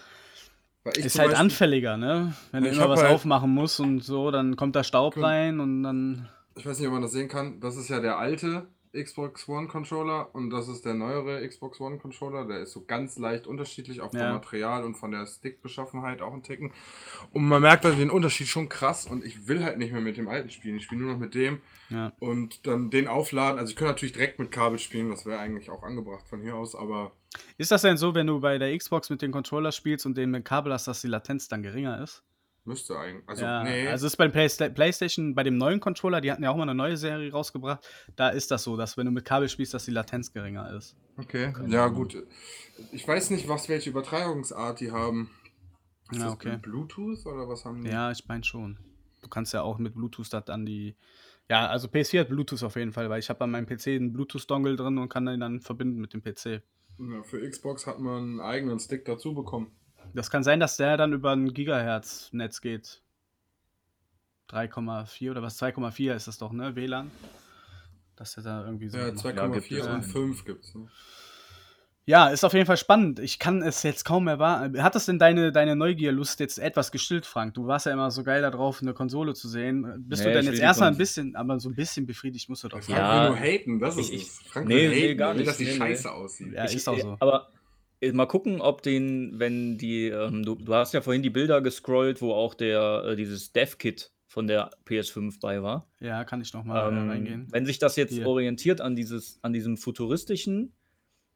Ist 0.96 1.18
halt 1.20 1.30
Beispiel- 1.30 1.36
anfälliger, 1.36 1.98
ne? 1.98 2.34
Wenn 2.52 2.64
du 2.64 2.70
Ich 2.70 2.76
immer 2.78 2.90
was 2.90 3.02
halt- 3.02 3.12
aufmachen 3.14 3.52
musst 3.54 3.80
und 3.80 4.02
so, 4.04 4.32
dann 4.32 4.56
kommt 4.56 4.76
da 4.76 4.84
Staub 4.84 5.14
Guck. 5.16 5.24
rein 5.24 5.60
und 5.60 5.84
dann. 5.84 6.30
Ich 6.56 6.66
weiß 6.66 6.80
nicht, 6.80 6.88
ob 6.88 6.94
man 6.94 7.02
das 7.04 7.12
sehen 7.12 7.28
kann. 7.28 7.60
Das 7.60 7.76
ist 7.78 7.90
ja 7.90 8.00
der 8.00 8.18
alte 8.18 8.68
Xbox 8.94 9.48
One 9.48 9.68
Controller 9.68 10.34
und 10.34 10.50
das 10.50 10.68
ist 10.68 10.84
der 10.86 10.96
neuere 10.96 11.48
Xbox 11.48 11.80
One 11.80 12.00
Controller. 12.00 12.46
Der 12.48 12.62
ist 12.62 12.72
so 12.72 12.84
ganz 12.86 13.20
leicht 13.20 13.46
unterschiedlich 13.46 14.02
auf 14.02 14.12
Ja. 14.14 14.22
dem 14.30 14.34
Material 14.34 14.84
und 14.84 14.96
von 14.96 15.12
der 15.12 15.28
Stickbeschaffenheit 15.28 16.22
auch 16.22 16.34
ein 16.34 16.42
Ticken. 16.42 16.72
Und 17.32 17.48
man 17.48 17.62
merkt 17.62 17.86
halt 17.86 18.00
den 18.00 18.10
Unterschied 18.10 18.48
schon 18.48 18.70
krass 18.70 19.06
und 19.06 19.24
ich 19.24 19.48
will 19.48 19.64
halt 19.64 19.78
nicht 19.78 19.92
mehr 19.92 20.02
mit 20.02 20.18
dem 20.18 20.28
alten 20.28 20.50
spielen. 20.50 20.78
Ich 20.78 20.86
spiele 20.86 21.02
nur 21.02 21.14
noch 21.14 21.20
mit 21.20 21.36
dem 21.36 21.60
Ja. 21.90 22.12
und 22.20 22.66
dann 22.66 22.90
den 22.90 23.08
aufladen. 23.08 23.60
Also 23.60 23.70
ich 23.72 23.76
könnte 23.76 23.92
natürlich 23.92 24.14
direkt 24.14 24.40
mit 24.40 24.52
Kabel 24.52 24.80
spielen, 24.80 25.10
das 25.12 25.26
wäre 25.28 25.40
eigentlich 25.40 25.70
auch 25.70 25.84
angebracht 25.84 26.28
von 26.28 26.42
hier 26.42 26.56
aus, 26.56 26.74
aber 26.76 27.12
Ist 27.58 27.72
das 27.72 27.82
denn 27.82 27.98
so, 27.98 28.16
wenn 28.16 28.28
du 28.28 28.40
bei 28.40 28.58
der 28.58 28.76
Xbox 28.78 29.10
mit 29.10 29.22
dem 29.22 29.32
Controller 29.32 29.72
spielst 29.72 30.06
und 30.06 30.18
den 30.18 30.32
mit 30.32 30.46
Kabel 30.46 30.74
hast, 30.74 30.88
dass 30.88 31.02
die 31.02 31.08
Latenz 31.08 31.48
dann 31.48 31.64
geringer 31.64 32.02
ist? 32.02 32.24
müsste 32.68 33.00
eigentlich. 33.00 33.28
Also, 33.28 33.44
ja, 33.44 33.64
nee. 33.64 33.88
also 33.88 34.06
ist 34.06 34.18
beim 34.18 34.32
Playsta 34.32 34.70
PlayStation, 34.70 35.34
bei 35.34 35.44
dem 35.44 35.58
neuen 35.58 35.80
Controller, 35.80 36.22
die 36.22 36.32
hatten 36.32 36.44
ja 36.44 36.52
auch 36.52 36.56
mal 36.56 36.64
eine 36.64 36.76
neue 36.76 36.98
Serie 36.98 37.32
rausgebracht, 37.32 37.88
da 38.16 38.30
ist 38.30 38.52
das 38.52 38.64
so, 38.64 38.78
dass 38.78 38.98
wenn 38.98 39.06
du 39.06 39.12
mit 39.12 39.26
Kabel 39.26 39.50
spielst, 39.50 39.74
dass 39.74 39.86
die 39.86 39.92
Latenz 39.92 40.32
geringer 40.32 40.72
ist. 40.76 40.96
okay. 41.18 41.54
Ja, 41.68 41.88
gut. 41.88 42.24
Ich 42.92 43.08
weiß 43.08 43.32
nicht, 43.32 43.48
was 43.48 43.70
welche 43.70 43.90
Übertragungsart 43.90 44.82
die 44.82 44.92
haben. 44.92 45.32
Ist 46.12 46.20
Ja, 46.20 46.26
das 46.26 46.34
okay. 46.34 46.58
Bluetooth 46.62 47.26
oder 47.26 47.50
was 47.50 47.66
haben 47.66 47.84
die? 47.84 47.90
Ja, 47.90 48.12
ich 48.12 48.28
meine 48.28 48.44
schon. 48.44 48.78
Du 49.22 49.30
kannst 49.30 49.54
ja 49.54 49.62
auch 49.62 49.80
mit 49.80 49.96
Bluetooth 49.96 50.32
das 50.32 50.48
an 50.50 50.66
die. 50.66 50.96
Ja, 51.50 51.68
also 51.68 51.88
PS4 51.88 52.22
hat 52.22 52.30
Bluetooth 52.30 52.64
auf 52.64 52.76
jeden 52.76 52.92
Fall, 52.92 53.10
weil 53.10 53.20
ich 53.20 53.30
habe 53.30 53.44
an 53.44 53.52
meinem 53.52 53.66
PC 53.66 53.88
einen 53.88 54.12
Bluetooth-Dongle 54.12 54.76
drin 54.76 54.98
und 54.98 55.10
kann 55.10 55.26
den 55.26 55.40
dann 55.40 55.62
verbinden 55.62 56.00
mit 56.00 56.14
dem 56.14 56.22
PC. 56.22 56.62
Ja, 57.00 57.24
für 57.24 57.48
Xbox 57.48 57.88
hat 57.88 58.00
man 58.00 58.24
einen 58.24 58.40
eigenen 58.42 58.80
Stick 58.80 59.06
dazu 59.06 59.34
bekommen. 59.34 59.72
Das 60.14 60.30
kann 60.30 60.44
sein, 60.44 60.60
dass 60.60 60.78
der 60.78 60.98
dann 60.98 61.14
über 61.14 61.32
ein 61.32 61.54
Gigahertz-Netz 61.54 62.62
geht. 62.62 63.02
3,4 64.50 65.32
oder 65.32 65.42
was? 65.42 65.62
2,4 65.62 66.16
ist 66.16 66.28
das 66.28 66.38
doch, 66.38 66.52
ne? 66.52 66.76
WLAN. 66.76 67.12
Dass 68.16 68.34
der 68.34 68.44
da 68.44 68.66
irgendwie 68.66 68.90
so. 68.90 68.98
Ja, 68.98 69.10
gibt 69.10 69.20
2,4 69.20 69.78
es 69.78 69.86
und 69.86 69.92
einen. 69.92 70.04
5 70.04 70.46
gibt's. 70.46 70.76
Ne? 70.76 70.88
Ja, 72.10 72.30
ist 72.30 72.46
auf 72.46 72.54
jeden 72.54 72.66
Fall 72.66 72.78
spannend. 72.78 73.20
Ich 73.20 73.38
kann 73.38 73.62
es 73.62 73.84
jetzt 73.84 74.06
kaum 74.06 74.30
erwarten. 74.30 74.82
Hat 74.82 74.96
das 74.96 75.08
denn 75.08 75.20
deine, 75.20 75.52
deine 75.52 75.76
Neugierlust 75.76 76.40
jetzt 76.40 76.58
etwas 76.58 76.92
gestillt, 76.94 77.26
Frank? 77.26 77.54
Du 77.56 77.68
warst 77.68 77.86
ja 77.86 77.92
immer 77.92 78.10
so 78.12 78.24
geil 78.24 78.42
darauf, 78.42 78.82
eine 78.82 78.94
Konsole 78.94 79.34
zu 79.34 79.50
sehen. 79.50 80.06
Bist 80.08 80.22
Nee, 80.24 80.30
du 80.30 80.34
denn 80.36 80.46
ich 80.46 80.52
jetzt 80.54 80.62
erstmal 80.62 80.90
ein 80.90 80.98
bisschen, 80.98 81.36
aber 81.36 81.60
so 81.60 81.68
ein 81.68 81.76
bisschen 81.76 82.06
befriedigt 82.06 82.48
musst 82.48 82.64
du 82.64 82.70
doch 82.70 82.78
Frank 82.82 82.86
sein. 82.86 82.98
Ja. 82.98 83.24
will 83.24 83.30
nur 83.32 83.40
haten, 83.40 83.80
das 83.80 83.98
ist 83.98 84.14
Ich- 84.14 84.22
es. 84.24 84.40
Frank 84.48 84.70
nee, 84.70 84.76
will 84.76 84.90
nee, 84.92 85.16
gar 85.16 85.32
will, 85.32 85.40
nicht. 85.40 85.50
dass 85.50 85.58
die 85.58 85.66
Nee, 85.66 85.72
nee. 85.72 85.78
scheiße 85.80 86.10
aussieht. 86.12 86.54
Ja, 86.54 86.64
Ich- 86.64 86.76
ist 86.76 86.88
auch 86.88 86.98
äh, 86.98 87.02
so. 87.02 87.18
Aber 87.20 87.50
äh, 88.00 88.14
mal 88.14 88.26
gucken, 88.26 88.62
ob 88.62 88.84
den, 88.84 89.38
wenn 89.38 89.78
die, 89.78 90.08
ähm, 90.08 90.44
du, 90.46 90.56
du 90.56 90.74
hast 90.76 90.94
ja 90.94 91.02
vorhin 91.02 91.24
die 91.24 91.30
Bilder 91.30 91.62
gescrollt, 91.62 92.22
wo 92.22 92.32
auch 92.32 92.54
der, 92.54 93.04
äh, 93.06 93.16
dieses 93.18 93.52
Dev-Kit 93.52 94.14
von 94.30 94.48
der 94.48 94.70
PS5 94.86 95.42
bei 95.42 95.62
war. 95.62 95.90
Ja, 96.00 96.24
kann 96.24 96.40
ich 96.40 96.54
noch 96.54 96.64
mal 96.64 96.86
äh, 96.86 96.98
Ähm, 96.98 97.10
reingehen. 97.10 97.48
wenn 97.52 97.66
sich 97.66 97.80
das 97.80 97.98
jetzt 97.98 98.14
Hier. 98.14 98.28
orientiert 98.28 98.80
an 98.80 98.96
dieses, 98.96 99.40
an 99.42 99.52
diesem 99.52 99.76
futuristischen, 99.76 100.74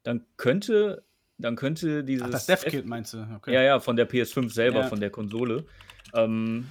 dann 0.04 0.26
könnte, 0.38 1.06
dann 1.38 1.56
könnte 1.56 2.04
dieses. 2.04 2.28
Ach, 2.28 2.32
das 2.32 2.46
Dev-Kit 2.46 2.86
meinst 2.86 3.14
du? 3.14 3.28
Okay. 3.36 3.54
Ja, 3.54 3.62
ja, 3.62 3.80
von 3.80 3.96
der 3.96 4.10
PS5 4.10 4.50
selber, 4.52 4.82
Ja. 4.82 4.88
von 4.88 5.00
der 5.00 5.10
Konsole. 5.10 5.66
Ähm, 6.14 6.68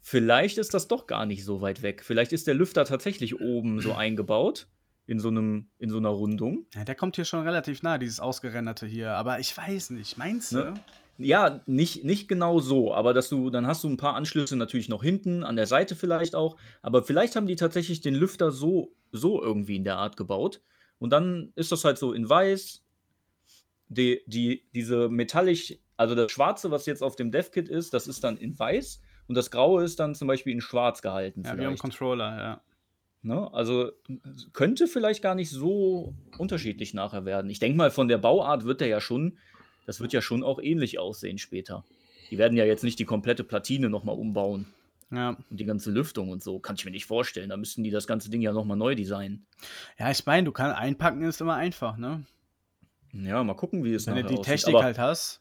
vielleicht 0.00 0.58
ist 0.58 0.74
das 0.74 0.88
doch 0.88 1.06
gar 1.06 1.26
nicht 1.26 1.44
so 1.44 1.60
weit 1.60 1.82
weg. 1.82 2.02
Vielleicht 2.04 2.32
ist 2.32 2.46
der 2.46 2.54
Lüfter 2.54 2.84
tatsächlich 2.84 3.40
oben 3.40 3.80
so 3.80 3.92
eingebaut. 3.94 4.68
In 5.06 5.20
so, 5.20 5.28
einem, 5.28 5.70
in 5.78 5.88
so 5.88 5.96
einer 5.96 6.10
Rundung. 6.10 6.66
Ja, 6.74 6.84
der 6.84 6.94
kommt 6.94 7.16
hier 7.16 7.24
schon 7.24 7.40
relativ 7.42 7.82
nah, 7.82 7.96
dieses 7.96 8.20
ausgerenderte 8.20 8.84
hier. 8.84 9.12
Aber 9.12 9.38
ich 9.38 9.56
weiß 9.56 9.88
nicht. 9.88 10.18
Meinst 10.18 10.52
du? 10.52 10.56
Ne? 10.58 10.74
Ja, 11.16 11.62
nicht, 11.64 12.04
nicht 12.04 12.28
genau 12.28 12.60
so, 12.60 12.92
aber 12.92 13.14
dass 13.14 13.30
du, 13.30 13.48
dann 13.48 13.66
hast 13.66 13.82
du 13.84 13.88
ein 13.88 13.96
paar 13.96 14.16
Anschlüsse 14.16 14.54
natürlich 14.54 14.90
noch 14.90 15.02
hinten, 15.02 15.44
an 15.44 15.56
der 15.56 15.66
Seite 15.66 15.96
vielleicht 15.96 16.34
auch, 16.34 16.58
aber 16.82 17.02
vielleicht 17.02 17.36
haben 17.36 17.46
die 17.46 17.56
tatsächlich 17.56 18.02
den 18.02 18.14
Lüfter 18.14 18.52
so, 18.52 18.94
so 19.10 19.42
irgendwie 19.42 19.76
in 19.76 19.84
der 19.84 19.96
Art 19.96 20.18
gebaut. 20.18 20.60
Und 20.98 21.10
dann 21.10 21.52
ist 21.54 21.72
das 21.72 21.84
halt 21.84 21.98
so 21.98 22.12
in 22.12 22.28
weiß, 22.28 22.82
die, 23.88 24.20
die, 24.26 24.64
diese 24.74 25.08
metallisch, 25.08 25.74
also 25.96 26.14
das 26.14 26.30
Schwarze, 26.30 26.70
was 26.70 26.86
jetzt 26.86 27.02
auf 27.02 27.16
dem 27.16 27.30
Dev-Kit 27.30 27.68
ist, 27.68 27.94
das 27.94 28.06
ist 28.06 28.24
dann 28.24 28.36
in 28.36 28.58
weiß 28.58 29.00
und 29.28 29.34
das 29.34 29.50
Graue 29.50 29.84
ist 29.84 30.00
dann 30.00 30.14
zum 30.14 30.28
Beispiel 30.28 30.52
in 30.52 30.60
schwarz 30.60 31.02
gehalten. 31.02 31.42
Ja, 31.44 31.50
wie 31.50 31.52
am 31.52 31.58
vielleicht. 31.58 31.80
Controller, 31.80 32.38
ja. 32.38 32.62
Ne? 33.22 33.52
Also 33.52 33.90
könnte 34.52 34.86
vielleicht 34.86 35.22
gar 35.22 35.34
nicht 35.34 35.50
so 35.50 36.14
unterschiedlich 36.38 36.94
nachher 36.94 37.24
werden. 37.24 37.50
Ich 37.50 37.58
denke 37.58 37.76
mal, 37.76 37.90
von 37.90 38.08
der 38.08 38.18
Bauart 38.18 38.64
wird 38.64 38.80
der 38.80 38.88
ja 38.88 39.00
schon, 39.00 39.38
das 39.86 40.00
wird 40.00 40.12
ja 40.12 40.22
schon 40.22 40.42
auch 40.42 40.60
ähnlich 40.60 40.98
aussehen 40.98 41.38
später. 41.38 41.84
Die 42.30 42.38
werden 42.38 42.56
ja 42.56 42.64
jetzt 42.64 42.84
nicht 42.84 42.98
die 42.98 43.04
komplette 43.04 43.42
Platine 43.42 43.88
nochmal 43.88 44.16
umbauen 44.16 44.66
Ja, 45.10 45.30
und 45.30 45.58
die 45.58 45.64
ganze 45.64 45.90
Lüftung 45.90 46.28
und 46.30 46.42
so. 46.42 46.58
Kann 46.58 46.76
ich 46.76 46.84
mir 46.84 46.90
nicht 46.90 47.06
vorstellen. 47.06 47.48
Da 47.48 47.56
müssten 47.56 47.82
die 47.82 47.90
das 47.90 48.06
ganze 48.06 48.30
Ding 48.30 48.42
ja 48.42 48.52
nochmal 48.52 48.76
neu 48.76 48.94
designen. 48.94 49.46
ja 49.98 50.10
ich 50.10 50.24
meine, 50.26 50.44
du 50.44 50.52
kannst 50.52 50.76
einpacken, 50.76 51.22
ist 51.22 51.40
immer 51.40 51.54
einfach, 51.54 51.96
ne? 51.96 52.24
Ja, 53.12 53.42
mal 53.42 53.54
gucken, 53.54 53.84
wie 53.84 53.94
es 53.94 54.06
Wenn 54.06 54.16
du 54.16 54.24
die 54.24 54.34
aussieht. 54.34 54.44
Technik 54.44 54.74
Aber 54.74 54.84
halt 54.84 54.98
hast, 54.98 55.40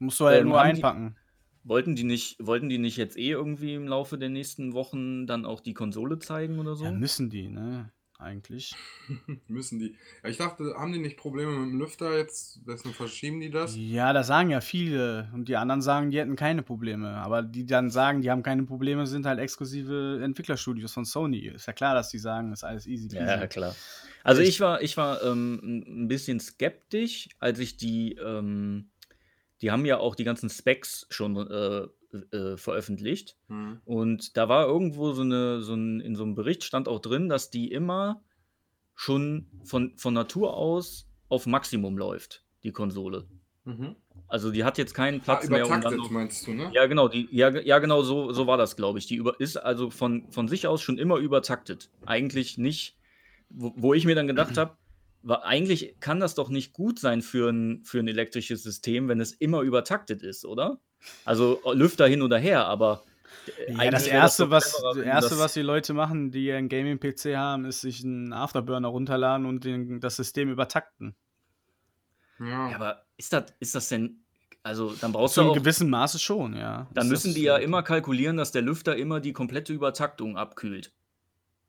musst 0.00 0.18
du 0.18 0.24
halt 0.26 0.40
Ähm, 0.42 0.48
nur 0.48 0.58
haben 0.58 0.66
die- 0.70 0.74
einpacken. 0.82 1.16
wollten, 1.62 1.94
die 1.94 2.02
nicht, 2.04 2.36
wollten 2.44 2.68
die 2.68 2.78
nicht 2.78 2.96
jetzt 2.96 3.16
eh 3.16 3.30
irgendwie 3.30 3.74
im 3.74 3.86
Laufe 3.86 4.18
der 4.18 4.30
nächsten 4.30 4.72
Wochen 4.74 5.26
dann 5.28 5.46
auch 5.46 5.60
die 5.60 5.74
Konsole 5.74 6.18
zeigen 6.18 6.58
oder 6.58 6.74
so? 6.74 6.84
Ja, 6.86 6.90
müssen 6.92 7.30
die, 7.30 7.48
ne? 7.48 7.92
Eigentlich. 8.24 8.74
Müssen 9.48 9.78
die. 9.78 9.96
Ja, 10.22 10.30
ich 10.30 10.38
dachte, 10.38 10.74
haben 10.76 10.92
die 10.92 10.98
nicht 10.98 11.18
Probleme 11.18 11.52
mit 11.52 11.72
dem 11.72 11.78
Lüfter 11.78 12.16
jetzt? 12.16 12.60
Deswegen 12.66 12.94
verschieben 12.94 13.40
die 13.40 13.50
das? 13.50 13.76
Ja, 13.76 14.14
das 14.14 14.28
sagen 14.28 14.48
ja 14.48 14.62
viele. 14.62 15.28
Und 15.34 15.48
die 15.48 15.56
anderen 15.56 15.82
sagen, 15.82 16.10
die 16.10 16.18
hätten 16.18 16.34
keine 16.34 16.62
Probleme. 16.62 17.10
Aber 17.18 17.42
die 17.42 17.66
dann 17.66 17.90
sagen, 17.90 18.22
die 18.22 18.30
haben 18.30 18.42
keine 18.42 18.62
Probleme, 18.62 19.06
sind 19.06 19.26
halt 19.26 19.38
exklusive 19.38 20.20
Entwicklerstudios 20.24 20.92
von 20.92 21.04
Sony. 21.04 21.40
Ist 21.40 21.66
ja 21.66 21.74
klar, 21.74 21.94
dass 21.94 22.08
die 22.08 22.18
sagen, 22.18 22.52
ist 22.52 22.64
alles 22.64 22.86
easy 22.86 23.08
peasy. 23.08 23.24
Ja, 23.24 23.46
klar. 23.46 23.76
Also 24.22 24.40
ich 24.40 24.58
war, 24.60 24.80
ich 24.80 24.96
war 24.96 25.22
ähm, 25.22 25.84
ein 25.86 26.08
bisschen 26.08 26.40
skeptisch, 26.40 27.28
als 27.40 27.58
ich 27.58 27.76
die, 27.76 28.14
ähm, 28.14 28.88
die 29.60 29.70
haben 29.70 29.84
ja 29.84 29.98
auch 29.98 30.14
die 30.14 30.24
ganzen 30.24 30.48
Specs 30.48 31.06
schon 31.10 31.36
äh, 31.36 31.86
äh, 32.32 32.56
veröffentlicht. 32.56 33.36
Hm. 33.48 33.80
Und 33.84 34.36
da 34.36 34.48
war 34.48 34.66
irgendwo 34.66 35.12
so 35.12 35.22
eine, 35.22 35.62
so 35.62 35.74
ein, 35.74 36.00
in 36.00 36.16
so 36.16 36.22
einem 36.22 36.34
Bericht 36.34 36.64
stand 36.64 36.88
auch 36.88 37.00
drin, 37.00 37.28
dass 37.28 37.50
die 37.50 37.70
immer 37.70 38.22
schon 38.94 39.46
von, 39.64 39.96
von 39.96 40.14
Natur 40.14 40.56
aus 40.56 41.08
auf 41.28 41.46
Maximum 41.46 41.98
läuft, 41.98 42.44
die 42.62 42.72
Konsole. 42.72 43.26
Mhm. 43.64 43.96
Also 44.28 44.50
die 44.50 44.64
hat 44.64 44.78
jetzt 44.78 44.94
keinen 44.94 45.20
Ah, 45.20 45.24
Platz 45.24 45.48
mehr, 45.48 45.66
um 45.66 45.80
dann 45.80 45.96
noch, 45.96 46.10
meinst 46.10 46.46
du, 46.46 46.52
ne? 46.52 46.70
ja, 46.72 46.86
genau, 46.86 47.08
die, 47.08 47.28
ja, 47.30 47.50
ja, 47.50 47.78
genau, 47.78 48.02
so, 48.02 48.32
so 48.32 48.46
war 48.46 48.56
das, 48.56 48.76
glaube 48.76 48.98
ich. 48.98 49.06
Die 49.06 49.16
über, 49.16 49.38
ist 49.40 49.56
also 49.56 49.90
von, 49.90 50.30
von 50.30 50.48
sich 50.48 50.66
aus 50.66 50.82
schon 50.82 50.98
immer 50.98 51.16
übertaktet. 51.16 51.90
Eigentlich 52.04 52.58
nicht, 52.58 52.96
wo, 53.48 53.72
wo 53.76 53.94
ich 53.94 54.04
mir 54.04 54.14
dann 54.14 54.26
gedacht 54.26 54.56
habe, 54.58 54.76
eigentlich 55.28 55.96
kann 56.00 56.20
das 56.20 56.34
doch 56.34 56.48
nicht 56.50 56.72
gut 56.72 56.98
sein 56.98 57.22
für 57.22 57.50
ein, 57.50 57.82
für 57.84 57.98
ein 58.00 58.08
elektrisches 58.08 58.62
System, 58.62 59.08
wenn 59.08 59.20
es 59.20 59.32
immer 59.32 59.60
übertaktet 59.62 60.22
ist, 60.22 60.44
oder? 60.44 60.78
Also 61.24 61.60
Lüfter 61.72 62.06
hin 62.06 62.22
oder 62.22 62.38
her, 62.38 62.66
aber 62.66 63.04
Ja, 63.68 63.74
Eigentlich 63.78 63.90
das 63.90 64.06
erste, 64.06 64.44
doch 64.44 64.50
was, 64.52 64.72
das 64.82 64.96
erste, 64.98 65.30
das- 65.30 65.38
was 65.38 65.52
die 65.54 65.60
Leute 65.62 65.92
machen, 65.92 66.30
die 66.30 66.50
einen 66.52 66.68
Gaming-PC 66.68 67.36
haben, 67.36 67.64
ist 67.66 67.82
sich 67.82 68.02
einen 68.04 68.32
Afterburner 68.32 68.88
runterladen 68.88 69.44
und 69.46 69.64
den, 69.64 70.00
das 70.00 70.16
System 70.16 70.48
übertakten. 70.50 71.14
Ja. 72.38 72.70
Ja, 72.70 72.76
aber 72.76 73.04
ist 73.16 73.32
das, 73.32 73.44
ist 73.60 73.74
das 73.74 73.88
denn, 73.88 74.24
also 74.62 74.94
dann 74.94 75.12
brauchst 75.12 75.34
Zu 75.34 75.40
du 75.40 75.46
einem 75.46 75.50
auch, 75.52 75.54
gewissen 75.62 75.90
Maße 75.90 76.18
schon, 76.18 76.54
ja. 76.56 76.88
dann 76.94 77.06
Ist 77.06 77.10
müssen 77.10 77.28
das- 77.28 77.34
die 77.34 77.42
ja 77.42 77.56
immer 77.58 77.82
kalkulieren, 77.82 78.36
dass 78.36 78.50
der 78.52 78.62
Lüfter 78.62 78.96
immer 78.96 79.20
die 79.20 79.32
komplette 79.32 79.72
Übertaktung 79.72 80.36
abkühlt. 80.36 80.92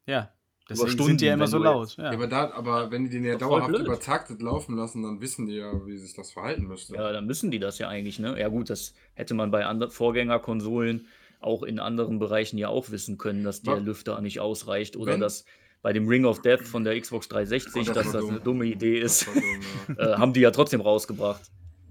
Ja, 0.08 0.32
deswegen 0.70 0.90
Stunden, 0.90 1.08
sind 1.12 1.22
die 1.22 1.26
ja 1.26 1.34
immer 1.34 1.48
so 1.48 1.58
laut. 1.58 1.96
Ja. 1.98 2.06
Ja, 2.06 2.12
aber, 2.12 2.28
da, 2.28 2.52
aber 2.52 2.92
wenn 2.92 3.04
die 3.06 3.10
den 3.10 3.24
ja 3.26 3.36
dauerhaft 3.38 3.74
übertaktet 3.76 4.42
laufen 4.42 4.76
lassen, 4.76 5.04
dann 5.04 5.22
wissen 5.22 5.46
die 5.46 5.56
ja, 5.56 5.72
wie 5.86 5.98
sich 5.98 6.14
das 6.14 6.32
verhalten 6.32 6.64
müsste. 6.68 6.96
Ja, 6.96 7.12
dann 7.12 7.26
müssen 7.26 7.52
die 7.52 7.60
das 7.60 7.78
ja 7.80 7.88
eigentlich, 7.88 8.20
ne? 8.20 8.40
Ja 8.40 8.48
gut, 8.50 8.70
das 8.70 8.94
hätte 9.14 9.34
man 9.34 9.52
bei 9.52 9.66
anderen 9.66 9.92
Vorgängerkonsolen 9.92 11.08
auch 11.40 11.64
in 11.64 11.80
anderen 11.80 12.18
Bereichen 12.20 12.58
ja 12.58 12.70
auch 12.70 12.90
wissen 12.92 13.18
können, 13.18 13.44
dass 13.44 13.62
der 13.62 13.80
Lüfter 13.80 14.20
nicht 14.22 14.40
ausreicht 14.40 14.98
oder 14.98 15.14
Wenn- 15.14 15.20
dass 15.20 15.46
bei 15.82 15.94
dem 15.94 16.08
Ring 16.08 16.26
of 16.26 16.42
Death 16.42 16.64
von 16.64 16.84
der 16.84 17.00
Xbox 17.00 17.28
360, 17.28 17.74
Oh, 17.76 17.86
das 17.86 17.94
dass 17.94 18.12
das 18.12 18.22
dumm. 18.22 18.30
eine 18.32 18.40
dumme 18.40 18.66
Idee 18.66 18.98
ist, 19.00 19.28
dumm, 19.28 19.36
äh, 20.00 20.14
haben 20.16 20.34
die 20.34 20.40
ja 20.40 20.50
trotzdem 20.50 20.82
rausgebracht. 20.82 21.44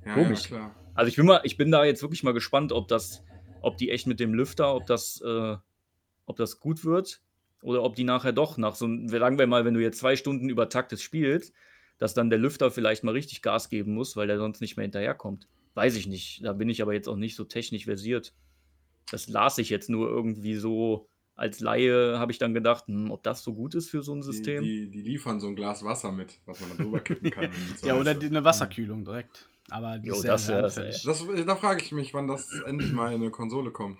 ja. 0.04 0.08
ja, 0.10 0.14
Komisch. 0.14 0.42
Ja, 0.50 0.56
klar. 0.56 0.74
Also 0.94 1.08
ich 1.08 1.16
bin 1.16 1.26
mal, 1.26 1.40
ich 1.44 1.56
bin 1.56 1.70
da 1.70 1.84
jetzt 1.84 2.02
wirklich 2.02 2.24
mal 2.24 2.34
gespannt, 2.34 2.72
ob 2.72 2.88
das, 2.88 3.22
ob 3.62 3.76
die 3.76 3.90
echt 3.90 4.08
mit 4.08 4.18
dem 4.18 4.34
Lüfter, 4.34 4.74
ob 4.74 4.86
das, 4.86 5.20
äh, 5.24 5.56
ob 6.26 6.36
das 6.36 6.58
gut 6.58 6.84
wird 6.84 7.20
oder 7.64 7.82
ob 7.82 7.96
die 7.96 8.04
nachher 8.04 8.32
doch 8.32 8.56
nach 8.58 8.74
so, 8.74 8.84
einem- 8.84 9.08
sagen 9.08 9.38
wir 9.38 9.46
mal, 9.46 9.64
wenn 9.64 9.74
du 9.74 9.80
jetzt 9.80 9.98
zwei 9.98 10.16
Stunden 10.16 10.48
übertaktet 10.48 11.00
spielst, 11.00 11.52
dass 11.98 12.14
dann 12.14 12.28
der 12.30 12.38
Lüfter 12.38 12.70
vielleicht 12.70 13.04
mal 13.04 13.12
richtig 13.12 13.40
Gas 13.42 13.68
geben 13.68 13.94
muss, 13.94 14.16
weil 14.16 14.26
der 14.26 14.38
sonst 14.38 14.60
nicht 14.60 14.76
mehr 14.76 14.84
hinterherkommt. 14.84 15.48
Weiß 15.74 15.96
ich 15.96 16.06
nicht. 16.06 16.44
Da 16.44 16.52
bin 16.52 16.68
ich 16.68 16.82
aber 16.82 16.92
jetzt 16.92 17.08
auch 17.08 17.16
nicht 17.16 17.34
so 17.36 17.44
technisch 17.44 17.84
versiert. 17.86 18.34
Das 19.10 19.28
las 19.28 19.58
ich 19.58 19.70
jetzt 19.70 19.88
nur 19.88 20.08
irgendwie 20.08 20.56
so 20.56 21.08
als 21.36 21.60
Laie, 21.60 22.18
habe 22.18 22.30
ich 22.32 22.38
dann 22.38 22.54
gedacht, 22.54 22.86
hm, 22.86 23.10
ob 23.10 23.22
das 23.22 23.42
so 23.42 23.54
gut 23.54 23.74
ist 23.74 23.90
für 23.90 24.02
so 24.02 24.14
ein 24.14 24.20
Die, 24.20 24.26
System. 24.26 24.62
die, 24.62 24.90
die 24.90 25.02
liefern 25.02 25.40
so 25.40 25.48
ein 25.48 25.56
Glas 25.56 25.84
Wasser 25.84 26.12
mit, 26.12 26.38
was 26.46 26.60
man 26.60 26.70
dann 26.70 26.78
drüber 26.78 27.00
kippen 27.00 27.30
kann. 27.30 27.50
die 27.82 27.86
ja, 27.86 27.98
oder 27.98 28.14
die, 28.14 28.26
eine 28.26 28.44
Wasserkühlung 28.44 29.04
direkt. 29.04 29.48
Aber 29.70 29.98
die 29.98 30.08
Jo, 30.08 30.14
ist 30.14 30.20
sehr, 30.22 30.32
das 30.32 30.46
sehr 30.46 30.62
anfällig. 30.64 31.02
Das, 31.04 31.24
da 31.46 31.56
frage 31.56 31.82
ich 31.82 31.90
mich, 31.92 32.14
wann 32.14 32.28
das 32.28 32.52
endlich 32.66 32.92
mal 32.92 33.12
in 33.12 33.20
eine 33.22 33.30
Konsole 33.30 33.70
kommt. 33.72 33.98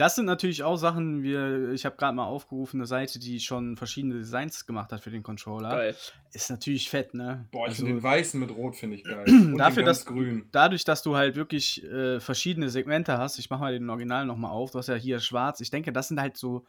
Das 0.00 0.14
sind 0.16 0.24
natürlich 0.24 0.62
auch 0.62 0.76
Sachen, 0.76 1.22
wir, 1.22 1.72
ich 1.72 1.84
habe 1.84 1.96
gerade 1.96 2.16
mal 2.16 2.24
aufgerufen, 2.24 2.78
eine 2.80 2.86
Seite, 2.86 3.18
die 3.18 3.38
schon 3.40 3.76
verschiedene 3.76 4.14
Designs 4.14 4.64
gemacht 4.64 4.92
hat 4.92 5.02
für 5.02 5.10
den 5.10 5.22
Controller. 5.22 5.68
Geil. 5.70 5.96
Ist 6.32 6.48
natürlich 6.50 6.88
fett, 6.88 7.12
ne? 7.12 7.46
Boah, 7.50 7.66
ich 7.66 7.70
Also, 7.72 7.84
finde 7.84 8.00
den 8.00 8.02
weißen 8.02 8.40
mit 8.40 8.50
Rot 8.50 8.76
finde 8.76 8.96
ich 8.96 9.04
geil. 9.04 9.24
Und 9.28 9.58
Dafür, 9.58 9.82
den 9.82 9.86
ganz 9.86 9.98
dass- 9.98 10.06
grün. 10.06 10.46
dadurch, 10.52 10.84
dass 10.84 11.02
du 11.02 11.16
halt 11.16 11.36
wirklich 11.36 11.84
äh, 11.84 12.18
verschiedene 12.18 12.70
Segmente 12.70 13.18
hast, 13.18 13.38
ich 13.38 13.50
mache 13.50 13.60
mal 13.60 13.72
den 13.72 13.90
Original 13.90 14.24
nochmal 14.24 14.50
auf, 14.52 14.70
du 14.70 14.78
hast 14.78 14.86
ja 14.88 14.94
hier 14.94 15.20
schwarz, 15.20 15.60
ich 15.60 15.70
denke, 15.70 15.92
das 15.92 16.08
sind 16.08 16.18
halt 16.18 16.36
so, 16.38 16.64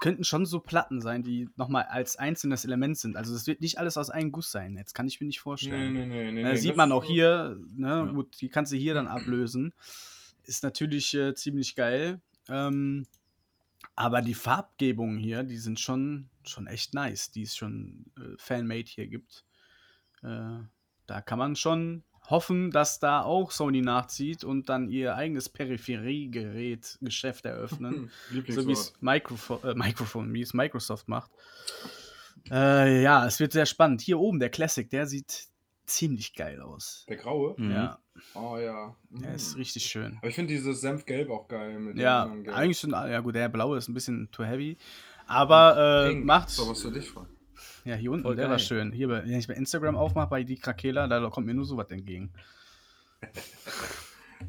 könnten 0.00 0.22
schon 0.22 0.46
so 0.46 0.60
Platten 0.60 1.00
sein, 1.00 1.24
die 1.24 1.48
nochmal 1.56 1.84
als 1.90 2.14
einzelnes 2.16 2.64
Element 2.64 2.96
sind. 2.98 3.16
Also 3.16 3.32
das 3.32 3.46
wird 3.48 3.60
nicht 3.60 3.78
alles 3.78 3.96
aus 3.96 4.10
einem 4.10 4.30
Guss 4.30 4.52
sein, 4.52 4.76
jetzt 4.76 4.94
kann 4.94 5.08
ich 5.08 5.20
mir 5.20 5.26
nicht 5.26 5.40
vorstellen. 5.40 5.94
Nee, 5.94 6.06
nee, 6.06 6.30
nee, 6.30 6.42
nee, 6.44 6.54
sieht 6.56 6.76
man 6.76 6.92
auch 6.92 7.02
so- 7.04 7.10
hier, 7.10 7.58
ne? 7.74 7.88
Ja. 7.88 8.02
Gut, 8.04 8.40
die 8.40 8.48
kannst 8.48 8.70
du 8.72 8.76
hier 8.76 8.94
dann 8.94 9.08
ablösen. 9.08 9.72
Ist 10.44 10.62
natürlich 10.62 11.12
äh, 11.14 11.34
ziemlich 11.34 11.74
geil. 11.74 12.20
Ähm, 12.48 13.06
aber 13.94 14.22
die 14.22 14.34
Farbgebungen 14.34 15.18
hier, 15.18 15.42
die 15.42 15.56
sind 15.56 15.80
schon, 15.80 16.30
schon 16.44 16.66
echt 16.66 16.94
nice, 16.94 17.30
die 17.30 17.42
es 17.42 17.56
schon 17.56 18.06
äh, 18.16 18.36
Fanmade 18.38 18.86
hier 18.86 19.08
gibt. 19.08 19.44
Äh, 20.22 20.58
da 21.06 21.20
kann 21.20 21.38
man 21.38 21.56
schon 21.56 22.04
hoffen, 22.28 22.70
dass 22.70 23.00
da 23.00 23.22
auch 23.22 23.50
Sony 23.50 23.80
nachzieht 23.80 24.44
und 24.44 24.68
dann 24.68 24.88
ihr 24.88 25.16
eigenes 25.16 25.48
Peripheriegerät-Geschäft 25.48 27.46
eröffnen. 27.46 28.10
so 28.28 28.34
wie 28.34 28.36
Lieblingswort. 28.36 28.78
es 28.78 28.94
Microfo 29.00 30.22
äh, 30.22 30.32
wie 30.32 30.42
es 30.42 30.54
Microsoft 30.54 31.08
macht. 31.08 31.30
Äh, 32.50 33.02
ja, 33.02 33.26
es 33.26 33.40
wird 33.40 33.52
sehr 33.52 33.66
spannend. 33.66 34.00
Hier 34.00 34.18
oben, 34.18 34.38
der 34.38 34.50
Classic, 34.50 34.88
der 34.88 35.06
sieht 35.06 35.48
ziemlich 35.88 36.34
geil 36.34 36.60
aus. 36.60 37.04
Der 37.08 37.16
graue? 37.16 37.54
Mhm. 37.56 37.70
Ja, 37.70 37.98
Oh 38.34 38.56
ja. 38.58 38.94
der 39.10 39.34
ist 39.34 39.52
Mhm. 39.54 39.58
richtig 39.58 39.84
schön. 39.84 40.16
Aber 40.18 40.28
ich 40.28 40.34
finde 40.34 40.52
dieses 40.54 40.80
Senfgelb 40.80 41.30
auch 41.30 41.48
geil. 41.48 41.78
Mit 41.78 41.96
dem 41.96 42.00
Ja, 42.00 42.24
eigentlich 42.52 42.78
sind, 42.78 42.90
ja 42.92 43.20
gut, 43.20 43.34
der 43.34 43.48
blaue 43.48 43.78
ist 43.78 43.88
ein 43.88 43.94
bisschen 43.94 44.30
too 44.30 44.44
heavy. 44.44 44.76
Aber 45.26 46.08
äh, 46.10 46.14
macht, 46.14 46.50
So 46.50 46.68
was 46.68 46.82
für 46.82 46.90
dich, 46.92 47.10
Frank. 47.10 47.28
ja, 47.84 47.94
hier 47.96 48.10
unten, 48.12 48.22
Voll 48.24 48.36
der 48.36 48.44
war 48.48 48.56
geil. 48.56 48.64
schön. 48.66 48.92
Hier, 48.92 49.08
bei- 49.08 49.22
wenn 49.24 49.38
ich 49.38 49.46
bei 49.48 49.54
Instagram 49.54 49.96
aufmache, 49.96 50.28
bei 50.30 50.42
die 50.44 50.56
Krakela, 50.56 51.06
da 51.06 51.28
kommt 51.30 51.46
mir 51.46 51.54
nur 51.54 51.64
sowas 51.64 51.90
entgegen. 51.90 52.32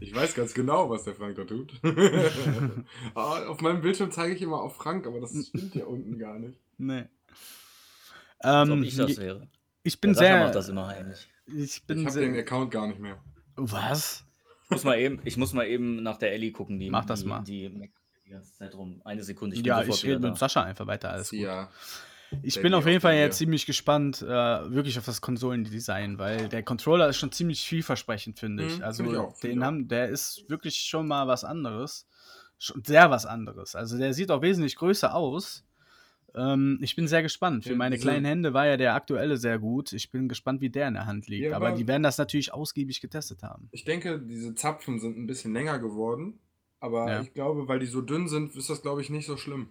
Ich 0.01 0.13
weiß 0.13 0.35
ganz 0.35 0.53
genau, 0.53 0.89
was 0.89 1.03
der 1.03 1.15
Frank 1.15 1.35
da 1.35 1.43
tut. 1.45 1.73
Ah, 3.15 3.45
auf 3.47 3.59
meinem 3.61 3.81
Bildschirm 3.81 4.11
zeige 4.11 4.35
ich 4.35 4.41
immer 4.41 4.61
auf 4.61 4.75
Frank, 4.75 5.07
aber 5.07 5.19
das 5.19 5.31
stimmt 5.47 5.73
ja 5.75 5.85
unten 5.85 6.17
gar 6.19 6.37
nicht. 6.37 6.57
Nee. 6.77 7.05
Als 8.39 8.69
ob 8.69 8.77
Ähm, 8.77 8.83
ich 8.83 8.95
das 8.95 9.17
wäre. 9.17 9.47
Ich 9.83 9.99
bin 10.01 10.11
Der 10.11 10.15
Sascha 10.15 10.33
sehr. 10.35 10.43
macht 10.45 10.55
das 10.55 10.69
immer 10.69 10.87
heimlich. 10.87 11.27
Ich 11.47 11.55
Ich 11.77 11.83
bin 11.85 12.05
habe 12.05 12.19
den 12.19 12.33
sehr. 12.33 12.41
Account 12.43 12.71
gar 12.71 12.87
nicht 12.87 12.99
mehr. 12.99 13.21
Was? 13.55 14.25
Ich 14.65 14.69
muss 14.71 14.83
mal 14.83 14.99
eben, 14.99 15.19
ich 15.25 15.37
muss 15.37 15.53
mal 15.53 15.65
eben 15.65 16.03
nach 16.03 16.17
der 16.17 16.31
Ellie 16.33 16.51
gucken, 16.51 16.79
die 16.79 16.89
Mach 16.89 17.05
das 17.05 17.21
die, 17.23 17.27
mal. 17.27 17.43
Die, 17.43 17.69
die, 17.69 17.91
die 18.25 18.29
ganze 18.29 18.53
Zeit 18.53 18.75
rum. 18.75 19.01
Eine 19.03 19.23
Sekunde, 19.23 19.55
ich 19.55 19.63
bin 19.63 19.69
ja, 19.69 19.79
sofort 19.79 19.97
ich 19.97 20.05
rede 20.05 20.19
da. 20.19 20.29
mit 20.29 20.37
Sascha 20.37 20.61
einfach 20.63 20.85
weiter. 20.87 21.11
Alles 21.11 21.31
gut. 21.31 21.39
Ja. 21.39 21.69
Ich 22.43 22.61
bin 22.61 22.75
auf 22.75 22.85
jeden 22.85 23.01
Fall 23.01 23.15
ja 23.17 23.31
ziemlich 23.31 23.65
gespannt, 23.65 24.21
äh, 24.21 24.27
wirklich 24.27 24.99
auf 24.99 25.05
das 25.05 25.19
Konsolendesign, 25.19 26.19
weil 26.19 26.47
der 26.47 26.61
Controller 26.61 27.09
ist 27.09 27.17
schon 27.17 27.31
ziemlich 27.31 27.67
vielversprechend, 27.67 28.37
finde 28.37 28.67
ich. 28.67 28.77
Mhm, 28.77 28.83
also 28.83 29.03
find 29.03 29.13
ich 29.15 29.19
auch, 29.19 29.35
find 29.35 29.53
den 29.53 29.59
ich 29.59 29.65
haben, 29.65 29.87
der 29.87 30.09
ist 30.09 30.45
wirklich 30.47 30.75
schon 30.77 31.07
mal 31.07 31.27
was 31.27 31.43
anderes. 31.43 32.05
Schon 32.59 32.83
sehr 32.83 33.09
was 33.09 33.25
anderes. 33.25 33.73
Also 33.73 33.97
der 33.97 34.13
sieht 34.13 34.29
auch 34.29 34.43
wesentlich 34.43 34.75
größer 34.75 35.15
aus. 35.15 35.65
Ähm, 36.35 36.79
ich 36.81 36.95
bin 36.95 37.07
sehr 37.07 37.21
gespannt. 37.23 37.63
Für 37.65 37.75
meine 37.75 37.97
kleinen 37.97 38.25
Hände 38.25 38.53
war 38.53 38.65
ja 38.67 38.77
der 38.77 38.93
aktuelle 38.95 39.37
sehr 39.37 39.59
gut. 39.59 39.93
Ich 39.93 40.11
bin 40.11 40.27
gespannt, 40.29 40.61
wie 40.61 40.69
der 40.69 40.87
in 40.87 40.93
der 40.95 41.05
Hand 41.05 41.27
liegt. 41.27 41.45
Ja, 41.45 41.55
aber 41.55 41.67
aber- 41.69 41.77
die 41.77 41.87
werden 41.87 42.03
das 42.03 42.17
natürlich 42.17 42.53
ausgiebig 42.53 43.01
getestet 43.01 43.43
haben. 43.43 43.69
Ich 43.71 43.83
denke, 43.85 44.19
diese 44.19 44.55
Zapfen 44.55 44.99
sind 44.99 45.17
ein 45.17 45.27
bisschen 45.27 45.53
länger 45.53 45.79
geworden. 45.79 46.39
Aber 46.79 47.09
Ja. 47.09 47.21
ich 47.21 47.33
glaube, 47.33 47.67
weil 47.67 47.79
die 47.79 47.87
so 47.87 48.01
dünn 48.01 48.27
sind, 48.27 48.55
ist 48.55 48.69
das, 48.69 48.81
glaube 48.81 49.01
ich, 49.01 49.09
nicht 49.09 49.25
so 49.25 49.35
schlimm. 49.37 49.67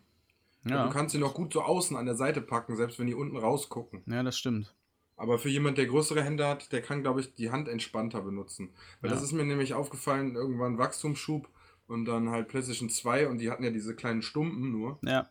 Ja, 0.69 0.85
Du 0.87 0.93
kannst 0.93 1.13
sie 1.13 1.19
noch 1.19 1.33
gut 1.35 1.53
so 1.55 1.63
außen 1.63 1.97
an 1.97 2.05
der 2.05 2.17
Seite 2.17 2.41
packen, 2.43 2.77
selbst 2.77 2.99
wenn 2.99 3.07
die 3.07 3.15
unten 3.15 3.37
rausgucken. 3.37 4.03
ja 4.07 4.23
das 4.23 4.37
stimmt. 4.37 4.75
Aber 5.17 5.39
für 5.39 5.49
jemand, 5.49 5.79
der 5.79 5.87
größere 5.87 6.23
Hände 6.23 6.47
hat, 6.47 6.71
der 6.73 6.83
kann, 6.83 7.03
glaube 7.03 7.21
ich, 7.21 7.35
die 7.35 7.51
Hand 7.51 7.67
entspannter 7.69 8.21
benutzen. 8.23 8.71
Weil 9.01 9.11
Ja. 9.11 9.15
das 9.17 9.25
ist 9.25 9.33
mir 9.33 9.45
nämlich 9.45 9.75
aufgefallen, 9.75 10.35
irgendwann 10.37 10.77
Wachstumsschub 10.79 11.49
und 11.87 12.05
dann 12.05 12.29
halt 12.31 12.49
PlayStation 12.49 12.91
2 12.91 13.29
und 13.29 13.39
die 13.39 13.51
hatten 13.51 13.65
ja 13.65 13.71
diese 13.71 13.95
kleinen 13.97 14.21
Stumpen 14.23 14.71
nur. 14.71 14.99
Ja, 15.03 15.29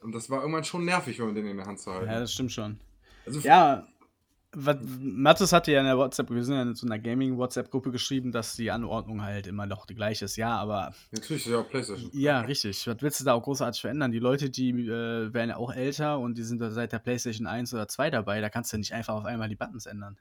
Und 0.00 0.12
das 0.12 0.30
war 0.30 0.40
irgendwann 0.40 0.64
schon 0.64 0.84
nervig, 0.84 1.18
wenn 1.18 1.26
man 1.26 1.34
den 1.34 1.46
in 1.46 1.56
der 1.56 1.66
Hand 1.66 1.80
zu 1.80 1.92
halten. 1.92 2.10
ja 2.10 2.20
das 2.20 2.32
stimmt 2.32 2.52
schon. 2.52 2.78
also 3.26 3.40
Ja, 3.40 3.86
was, 4.52 4.78
Mathis 4.98 5.52
hatte 5.52 5.70
ja 5.70 5.80
in 5.80 5.86
der 5.86 5.96
WhatsApp, 5.96 6.30
wir 6.30 6.42
sind 6.42 6.56
ja 6.56 6.62
in 6.62 6.74
so 6.74 6.86
einer 6.86 6.98
Gaming-WhatsApp-Gruppe 6.98 7.92
geschrieben, 7.92 8.32
dass 8.32 8.56
die 8.56 8.70
Anordnung 8.70 9.22
halt 9.22 9.46
immer 9.46 9.66
noch 9.66 9.86
die 9.86 9.94
gleiche 9.94 10.24
ist. 10.24 10.36
Ja, 10.36 10.56
aber 10.56 10.92
natürlich 11.12 11.46
ist 11.46 11.52
ja 11.52 11.58
auch 11.58 11.68
PlayStation. 11.68 12.10
ja, 12.12 12.40
richtig. 12.40 12.84
Was 12.86 12.96
willst 13.00 13.20
du 13.20 13.24
da 13.24 13.34
auch 13.34 13.42
großartig 13.42 13.80
verändern? 13.80 14.10
Die 14.10 14.18
Leute, 14.18 14.50
die 14.50 14.70
äh, 14.70 15.32
werden 15.32 15.50
ja 15.50 15.56
auch 15.56 15.72
älter 15.72 16.18
und 16.18 16.36
die 16.36 16.42
sind 16.42 16.60
seit 16.72 16.92
der 16.92 16.98
PlayStation 16.98 17.46
1 17.46 17.72
oder 17.74 17.86
2 17.86 18.10
dabei. 18.10 18.40
Da 18.40 18.48
kannst 18.48 18.72
du 18.72 18.78
nicht 18.78 18.92
einfach 18.92 19.14
auf 19.14 19.24
einmal 19.24 19.48
die 19.48 19.56
Buttons 19.56 19.86
ändern. 19.86 20.18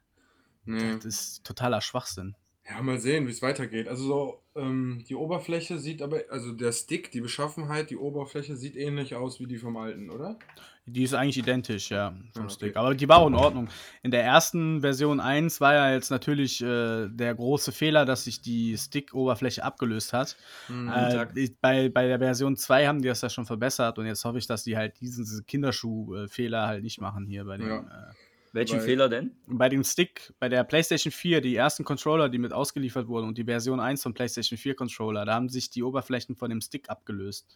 Nee. 0.65 0.95
Das 0.95 1.05
ist 1.05 1.43
totaler 1.43 1.81
Schwachsinn. 1.81 2.35
Ja, 2.69 2.81
mal 2.83 2.99
sehen, 2.99 3.25
wie 3.25 3.31
es 3.31 3.41
weitergeht. 3.41 3.87
Also 3.87 4.03
so, 4.03 4.43
ähm, 4.55 5.03
die 5.09 5.15
Oberfläche 5.15 5.79
sieht 5.79 6.01
aber, 6.03 6.19
also 6.29 6.51
der 6.51 6.71
Stick, 6.71 7.09
die 7.11 7.21
Beschaffenheit, 7.21 7.89
die 7.89 7.97
Oberfläche 7.97 8.55
sieht 8.55 8.75
ähnlich 8.75 9.15
aus 9.15 9.39
wie 9.39 9.47
die 9.47 9.57
vom 9.57 9.75
alten, 9.75 10.09
oder? 10.11 10.37
Die 10.85 11.03
ist 11.03 11.13
eigentlich 11.13 11.37
identisch, 11.37 11.89
ja, 11.91 12.11
vom 12.11 12.19
Ah, 12.35 12.45
okay. 12.45 12.49
Stick. 12.53 12.77
Aber 12.77 12.93
die 12.95 13.07
war 13.09 13.17
auch 13.19 13.27
in 13.27 13.35
Ordnung. 13.35 13.69
In 14.03 14.11
der 14.11 14.23
ersten 14.23 14.81
Version 14.81 15.19
1 15.19 15.61
war 15.61 15.73
ja 15.73 15.93
jetzt 15.93 16.09
natürlich 16.11 16.61
äh, 16.61 17.07
der 17.09 17.35
große 17.35 17.71
Fehler, 17.71 18.05
dass 18.05 18.23
sich 18.23 18.41
die 18.41 18.75
Stick-Oberfläche 18.77 19.63
abgelöst 19.63 20.13
hat. 20.13 20.35
Mhm. 20.67 20.89
Äh, 20.93 21.49
bei, 21.61 21.89
bei 21.89 22.07
der 22.07 22.19
Version 22.19 22.55
2 22.55 22.87
haben 22.87 23.01
die 23.01 23.07
das 23.07 23.21
ja 23.21 23.29
schon 23.29 23.45
verbessert 23.45 23.97
und 23.99 24.05
jetzt 24.05 24.25
hoffe 24.25 24.37
ich, 24.39 24.47
dass 24.47 24.63
die 24.63 24.77
halt 24.77 24.99
diesen 24.99 25.25
diese 25.25 25.43
Kinderschuh-Fehler 25.43 26.67
halt 26.67 26.83
nicht 26.83 27.01
machen 27.01 27.25
hier 27.25 27.45
bei 27.45 27.57
dem, 27.57 27.67
Ja. 27.67 27.79
äh, 27.79 28.13
Welchen 28.51 28.81
Fehler 28.81 29.09
denn? 29.09 29.31
bei 29.47 29.69
dem 29.69 29.83
Stick, 29.83 30.33
bei 30.39 30.49
der 30.49 30.63
PlayStation 30.63 31.11
4, 31.11 31.41
die 31.41 31.55
ersten 31.55 31.83
Controller, 31.83 32.29
die 32.29 32.37
mit 32.39 32.51
ausgeliefert 32.53 33.07
wurden 33.07 33.27
und 33.27 33.37
die 33.37 33.43
Version 33.45 33.79
1 33.79 34.01
von 34.03 34.13
PlayStation 34.13 34.57
4 34.57 34.75
Controller, 34.75 35.25
da 35.25 35.35
haben 35.35 35.49
sich 35.49 35.69
die 35.69 35.83
Oberflächen 35.83 36.35
von 36.35 36.49
dem 36.49 36.61
Stick 36.61 36.89
abgelöst. 36.89 37.47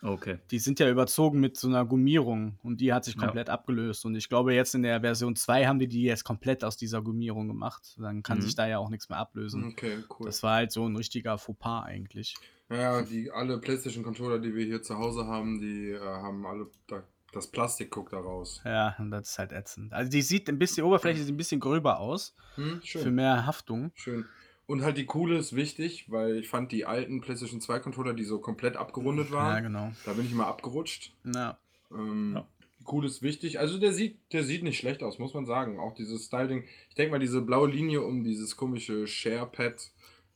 Okay. 0.00 0.38
Die 0.52 0.60
sind 0.60 0.78
ja 0.78 0.88
überzogen 0.88 1.40
mit 1.40 1.56
so 1.56 1.66
einer 1.66 1.84
Gummierung 1.84 2.56
und 2.62 2.80
die 2.80 2.92
hat 2.92 3.04
sich 3.04 3.16
Ja. 3.16 3.22
komplett 3.22 3.50
abgelöst. 3.50 4.04
Und 4.06 4.14
ich 4.14 4.28
glaube, 4.28 4.54
jetzt 4.54 4.74
in 4.76 4.82
der 4.82 5.00
Version 5.00 5.34
2 5.34 5.66
haben 5.66 5.80
die 5.80 5.88
die 5.88 6.04
jetzt 6.04 6.22
komplett 6.22 6.62
aus 6.62 6.76
dieser 6.76 7.02
Gummierung 7.02 7.48
gemacht. 7.48 7.96
Dann 7.98 8.22
kann 8.22 8.38
Mhm. 8.38 8.42
sich 8.42 8.54
da 8.54 8.68
ja 8.68 8.78
auch 8.78 8.90
nichts 8.90 9.08
mehr 9.08 9.18
ablösen. 9.18 9.64
Okay, 9.72 10.04
cool. 10.18 10.26
Das 10.26 10.44
war 10.44 10.54
halt 10.54 10.70
so 10.70 10.86
ein 10.88 10.94
richtiger 10.94 11.36
Fauxpas 11.36 11.82
eigentlich. 11.84 12.36
Ja, 12.70 13.02
die 13.02 13.32
alle 13.32 13.58
PlayStation 13.58 14.04
Controller, 14.04 14.38
die 14.38 14.54
wir 14.54 14.64
hier 14.64 14.82
zu 14.82 14.96
Hause 14.98 15.26
haben, 15.26 15.58
die 15.60 15.90
äh, 15.90 15.98
haben 16.00 16.46
alle 16.46 16.68
da, 16.86 17.02
das 17.32 17.46
Plastik 17.46 17.90
guckt 17.90 18.12
da 18.12 18.18
raus. 18.18 18.60
Ja, 18.64 18.94
und 18.98 19.10
das 19.10 19.30
ist 19.30 19.38
halt 19.38 19.52
ätzend. 19.52 19.92
Also 19.92 20.10
die 20.10 20.22
sieht 20.22 20.48
ein 20.48 20.58
bisschen, 20.58 20.76
die 20.76 20.82
Oberfläche 20.88 21.22
sieht 21.22 21.32
ein 21.34 21.36
bisschen 21.36 21.60
gröber 21.60 21.98
aus, 22.00 22.34
Hm, 22.56 22.80
für 22.80 22.86
schön. 23.00 23.14
mehr 23.14 23.46
Haftung. 23.46 23.92
Schön. 23.94 24.24
Und 24.66 24.82
halt 24.82 24.96
die 24.98 25.06
coole 25.06 25.38
ist 25.38 25.54
wichtig, 25.56 26.10
weil 26.10 26.36
ich 26.36 26.48
fand 26.48 26.72
die 26.72 26.84
alten 26.84 27.20
PlayStation 27.22 27.60
2 27.60 27.78
Controller, 27.80 28.12
die 28.14 28.24
so 28.24 28.38
komplett 28.38 28.76
abgerundet 28.76 29.30
waren, 29.30 29.54
Ja, 29.54 29.60
genau. 29.60 29.92
da 30.04 30.12
bin 30.12 30.26
ich 30.26 30.32
mal 30.34 30.46
abgerutscht. 30.46 31.12
Ja. 31.24 31.58
Ähm, 31.90 32.34
Ja. 32.36 32.46
Cool 32.90 33.04
ist 33.04 33.20
wichtig. 33.20 33.58
Also 33.58 33.78
der 33.78 33.92
sieht, 33.92 34.18
der 34.32 34.44
sieht 34.44 34.62
nicht 34.62 34.78
schlecht 34.78 35.02
aus, 35.02 35.18
muss 35.18 35.34
man 35.34 35.44
sagen. 35.44 35.78
Auch 35.78 35.94
dieses 35.94 36.24
Styling. 36.24 36.64
Ich 36.88 36.94
denke 36.94 37.10
mal, 37.12 37.18
diese 37.18 37.42
blaue 37.42 37.68
Linie 37.68 38.00
um 38.02 38.24
dieses 38.24 38.56
komische 38.56 39.06
Share-Pad 39.06 39.90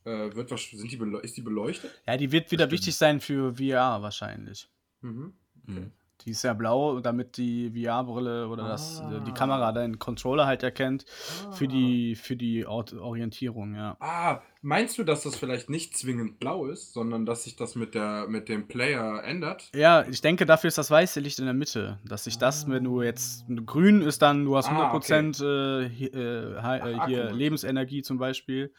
äh, 0.05 0.35
wird 0.35 0.51
was. 0.51 0.61
Sind 0.69 0.91
die 0.91 0.99
ist 1.23 1.35
die 1.37 1.41
beleuchtet? 1.41 1.89
ja, 2.05 2.15
die 2.15 2.31
wird 2.31 2.51
wieder 2.51 2.69
wichtig 2.69 2.95
sein 2.95 3.19
für 3.21 3.55
VR 3.55 4.01
wahrscheinlich. 4.03 4.69
Mhm. 5.01 5.33
Mhm. 5.65 5.91
Die 6.21 6.31
ist 6.31 6.43
ja 6.43 6.53
blau, 6.53 6.99
damit 7.01 7.35
die 7.37 7.69
VR-Brille 7.71 8.47
oder 8.47 8.67
das, 8.67 9.01
äh, 9.01 9.19
die 9.25 9.31
Ah. 9.31 9.33
Kamera 9.33 9.71
deinen 9.73 9.99
Controller 9.99 10.45
halt 10.45 10.63
erkennt 10.63 11.03
für 11.51 11.67
die, 11.67 12.15
für 12.15 12.35
die 12.37 12.65
Orientierung, 12.65 13.75
ja. 13.75 13.97
Ah, 13.99 14.39
meinst 14.63 14.97
du, 14.97 15.03
dass 15.03 15.21
das 15.23 15.35
vielleicht 15.35 15.69
nicht 15.69 15.95
zwingend 15.95 16.39
blau 16.39 16.65
ist, 16.65 16.93
sondern 16.93 17.25
dass 17.25 17.43
sich 17.43 17.55
das 17.55 17.75
mit, 17.75 17.93
der, 17.93 18.25
mit 18.27 18.49
dem 18.49 18.67
Player 18.67 19.21
ändert? 19.23 19.69
Ja, 19.75 20.03
ich 20.07 20.21
denke, 20.21 20.45
dafür 20.47 20.69
ist 20.69 20.77
das 20.79 20.89
weiße 20.89 21.19
Licht 21.19 21.37
in 21.37 21.45
der 21.45 21.53
Mitte. 21.53 21.99
Dass 22.05 22.23
sich 22.23 22.37
das, 22.39 22.67
wenn 22.69 22.83
du 22.85 23.01
jetzt 23.01 23.45
grün 23.65 24.01
ist, 24.01 24.21
dann 24.21 24.45
du 24.45 24.55
hast 24.57 24.69
Ah, 24.69 24.91
100% 24.95 25.43
äh, 25.43 25.89
hi- 25.89 26.05
äh, 26.07 26.53
äh, 26.53 26.55
Ach, 26.57 27.07
hier 27.07 27.25
Akku. 27.25 27.35
Lebensenergie 27.35 28.01
zum 28.01 28.17
Beispiel. 28.17 28.73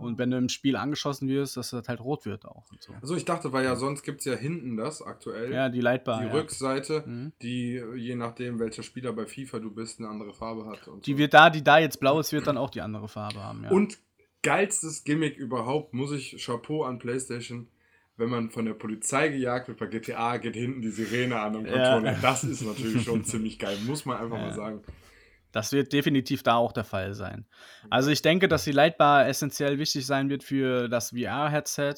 Und 0.00 0.18
wenn 0.18 0.30
du 0.30 0.36
im 0.36 0.48
Spiel 0.48 0.76
angeschossen 0.76 1.28
wirst, 1.28 1.56
dass 1.56 1.70
das 1.70 1.88
halt 1.88 2.00
rot 2.00 2.26
wird 2.26 2.44
auch. 2.44 2.70
Und 2.70 2.82
so. 2.82 2.92
Also 3.00 3.16
ich 3.16 3.24
dachte, 3.24 3.52
weil 3.52 3.64
ja 3.64 3.74
sonst 3.74 4.02
gibt 4.02 4.20
es 4.20 4.26
ja 4.26 4.34
hinten 4.34 4.76
das 4.76 5.02
aktuell. 5.02 5.52
Ja, 5.52 5.68
die 5.68 5.80
Leitbar. 5.80 6.20
die 6.20 6.26
ja. 6.26 6.32
Rückseite, 6.32 7.02
Mhm. 7.06 7.32
die 7.40 7.82
je 7.96 8.14
nachdem, 8.14 8.58
welcher 8.60 8.82
Spieler 8.82 9.12
bei 9.12 9.26
FIFA 9.26 9.58
du 9.60 9.70
bist, 9.72 9.98
eine 9.98 10.08
andere 10.08 10.32
Farbe 10.34 10.66
hat. 10.66 10.86
Und 10.88 11.06
Die 11.06 11.12
so. 11.12 11.18
wird 11.18 11.32
da, 11.34 11.48
die 11.50 11.64
da 11.64 11.78
jetzt 11.78 11.98
blau 12.00 12.20
ist, 12.20 12.32
wird 12.32 12.46
dann 12.46 12.58
auch 12.58 12.70
die 12.70 12.80
andere 12.82 13.08
Farbe 13.08 13.42
haben. 13.42 13.64
Ja. 13.64 13.70
Und 13.70 13.98
geilstes 14.42 15.04
Gimmick 15.04 15.36
überhaupt, 15.36 15.94
muss 15.94 16.12
ich 16.12 16.36
Chapeau 16.44 16.84
an 16.84 16.98
PlayStation. 16.98 17.68
Wenn 18.16 18.28
man 18.28 18.50
von 18.50 18.66
der 18.66 18.74
Polizei 18.74 19.28
gejagt 19.28 19.68
wird 19.68 19.78
bei 19.78 19.86
GTA, 19.86 20.36
geht 20.36 20.54
hinten 20.54 20.82
die 20.82 20.90
Sirene 20.90 21.40
an 21.40 21.56
am 21.56 21.66
Ja. 21.66 21.72
Controller. 21.72 22.16
Das 22.22 22.44
ist 22.44 22.62
natürlich 22.62 23.02
schon 23.04 23.24
ziemlich 23.24 23.58
geil, 23.58 23.78
muss 23.86 24.04
man 24.04 24.18
einfach 24.18 24.36
Ja. 24.36 24.42
mal 24.46 24.54
sagen. 24.54 24.82
Das 25.50 25.72
wird 25.72 25.92
definitiv 25.92 26.42
da 26.42 26.54
auch 26.56 26.72
der 26.72 26.84
Fall 26.84 27.14
sein. 27.14 27.46
Also 27.90 28.10
ich 28.10 28.22
denke, 28.22 28.48
dass 28.48 28.64
die 28.64 28.72
Lightbar 28.72 29.26
essentiell 29.28 29.78
wichtig 29.78 30.06
sein 30.06 30.30
wird 30.30 30.42
für 30.42 30.88
das 30.88 31.10
VR-Headset. 31.10 31.94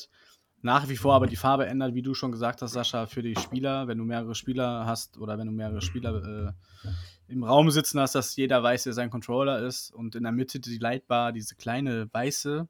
Nach 0.62 0.88
wie 0.88 0.96
vor 0.96 1.14
aber 1.14 1.26
die 1.26 1.36
Farbe 1.36 1.66
ändert, 1.66 1.94
wie 1.94 2.02
du 2.02 2.14
schon 2.14 2.32
gesagt 2.32 2.62
hast, 2.62 2.72
Sascha, 2.72 3.06
für 3.06 3.22
die 3.22 3.36
Spieler. 3.36 3.86
Wenn 3.86 3.98
du 3.98 4.04
mehrere 4.04 4.34
Spieler 4.34 4.86
hast 4.86 5.18
oder 5.18 5.38
wenn 5.38 5.46
du 5.46 5.52
mehrere 5.52 5.82
Spieler 5.82 6.54
äh, 6.84 6.88
im 7.28 7.44
Raum 7.44 7.70
sitzen 7.70 8.00
hast, 8.00 8.14
dass 8.14 8.36
jeder 8.36 8.62
weiß, 8.62 8.86
wer 8.86 8.92
sein 8.92 9.10
Controller 9.10 9.60
ist. 9.66 9.90
Und 9.92 10.14
in 10.14 10.22
der 10.24 10.32
Mitte 10.32 10.60
die 10.60 10.78
Lightbar, 10.78 11.32
diese 11.32 11.54
kleine 11.54 12.08
weiße, 12.12 12.68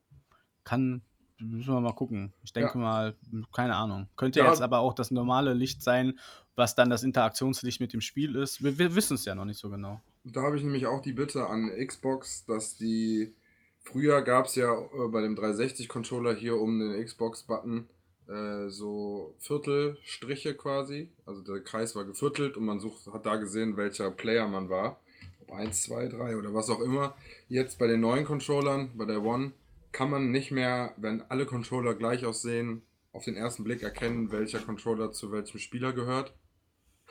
kann, 0.64 1.02
müssen 1.38 1.72
wir 1.74 1.80
mal 1.80 1.92
gucken. 1.92 2.32
Ich 2.42 2.52
denke 2.52 2.72
Ja. 2.74 2.78
mal, 2.80 3.14
keine 3.52 3.76
Ahnung. 3.76 4.08
Könnte 4.16 4.40
Ja. 4.40 4.48
jetzt 4.48 4.62
aber 4.62 4.78
auch 4.78 4.94
das 4.94 5.10
normale 5.10 5.54
Licht 5.54 5.82
sein, 5.82 6.18
was 6.56 6.74
dann 6.74 6.88
das 6.90 7.02
Interaktionslicht 7.02 7.80
mit 7.80 7.92
dem 7.92 8.00
Spiel 8.00 8.36
ist. 8.36 8.62
Wir, 8.62 8.78
wir 8.78 8.94
wissen 8.94 9.14
es 9.14 9.24
ja 9.24 9.34
noch 9.34 9.44
nicht 9.44 9.58
so 9.58 9.70
genau. 9.70 10.00
Da 10.24 10.42
habe 10.42 10.56
ich 10.56 10.62
nämlich 10.62 10.86
auch 10.86 11.02
die 11.02 11.12
Bitte 11.12 11.46
an 11.48 11.70
Xbox, 11.84 12.44
dass 12.46 12.76
die. 12.76 13.34
Früher 13.80 14.22
gab 14.22 14.46
es 14.46 14.54
ja 14.54 14.72
äh, 14.72 15.08
bei 15.08 15.20
dem 15.20 15.34
360-Controller 15.36 16.34
hier 16.34 16.56
um 16.58 16.78
den 16.78 17.04
Xbox-Button 17.04 17.86
äh, 18.28 18.68
so 18.68 19.34
Viertelstriche 19.38 20.54
quasi. 20.54 21.08
Also 21.26 21.42
der 21.42 21.60
Kreis 21.60 21.94
war 21.94 22.04
geviertelt 22.04 22.56
und 22.56 22.64
man 22.64 22.80
sucht, 22.80 23.06
hat 23.12 23.26
da 23.26 23.36
gesehen, 23.36 23.76
welcher 23.76 24.10
Player 24.10 24.48
man 24.48 24.68
war. 24.68 25.00
Ob 25.40 25.52
1, 25.52 25.82
2, 25.84 26.08
3 26.08 26.36
oder 26.36 26.54
was 26.54 26.70
auch 26.70 26.80
immer. 26.80 27.16
Jetzt 27.48 27.78
bei 27.78 27.86
den 27.86 28.00
neuen 28.00 28.24
Controllern, 28.24 28.90
bei 28.94 29.04
der 29.04 29.22
One, 29.22 29.52
kann 29.92 30.10
man 30.10 30.30
nicht 30.30 30.50
mehr, 30.50 30.94
wenn 30.96 31.22
alle 31.22 31.46
Controller 31.46 31.94
gleich 31.94 32.24
aussehen, 32.26 32.82
auf 33.12 33.24
den 33.24 33.36
ersten 33.36 33.62
Blick 33.62 33.82
erkennen, 33.82 34.32
welcher 34.32 34.58
Controller 34.58 35.12
zu 35.12 35.30
welchem 35.30 35.58
Spieler 35.58 35.92
gehört. 35.92 36.34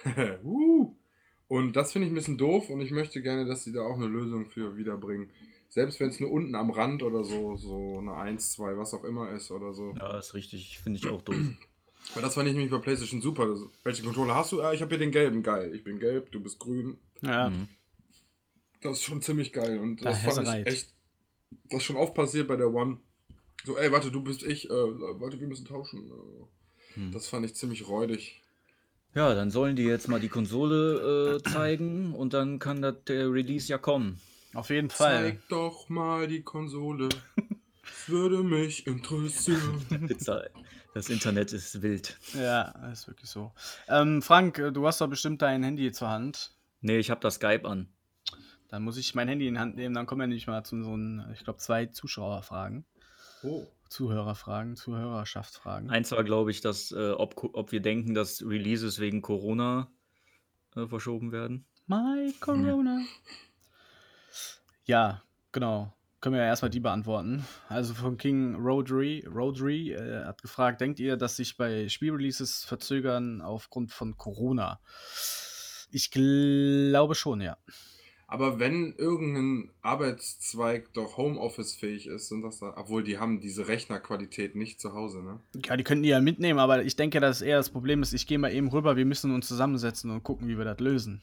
uh. 0.44 0.96
Und 1.48 1.76
das 1.76 1.92
finde 1.92 2.08
ich 2.08 2.12
ein 2.12 2.16
bisschen 2.16 2.38
doof 2.38 2.70
und 2.70 2.82
ich 2.82 2.92
möchte 2.92 3.22
gerne, 3.22 3.46
dass 3.46 3.64
sie 3.64 3.72
da 3.72 3.82
auch 3.82 3.96
eine 3.96 4.08
Lösung 4.08 4.48
für 4.48 4.76
wiederbringen. 4.76 5.30
Selbst 5.74 6.00
wenn 6.00 6.10
es 6.10 6.20
nur 6.20 6.30
unten 6.30 6.54
am 6.54 6.70
Rand 6.70 7.02
oder 7.02 7.24
so, 7.24 7.58
so 7.58 7.98
eine 7.98 8.14
1, 8.14 8.52
2, 8.52 8.78
was 8.78 8.94
auch 8.94 9.04
immer 9.04 9.32
ist 9.32 9.50
oder 9.50 9.74
so. 9.74 9.96
Ja, 9.98 10.20
ist 10.20 10.36
richtig. 10.36 10.78
Finde 10.78 11.00
ich 11.00 11.08
auch 11.08 11.24
doof. 11.24 11.36
Weil 12.14 12.22
das 12.22 12.36
fand 12.36 12.48
ich 12.48 12.54
nämlich 12.54 12.70
bei 12.70 12.78
PlayStation 12.78 13.22
super. 13.24 13.48
Das, 13.48 13.60
welche 13.84 14.04
Controller 14.04 14.36
hast 14.36 14.52
du? 14.52 14.62
Ah, 14.62 14.72
ich 14.72 14.82
habe 14.82 14.90
hier 14.90 15.00
den 15.00 15.10
gelben. 15.10 15.42
Geil. 15.42 15.74
Ich 15.74 15.84
bin 15.84 15.98
gelb, 16.00 16.32
du 16.32 16.40
bist 16.42 16.60
grün. 16.60 17.00
Ja. 17.22 17.50
Mhm. 17.50 17.68
Das 18.82 19.00
ist 19.00 19.04
schon 19.04 19.24
ziemlich 19.24 19.52
geil. 19.52 19.80
Und 19.80 20.06
Da 20.06 20.12
das 20.12 20.22
fand 20.22 20.48
ich 20.48 20.68
echt. 20.68 20.94
Das 21.72 21.80
ist 21.80 21.84
schon 21.86 21.96
oft 21.96 22.14
passiert 22.14 22.48
bei 22.48 22.56
der 22.56 22.72
One. 22.72 23.00
So, 23.64 23.76
ey, 23.76 23.92
warte, 23.92 24.12
du 24.12 24.22
bist 24.22 24.44
ich. 24.44 24.70
Äh, 24.70 24.74
warte, 24.74 25.40
wir 25.40 25.48
müssen 25.48 25.66
tauschen. 25.66 26.08
Äh, 26.08 26.46
Hm. 26.94 27.12
Das 27.12 27.28
fand 27.28 27.44
ich 27.46 27.56
ziemlich 27.56 27.88
räudig. 27.88 28.44
Ja, 29.16 29.34
dann 29.34 29.50
sollen 29.50 29.76
die 29.76 29.84
jetzt 29.84 30.08
mal 30.08 30.20
die 30.20 30.30
Konsole 30.30 31.40
äh, 31.44 31.50
zeigen 31.50 32.14
und 32.14 32.34
dann 32.34 32.60
kann 32.60 32.84
das, 32.84 33.04
der 33.08 33.32
Release 33.32 33.68
ja 33.68 33.80
kommen. 33.80 34.20
Auf 34.54 34.70
jeden 34.70 34.90
Fall. 34.90 35.24
Zeig 35.24 35.50
doch 35.50 35.90
mal 35.90 36.28
die 36.28 36.44
Konsole. 36.44 37.10
Das 37.36 38.08
würde 38.10 38.44
mich 38.44 38.86
interessieren. 38.88 39.86
Pizza. 40.08 40.46
Das 40.94 41.10
Internet 41.10 41.54
ist 41.54 41.82
wild. 41.82 42.18
Ja, 42.34 42.72
das 42.82 43.02
ist 43.02 43.08
wirklich 43.08 43.30
so. 43.30 43.52
Ähm, 43.88 44.22
Frank, 44.22 44.60
äh, 44.60 44.72
du 44.72 44.86
hast 44.86 45.02
doch 45.02 45.08
bestimmt 45.08 45.42
dein 45.42 45.64
Handy 45.64 45.92
zur 45.92 46.10
Hand. 46.10 46.56
Nee, 46.82 47.00
ich 47.00 47.10
habe 47.10 47.22
das 47.22 47.36
Skype 47.36 47.68
an. 47.68 47.88
Dann 48.68 48.84
muss 48.84 48.98
ich 48.98 49.16
mein 49.16 49.28
Handy 49.28 49.48
in 49.48 49.56
die 49.56 49.60
Hand 49.60 49.76
nehmen, 49.76 49.96
dann 49.96 50.06
kommen 50.06 50.22
wir 50.22 50.28
nämlich 50.28 50.48
mal 50.48 50.64
zu 50.64 50.82
so 50.84 50.94
einem, 50.94 51.24
ich 51.34 51.44
glaube, 51.44 51.60
zwei 51.60 51.88
Zuschauerfragen. 51.88 52.86
Oh. 53.44 53.68
Zuhörerfragen, 53.90 54.76
Zuhörerschaftsfragen. 54.76 55.90
Eins 55.92 56.12
war, 56.12 56.24
glaube 56.24 56.52
ich, 56.52 56.62
dass, 56.62 56.92
äh, 56.92 57.12
ob, 57.12 57.36
ob 57.54 57.72
wir 57.72 57.82
denken, 57.82 58.14
dass 58.14 58.42
Releases 58.42 59.00
wegen 59.00 59.22
Corona 59.22 59.92
äh, 60.76 60.88
verschoben 60.88 61.32
werden. 61.32 61.66
My 61.86 62.34
Corona. 62.40 63.02
Ja, 64.86 65.22
genau. 65.52 65.94
Können 66.22 66.36
wir 66.36 66.42
ja 66.42 66.48
erstmal 66.48 66.72
die 66.72 66.80
beantworten. 66.80 67.46
Also 67.68 67.94
von 67.94 68.18
King 68.18 68.56
Rodri, 68.56 69.26
Rodri 69.28 69.92
äh, 69.92 70.24
hat 70.24 70.42
gefragt, 70.42 70.80
denkt 70.80 71.02
ihr, 71.02 71.18
dass 71.18 71.36
sich 71.36 71.58
bei 71.58 71.90
Spielreleases 71.90 72.64
verzögern 72.64 73.42
aufgrund 73.42 73.92
von 73.92 74.18
Corona? 74.18 74.80
Ich 75.92 76.12
glaube 76.12 77.16
schon, 77.16 77.42
ja. 77.42 77.58
Aber 78.26 78.58
wenn 78.58 78.94
irgendein 78.94 79.70
Arbeitszweig 79.82 80.94
doch 80.94 81.18
Homeoffice-fähig 81.18 82.08
ist, 82.08 82.30
sind 82.30 82.42
das 82.42 82.60
da, 82.60 82.74
obwohl 82.78 83.04
die 83.04 83.20
haben 83.20 83.42
diese 83.42 83.68
Rechnerqualität 83.68 84.56
nicht 84.56 84.80
zu 84.80 84.94
Hause, 84.94 85.22
ne? 85.22 85.40
Ja, 85.66 85.78
die 85.78 85.84
könnten 85.84 86.04
die 86.04 86.10
ja 86.10 86.22
mitnehmen, 86.22 86.58
aber 86.58 86.84
ich 86.84 86.96
denke, 86.96 87.20
dass 87.20 87.42
eher 87.42 87.58
das 87.58 87.70
Problem 87.70 88.02
ist, 88.02 88.14
ich 88.14 88.26
gehe 88.26 88.40
mal 88.40 88.52
eben 88.52 88.70
rüber, 88.70 88.96
wir 88.96 89.06
müssen 89.06 89.36
uns 89.36 89.48
zusammensetzen 89.48 90.10
und 90.10 90.24
gucken, 90.24 90.48
wie 90.48 90.58
wir 90.58 90.66
das 90.66 90.80
lösen. 90.80 91.22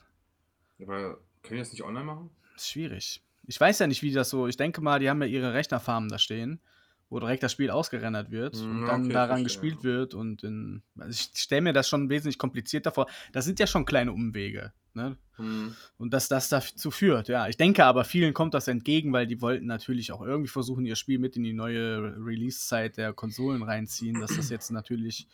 Aber 0.80 1.18
können 1.42 1.56
die 1.56 1.58
das 1.58 1.72
nicht 1.72 1.82
online 1.82 2.04
machen? 2.04 2.30
Ist 2.60 2.70
schwierig. 2.70 3.22
Ich 3.46 3.58
weiß 3.58 3.78
ja 3.78 3.86
nicht, 3.86 4.02
wie 4.02 4.12
das 4.12 4.28
so. 4.30 4.46
Ich 4.46 4.56
denke 4.56 4.80
mal, 4.82 5.00
die 5.00 5.08
haben 5.08 5.22
ja 5.22 5.28
ihre 5.28 5.54
Rechnerfarmen 5.54 6.10
da 6.10 6.18
stehen, 6.18 6.60
wo 7.08 7.18
direkt 7.18 7.42
das 7.42 7.52
Spiel 7.52 7.70
ausgerendert 7.70 8.30
wird 8.30 8.56
Hm, 8.56 8.82
und 8.82 8.86
dann 8.86 9.04
okay, 9.04 9.12
daran 9.14 9.40
verstehe. 9.40 9.44
gespielt 9.44 9.82
wird. 9.82 10.14
Und 10.14 10.44
in, 10.44 10.82
also 10.98 11.10
ich 11.10 11.30
stelle 11.40 11.62
mir 11.62 11.72
das 11.72 11.88
schon 11.88 12.10
wesentlich 12.10 12.38
komplizierter 12.38 12.92
vor. 12.92 13.06
Das 13.32 13.46
sind 13.46 13.58
ja 13.58 13.66
schon 13.66 13.86
kleine 13.86 14.12
Umwege. 14.12 14.72
Ne? 14.92 15.16
Hm. 15.36 15.74
Und 15.96 16.12
dass 16.12 16.28
das 16.28 16.48
dazu 16.48 16.90
führt, 16.90 17.28
ja. 17.28 17.48
Ich 17.48 17.56
denke 17.56 17.84
aber, 17.84 18.04
vielen 18.04 18.34
kommt 18.34 18.54
das 18.54 18.68
entgegen, 18.68 19.12
weil 19.12 19.26
die 19.26 19.40
wollten 19.40 19.66
natürlich 19.66 20.12
auch 20.12 20.20
irgendwie 20.20 20.50
versuchen, 20.50 20.84
ihr 20.84 20.96
Spiel 20.96 21.18
mit 21.18 21.36
in 21.36 21.44
die 21.44 21.52
neue 21.54 22.14
Release-Zeit 22.24 22.98
der 22.98 23.12
Konsolen 23.14 23.62
reinziehen, 23.62 24.20
dass 24.20 24.36
das 24.36 24.50
jetzt 24.50 24.70
natürlich 24.70 25.26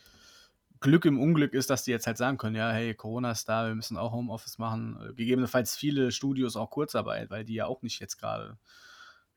Glück 0.79 1.05
im 1.05 1.19
Unglück 1.19 1.53
ist, 1.53 1.69
dass 1.69 1.83
die 1.83 1.91
jetzt 1.91 2.07
halt 2.07 2.17
sagen 2.17 2.37
können, 2.37 2.55
ja, 2.55 2.71
hey, 2.71 2.93
Corona 2.93 3.31
ist 3.31 3.47
da, 3.49 3.67
wir 3.67 3.75
müssen 3.75 3.97
auch 3.97 4.11
Homeoffice 4.11 4.57
machen. 4.57 4.97
Äh, 5.01 5.13
Gegebenenfalls 5.13 5.75
viele 5.75 6.11
Studios 6.11 6.55
auch 6.55 6.69
Kurzarbeit, 6.69 7.29
weil 7.29 7.45
die 7.45 7.55
ja 7.55 7.65
auch 7.65 7.81
nicht 7.81 7.99
jetzt 7.99 8.17
gerade 8.17 8.57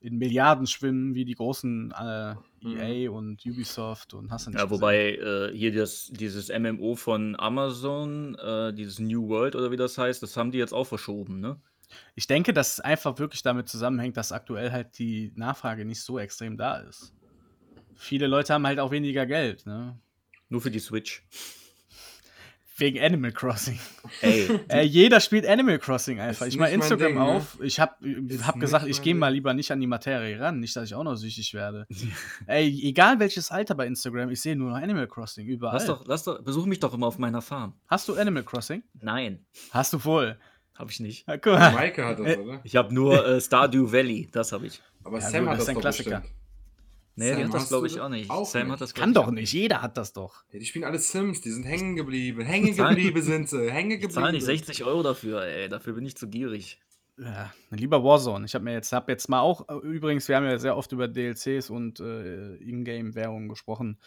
in 0.00 0.16
Milliarden 0.16 0.66
schwimmen, 0.66 1.14
wie 1.14 1.26
die 1.26 1.35
großen 1.35 1.92
äh, 1.92 2.35
EA 2.64 3.11
und 3.11 3.44
Ubisoft 3.44 4.14
und 4.14 4.31
hast 4.31 4.46
du 4.46 4.50
nicht 4.50 4.59
Ja, 4.59 4.70
wobei 4.70 5.16
äh, 5.16 5.55
hier 5.55 5.74
das, 5.74 6.09
dieses 6.11 6.48
MMO 6.48 6.94
von 6.94 7.38
Amazon, 7.38 8.35
äh, 8.37 8.72
dieses 8.72 8.98
New 8.98 9.29
World 9.29 9.57
oder 9.57 9.70
wie 9.70 9.76
das 9.76 9.98
heißt, 9.98 10.22
das 10.22 10.37
haben 10.37 10.53
die 10.53 10.59
jetzt 10.59 10.72
auch 10.72 10.87
verschoben, 10.87 11.40
ne? 11.40 11.61
Ich 12.14 12.29
denke, 12.29 12.53
dass 12.53 12.74
es 12.74 12.81
einfach 12.81 13.18
wirklich 13.18 13.42
damit 13.42 13.68
zusammenhängt, 13.68 14.16
dass 14.16 14.33
aktuell 14.33 14.70
halt 14.70 14.98
die 14.98 15.33
Nachfrage 15.35 15.85
nicht 15.85 16.00
so 16.03 16.18
extrem 16.18 16.57
da 16.57 16.79
ist. 16.79 17.12
Viele 17.96 18.29
Leute 18.29 18.55
haben 18.55 18.66
halt 18.66 18.79
auch 18.79 18.92
weniger 18.92 19.26
Geld, 19.26 19.66
ne? 19.66 19.98
Nur 20.51 20.61
für 20.61 20.71
die 20.71 20.79
Switch. 20.81 21.23
Wegen 22.77 22.99
Animal 22.99 23.31
Crossing. 23.33 23.79
Ey, 24.23 24.49
Äh, 24.69 24.83
jeder 24.85 25.21
spielt 25.21 25.47
Animal 25.47 25.79
Crossing 25.79 26.19
einfach. 26.19 26.47
Ist 26.47 26.55
ich 26.55 26.59
mach 26.59 26.67
nicht 26.67 26.79
mein 26.79 26.81
Instagram 26.81 27.09
Ding, 27.09 27.19
ne? 27.19 27.23
auf. 27.25 27.59
Ich 27.61 27.79
hab, 27.79 28.01
Ist 28.03 28.47
hab 28.47 28.59
gesagt, 28.59 28.87
ich 28.87 29.03
gehe 29.03 29.15
mal 29.15 29.29
lieber 29.29 29.53
nicht 29.53 29.71
an 29.71 29.81
die 29.81 29.87
Materie 29.87 30.41
ran. 30.41 30.61
Nicht, 30.61 30.75
dass 30.77 30.85
ich 30.89 30.95
auch 30.95 31.05
noch 31.05 31.17
süchtig 31.17 31.53
werde. 31.53 31.87
Ey, 32.47 32.69
egal 32.89 33.21
welches 33.21 33.51
Alter 33.51 33.75
bei 33.75 33.87
Instagram, 33.87 34.31
ich 34.31 34.41
sehe 34.41 34.57
nur 34.57 34.71
noch 34.71 34.77
Animal 34.79 35.07
Crossing 35.09 35.47
überall. 35.47 35.75
lass 35.75 35.85
doch, 35.87 36.07
lass 36.07 36.25
doch, 36.25 36.43
besuch 36.43 36.65
mich 36.65 36.81
doch 36.81 36.95
immer 36.95 37.07
auf 37.07 37.19
meiner 37.19 37.43
Farm. 37.43 37.75
Hast 37.87 38.09
du 38.09 38.15
Animal 38.15 38.45
Crossing? 38.45 38.83
Nein, 38.95 39.45
Hast 39.73 39.93
du 39.93 40.03
wohl. 40.05 40.39
habe 40.75 40.91
ich 40.91 41.01
nicht. 41.01 41.29
Ja, 41.29 41.37
guck 41.37 41.53
mal. 41.53 41.73
Maike 41.73 42.03
hat 42.07 42.19
das, 42.19 42.27
Äh, 42.29 42.37
oder? 42.39 42.61
Ich 42.65 42.77
habe 42.77 42.95
nur 42.95 43.27
äh, 43.27 43.41
Stardew 43.43 43.93
Valley, 43.93 44.31
das 44.33 44.53
habe 44.53 44.67
ich. 44.67 44.81
Aber 45.05 45.19
Ja, 45.19 45.29
Sam 45.29 45.45
gut, 45.45 45.51
hat 45.53 45.59
das 45.59 45.59
das 45.59 45.63
ist 45.65 45.69
ein 45.69 45.75
doch 45.75 45.81
Klassiker. 45.83 46.21
bestimmt. 46.21 46.39
Nee, 47.21 47.31
die 47.37 47.43
Sam, 47.43 47.53
hat 47.53 47.55
das, 47.55 47.69
glaube 47.69 47.87
ich, 47.87 48.01
auch 48.01 48.09
nicht. 48.09 48.31
Auch 48.31 48.47
Sam 48.47 48.63
nicht. 48.65 48.73
hat 48.73 48.81
das 48.81 48.95
Kann 48.95 49.11
ich, 49.11 49.15
doch 49.15 49.31
nicht, 49.31 49.53
jeder 49.53 49.83
hat 49.83 49.97
das 49.97 50.13
doch. 50.13 50.43
Ja, 50.53 50.59
die 50.59 50.65
spielen 50.65 50.85
alle 50.85 50.99
Sims, 50.99 51.41
die 51.41 51.51
sind 51.51 51.65
hängen 51.65 51.95
geblieben. 51.97 52.41
Hängen 52.43 52.75
geblieben 52.75 53.23
sind 53.23 53.49
sie. 53.49 53.71
Hängen 53.71 53.91
Ich 53.91 54.01
geblieben. 54.01 54.13
zahle 54.23 54.33
nicht 54.33 54.45
60 54.45 54.85
Euro 54.85 55.03
dafür, 55.03 55.43
ey. 55.43 55.69
Dafür 55.69 55.93
bin 55.93 56.07
ich 56.07 56.17
zu 56.17 56.29
gierig. 56.29 56.81
Ja, 57.19 57.53
lieber 57.71 58.03
Warzone. 58.03 58.47
Ich 58.47 58.55
habe 58.55 58.65
mir 58.65 58.73
jetzt, 58.73 58.93
hab 58.93 59.09
jetzt 59.11 59.29
mal 59.29 59.41
auch, 59.41 59.69
äh, 59.69 59.75
übrigens, 59.87 60.27
wir 60.29 60.37
haben 60.37 60.47
ja 60.47 60.59
sehr 60.59 60.77
oft 60.77 60.91
über 60.93 61.07
DLCs 61.07 61.69
und 61.69 62.01
äh, 62.01 62.57
Ingame-Währungen 62.57 63.49
gesprochen. 63.51 63.99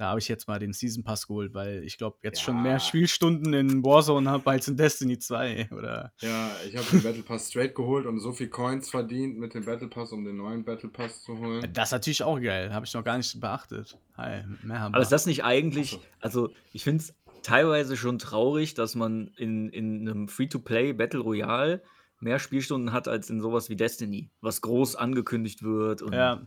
Da 0.00 0.06
habe 0.08 0.18
ich 0.18 0.28
jetzt 0.28 0.48
mal 0.48 0.58
den 0.58 0.72
Season 0.72 1.04
Pass 1.04 1.26
geholt, 1.26 1.52
weil 1.52 1.84
ich 1.84 1.98
glaube, 1.98 2.16
jetzt 2.22 2.40
schon 2.40 2.62
mehr 2.62 2.72
Ja. 2.72 2.80
Spielstunden 2.80 3.52
in 3.52 3.84
Warzone 3.84 4.30
habe 4.30 4.48
als 4.48 4.66
in 4.66 4.78
Destiny 4.78 5.18
2. 5.18 5.68
Oder 5.72 6.10
Ja, 6.22 6.50
ich 6.66 6.74
habe 6.74 6.86
den 6.90 7.02
Battle 7.02 7.22
Pass 7.22 7.50
straight 7.50 7.74
geholt 7.74 8.06
und 8.06 8.18
so 8.18 8.32
viel 8.32 8.48
Coins 8.48 8.88
verdient 8.88 9.38
mit 9.38 9.52
dem 9.52 9.66
Battle 9.66 9.88
Pass, 9.88 10.12
um 10.12 10.24
den 10.24 10.38
neuen 10.38 10.64
Battle 10.64 10.88
Pass 10.88 11.22
zu 11.22 11.36
holen. 11.36 11.70
das 11.74 11.88
ist 11.88 11.92
natürlich 11.92 12.22
auch 12.22 12.40
geil. 12.40 12.72
Habe 12.72 12.86
ich 12.86 12.94
noch 12.94 13.04
gar 13.04 13.18
nicht 13.18 13.38
beachtet. 13.38 13.98
Hi, 14.16 14.42
Merhaba. 14.62 14.94
Aber 14.94 15.02
ist 15.02 15.12
das 15.12 15.26
nicht 15.26 15.44
eigentlich, 15.44 15.98
also 16.20 16.48
ich 16.72 16.82
finde 16.82 17.04
es 17.04 17.14
teilweise 17.42 17.94
schon 17.98 18.18
traurig, 18.18 18.72
dass 18.72 18.94
man 18.94 19.30
in, 19.36 19.68
in 19.68 20.08
einem 20.08 20.28
Free-to-Play 20.28 20.94
Battle 20.94 21.20
Royale 21.20 21.82
mehr 22.20 22.38
Spielstunden 22.38 22.94
hat 22.94 23.06
als 23.06 23.28
in 23.28 23.42
sowas 23.42 23.68
wie 23.68 23.76
Destiny, 23.76 24.30
was 24.40 24.62
groß 24.62 24.96
angekündigt 24.96 25.62
wird 25.62 26.00
und 26.00 26.14
ja, 26.14 26.40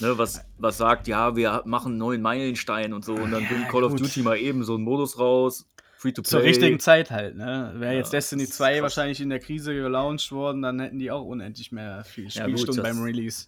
ne, 0.00 0.16
was, 0.18 0.44
was 0.58 0.78
sagt, 0.78 1.08
ja, 1.08 1.36
wir 1.36 1.62
machen 1.64 1.92
einen 1.92 1.98
neuen 1.98 2.22
Meilenstein 2.22 2.92
und 2.92 3.04
so 3.04 3.14
und 3.14 3.30
dann 3.30 3.42
Ja, 3.44 3.48
bringt 3.48 3.68
Call 3.68 3.84
of 3.84 3.92
gut. 3.92 4.00
Duty 4.00 4.22
mal 4.22 4.36
eben 4.38 4.64
so 4.64 4.74
einen 4.74 4.84
Modus 4.84 5.18
raus, 5.18 5.66
Free-to-Play. 5.98 6.28
zur 6.30 6.42
richtigen 6.42 6.78
Zeit 6.80 7.10
halt. 7.10 7.36
Ne? 7.36 7.72
Wäre 7.76 7.92
Ja, 7.94 7.98
jetzt 8.00 8.12
Destiny 8.12 8.42
das 8.42 8.50
ist 8.50 8.56
2 8.58 8.72
krass. 8.74 8.82
wahrscheinlich 8.82 9.20
in 9.20 9.30
der 9.30 9.40
Krise 9.40 9.74
gelauncht 9.74 10.30
worden, 10.32 10.62
dann 10.62 10.78
hätten 10.80 10.98
die 10.98 11.10
auch 11.10 11.24
unendlich 11.24 11.72
mehr 11.72 12.04
viel 12.04 12.24
Ja, 12.28 12.42
gut, 12.46 12.58
Spielstunden 12.58 12.84
das- 12.84 12.94
beim 12.96 13.02
Release. 13.02 13.46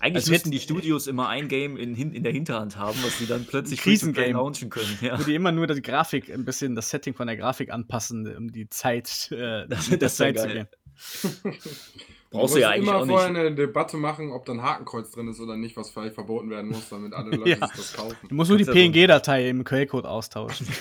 Eigentlich 0.00 0.14
Also 0.22 0.30
müssten 0.30 0.44
hätten- 0.44 0.50
die 0.52 0.60
Studios 0.60 1.08
immer 1.08 1.28
ein 1.28 1.48
Game 1.48 1.76
in, 1.76 1.96
in 1.96 2.22
der 2.22 2.30
Hinterhand 2.30 2.76
haben, 2.76 2.96
was 3.02 3.18
sie 3.18 3.26
dann 3.26 3.44
plötzlich 3.44 3.80
Krisengame. 3.80 4.30
launchen 4.30 4.70
können. 4.70 4.96
Ja. 5.00 5.18
Wo 5.18 5.24
die 5.24 5.34
immer 5.34 5.50
nur 5.50 5.66
die 5.66 5.82
Grafik, 5.82 6.30
ein 6.32 6.44
bisschen 6.44 6.76
das 6.76 6.88
Setting 6.90 7.14
von 7.14 7.26
der 7.26 7.36
Grafik 7.36 7.72
anpassen, 7.72 8.32
um 8.36 8.52
die 8.52 8.68
Zeit, 8.68 9.28
äh, 9.32 9.66
Das- 9.66 9.88
das 9.90 10.20
wär 10.20 10.34
Zeit 10.34 10.38
zu 10.38 10.46
gehen. 10.46 10.68
Brauchst 12.30 12.54
du 12.54 12.58
musst 12.58 12.62
ja 12.62 12.68
eigentlich 12.70 12.88
immer 12.88 12.96
auch 12.98 13.06
vorher 13.06 13.30
nicht. 13.30 13.40
eine 13.40 13.54
Debatte 13.54 13.96
machen, 13.96 14.32
ob 14.32 14.44
da 14.44 14.52
ein 14.52 14.62
Hakenkreuz 14.62 15.10
drin 15.12 15.28
ist 15.28 15.40
oder 15.40 15.56
nicht, 15.56 15.76
was 15.78 15.90
vielleicht 15.90 16.14
verboten 16.14 16.50
werden 16.50 16.68
muss, 16.70 16.88
damit 16.90 17.14
alle 17.14 17.30
Leute 17.36 17.48
Ja. 17.50 17.56
das 17.56 17.92
Du 17.92 18.02
kaufen. 18.02 18.16
musst 18.30 18.50
nur 18.50 18.58
die 18.58 18.64
PNG-Datei 18.64 19.48
im 19.48 19.64
Quellcode 19.64 20.04
austauschen. 20.06 20.66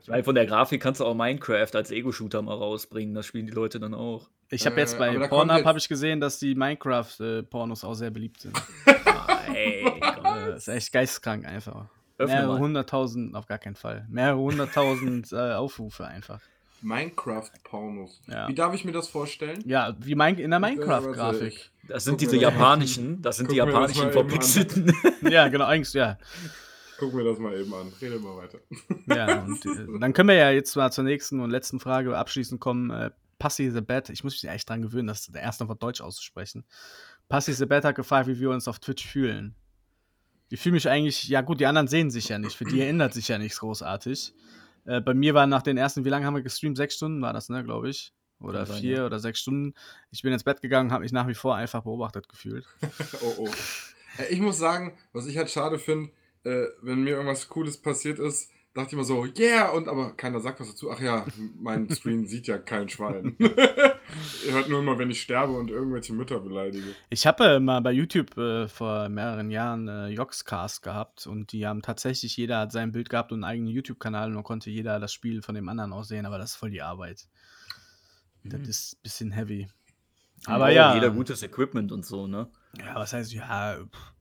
Ich 0.00 0.08
meine, 0.08 0.24
von 0.24 0.34
der 0.34 0.46
Grafik 0.46 0.80
kannst 0.80 1.00
du 1.00 1.04
auch 1.04 1.14
Minecraft 1.14 1.68
als 1.74 1.90
Ego-Shooter 1.90 2.40
mal 2.40 2.54
rausbringen. 2.54 3.14
Das 3.14 3.26
spielen 3.26 3.46
die 3.46 3.52
Leute 3.52 3.78
dann 3.80 3.92
auch. 3.94 4.30
Ich 4.48 4.64
habe 4.64 4.76
jetzt 4.80 4.94
Äh, 4.94 4.98
bei 4.98 5.14
kommt 5.16 5.28
Pornhub 5.28 5.56
jetzt- 5.58 5.66
habe 5.66 5.78
ich 5.78 5.88
gesehen, 5.88 6.20
dass 6.20 6.38
die 6.38 6.54
Minecraft-Pornos 6.54 7.84
auch 7.84 7.94
sehr 7.94 8.10
beliebt 8.10 8.40
sind. 8.40 8.56
Ah, 9.04 9.38
ey, 9.52 9.84
komm. 10.00 10.24
Äh, 10.24 10.46
das 10.52 10.58
ist 10.66 10.68
echt 10.68 10.92
geisteskrank 10.92 11.44
einfach. 11.46 11.86
Öffne 12.16 12.36
Mehrere 12.36 12.58
hunderttausend, 12.58 13.34
auf 13.36 13.46
gar 13.46 13.58
keinen 13.58 13.76
Fall. 13.76 14.06
Mehrere 14.08 14.38
hunderttausend 14.38 15.30
äh, 15.32 15.52
Aufrufe 15.52 16.06
einfach. 16.06 16.40
Minecraft-Pornos. 16.82 18.20
Ja. 18.26 18.48
Wie 18.48 18.54
darf 18.54 18.74
ich 18.74 18.84
mir 18.84 18.92
das 18.92 19.08
vorstellen? 19.08 19.62
Ja, 19.66 19.96
wie 20.00 20.14
mein, 20.14 20.38
in 20.38 20.50
der 20.50 20.58
Äh, 20.58 20.62
warte, 20.62 20.76
Minecraft-Grafik. 20.76 21.70
Das 21.88 22.04
sind 22.04 22.12
Guck 22.12 22.20
diese 22.20 22.36
japanischen, 22.36 23.22
das 23.22 23.36
sind 23.38 23.50
die 23.50 23.56
Guck 23.58 23.66
das 23.66 23.74
japanischen 23.74 24.12
verpixelten. 24.12 24.92
Ja, 25.30 25.48
genau, 25.48 25.64
eigentlich, 25.66 25.92
ja. 25.94 26.18
Guck 26.98 27.14
mir 27.14 27.24
das 27.24 27.38
mal 27.38 27.58
eben 27.58 27.72
an. 27.72 27.92
Rede 28.00 28.18
mal 28.18 28.36
weiter. 28.36 28.58
Ja, 29.06 29.42
und 29.44 29.64
äh, 29.64 29.98
dann 30.00 30.12
können 30.12 30.28
wir 30.28 30.36
ja 30.36 30.50
jetzt 30.50 30.74
mal 30.76 30.90
zur 30.90 31.04
nächsten 31.04 31.40
und 31.40 31.50
letzten 31.50 31.80
Frage 31.80 32.16
abschließend 32.16 32.60
kommen. 32.60 32.90
Äh, 32.90 33.10
Passy 33.38 33.70
the 33.70 33.80
Bat, 33.80 34.10
ich 34.10 34.24
muss 34.24 34.34
mich 34.34 34.50
echt 34.50 34.68
dran 34.68 34.82
gewöhnen, 34.82 35.06
das 35.06 35.26
der 35.26 35.42
erste 35.42 35.64
auf 35.64 35.78
Deutsch 35.78 36.00
auszusprechen. 36.00 36.64
Passy 37.28 37.52
the 37.52 37.66
Bat 37.66 37.84
hat 37.84 37.94
gefragt, 37.94 38.26
wie 38.26 38.40
wir 38.40 38.50
uns 38.50 38.66
auf 38.66 38.80
Twitch 38.80 39.06
fühlen. 39.06 39.54
Ich 40.50 40.60
fühle 40.60 40.74
mich 40.74 40.88
eigentlich, 40.88 41.28
ja 41.28 41.42
gut, 41.42 41.60
die 41.60 41.66
anderen 41.66 41.88
sehen 41.88 42.10
sich 42.10 42.28
ja 42.30 42.38
nicht, 42.38 42.56
für 42.56 42.64
die 42.64 42.80
ändert 42.80 43.14
sich 43.14 43.28
ja 43.28 43.38
nichts 43.38 43.60
großartig. 43.60 44.32
Äh, 44.84 45.00
bei 45.00 45.14
mir 45.14 45.34
waren 45.34 45.50
nach 45.50 45.62
den 45.62 45.76
ersten, 45.76 46.04
wie 46.04 46.08
lange 46.08 46.26
haben 46.26 46.34
wir 46.34 46.42
gestreamt? 46.42 46.76
Sechs 46.76 46.94
Stunden 46.94 47.20
war 47.22 47.32
das, 47.32 47.48
ne, 47.48 47.64
glaube 47.64 47.88
ich. 47.90 48.12
Oder 48.40 48.66
sein, 48.66 48.80
vier 48.80 48.96
ja. 48.98 49.06
oder 49.06 49.18
sechs 49.18 49.40
Stunden. 49.40 49.74
Ich 50.10 50.22
bin 50.22 50.32
ins 50.32 50.44
Bett 50.44 50.60
gegangen, 50.60 50.92
habe 50.92 51.02
mich 51.02 51.12
nach 51.12 51.26
wie 51.26 51.34
vor 51.34 51.56
einfach 51.56 51.82
beobachtet 51.82 52.28
gefühlt. 52.28 52.66
Oh 53.22 53.34
oh. 53.38 53.48
Äh, 54.18 54.32
Ich 54.32 54.40
muss 54.40 54.58
sagen, 54.58 54.96
was 55.12 55.26
ich 55.26 55.36
halt 55.36 55.50
schade 55.50 55.78
finde, 55.78 56.10
äh, 56.44 56.66
wenn 56.82 57.02
mir 57.02 57.10
irgendwas 57.10 57.48
Cooles 57.48 57.76
passiert 57.78 58.18
ist, 58.18 58.50
dachte 58.78 58.88
ich 58.88 58.92
immer 58.94 59.04
so, 59.04 59.26
yeah, 59.38 59.70
und 59.70 59.88
aber 59.88 60.12
keiner 60.14 60.40
sagt 60.40 60.60
was 60.60 60.68
dazu. 60.68 60.90
Ach 60.90 61.00
ja, 61.00 61.26
mein 61.58 61.90
Stream 61.94 62.26
sieht 62.26 62.46
ja 62.46 62.58
kein 62.58 62.88
Schwein. 62.88 63.36
Ihr 63.38 63.50
hört 64.52 64.68
nur 64.68 64.80
immer, 64.80 64.98
wenn 64.98 65.10
ich 65.10 65.20
sterbe 65.20 65.52
und 65.52 65.70
irgendwelche 65.70 66.12
Mütter 66.12 66.40
beleidige. 66.40 66.94
Ich 67.10 67.26
habe 67.26 67.44
äh, 67.44 67.60
mal 67.60 67.80
bei 67.80 67.92
YouTube 67.92 68.36
äh, 68.38 68.68
vor 68.68 69.08
mehreren 69.08 69.50
Jahren 69.50 69.88
äh, 69.88 70.08
Joxcast 70.08 70.82
gehabt 70.82 71.26
und 71.26 71.52
die 71.52 71.66
haben 71.66 71.82
tatsächlich, 71.82 72.36
jeder 72.36 72.60
hat 72.60 72.72
sein 72.72 72.92
Bild 72.92 73.10
gehabt 73.10 73.32
und 73.32 73.44
einen 73.44 73.50
eigenen 73.52 73.72
YouTube-Kanal 73.72 74.28
und 74.28 74.34
dann 74.36 74.44
konnte 74.44 74.70
jeder 74.70 75.00
das 75.00 75.12
Spiel 75.12 75.42
von 75.42 75.54
dem 75.54 75.68
anderen 75.68 75.92
aussehen, 75.92 76.24
aber 76.24 76.38
das 76.38 76.50
ist 76.52 76.56
voll 76.56 76.70
die 76.70 76.82
Arbeit. 76.82 77.28
Das 78.44 78.60
ist 78.60 78.94
ein 78.94 79.02
bisschen 79.02 79.30
heavy. 79.32 79.68
Aber 80.46 80.70
ja, 80.70 80.94
Jeder 80.94 81.10
gutes 81.10 81.42
Equipment 81.42 81.90
und 81.92 82.06
so, 82.06 82.26
ne? 82.26 82.48
ja, 82.78 82.94
was 82.94 83.12
heißt, 83.12 83.32
ja, 83.32 83.76
pff, 83.84 84.12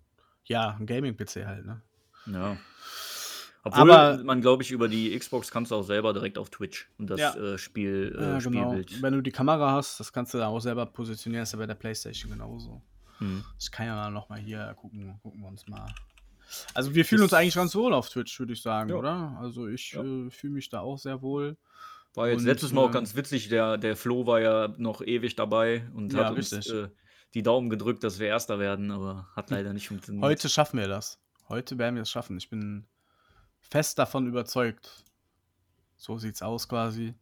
ja, 0.45 0.75
ein 0.79 0.85
Gaming-PC 0.85 1.45
halt, 1.45 1.65
ne? 1.65 1.81
Ja. 2.25 2.57
Obwohl 3.67 3.91
Aber- 3.91 4.23
man, 4.23 4.41
glaube 4.41 4.63
ich, 4.63 4.71
über 4.71 4.87
die 4.87 5.17
Xbox 5.17 5.51
kannst 5.51 5.71
du 5.71 5.75
auch 5.75 5.83
selber 5.83 6.13
direkt 6.13 6.37
auf 6.37 6.49
Twitch 6.49 6.89
und 6.97 7.09
das 7.09 7.19
Ja. 7.19 7.35
äh, 7.35 7.57
Spiel, 7.57 8.15
äh, 8.17 8.21
ja, 8.21 8.39
genau. 8.39 8.71
Spielbild. 8.71 9.01
Wenn 9.01 9.13
du 9.13 9.21
die 9.21 9.31
Kamera 9.31 9.71
hast, 9.71 9.99
das 9.99 10.11
kannst 10.13 10.33
du 10.33 10.37
da 10.37 10.47
auch 10.47 10.59
selber 10.59 10.85
positionieren, 10.85 11.43
ist 11.43 11.53
ja 11.53 11.59
bei 11.59 11.65
der 11.67 11.75
Playstation 11.75 12.31
genauso. 12.31 12.81
Hm. 13.19 13.43
Ich 13.59 13.71
kann 13.71 13.87
ja 13.87 14.09
noch 14.09 14.29
mal 14.29 14.39
hier 14.39 14.75
gucken, 14.79 15.19
gucken 15.23 15.41
wir 15.41 15.47
uns 15.47 15.67
mal. 15.67 15.87
Also 16.73 16.95
wir 16.95 17.03
fühlen 17.03 17.23
uns 17.23 17.33
eigentlich 17.33 17.55
ganz 17.55 17.75
wohl 17.75 17.93
auf 17.93 18.09
Twitch, 18.09 18.39
würde 18.39 18.53
ich 18.53 18.61
sagen, 18.61 18.89
Ja. 18.89 18.95
oder? 18.95 19.37
Also 19.41 19.67
ich 19.67 19.93
äh, 19.95 20.29
fühle 20.29 20.53
mich 20.53 20.69
da 20.69 20.79
auch 20.81 20.97
sehr 20.97 21.21
wohl. 21.21 21.57
War 22.15 22.29
jetzt 22.29 22.39
Und, 22.39 22.45
letztes 22.45 22.71
Mal 22.71 22.81
auch 22.81 22.85
ähm, 22.87 22.93
ganz 22.93 23.15
witzig, 23.15 23.49
der, 23.49 23.77
der 23.77 23.95
Flo 23.95 24.25
war 24.25 24.39
ja 24.39 24.73
noch 24.77 25.01
ewig 25.01 25.35
dabei 25.35 25.87
und 25.93 26.15
hat 26.15 26.35
uns 26.35 26.51
äh, 26.69 26.87
die 27.33 27.43
Daumen 27.43 27.69
gedrückt, 27.69 28.03
dass 28.03 28.17
wir 28.19 28.27
Erster 28.27 28.59
werden, 28.59 28.91
aber 28.91 29.27
hat 29.35 29.49
leider 29.51 29.73
nicht 29.73 29.87
funktioniert. 29.89 30.23
Heute 30.23 30.47
schaffen 30.49 30.79
wir 30.79 30.87
das. 30.87 31.19
Heute 31.49 31.77
werden 31.77 31.95
wir 31.95 32.01
es 32.03 32.09
schaffen. 32.09 32.37
Ich 32.37 32.49
bin 32.49 32.85
fest 33.61 33.97
davon 33.99 34.27
überzeugt. 34.27 35.03
So 35.97 36.17
sieht's 36.17 36.41
aus 36.41 36.67
quasi. 36.67 37.13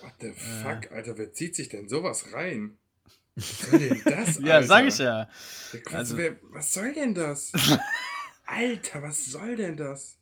What 0.00 0.12
the 0.20 0.26
Äh. 0.28 0.32
fuck, 0.34 0.90
Alter, 0.92 1.16
wer 1.18 1.32
zieht 1.32 1.54
sich 1.54 1.68
denn 1.68 1.88
sowas 1.88 2.32
rein? 2.32 2.76
Was 3.36 3.58
soll 3.70 3.78
denn 3.78 4.02
das, 4.04 4.38
Ja, 4.40 4.54
Alter? 4.56 4.66
sag 4.66 4.86
ich 4.86 4.98
ja. 4.98 5.28
Was, 5.84 5.94
Also- 5.94 6.16
wer, 6.16 6.36
was 6.50 6.72
soll 6.72 6.92
denn 6.92 7.14
das? 7.14 7.52
Alter, 8.46 9.02
was 9.02 9.24
soll 9.26 9.56
denn 9.56 9.76
das? 9.76 10.18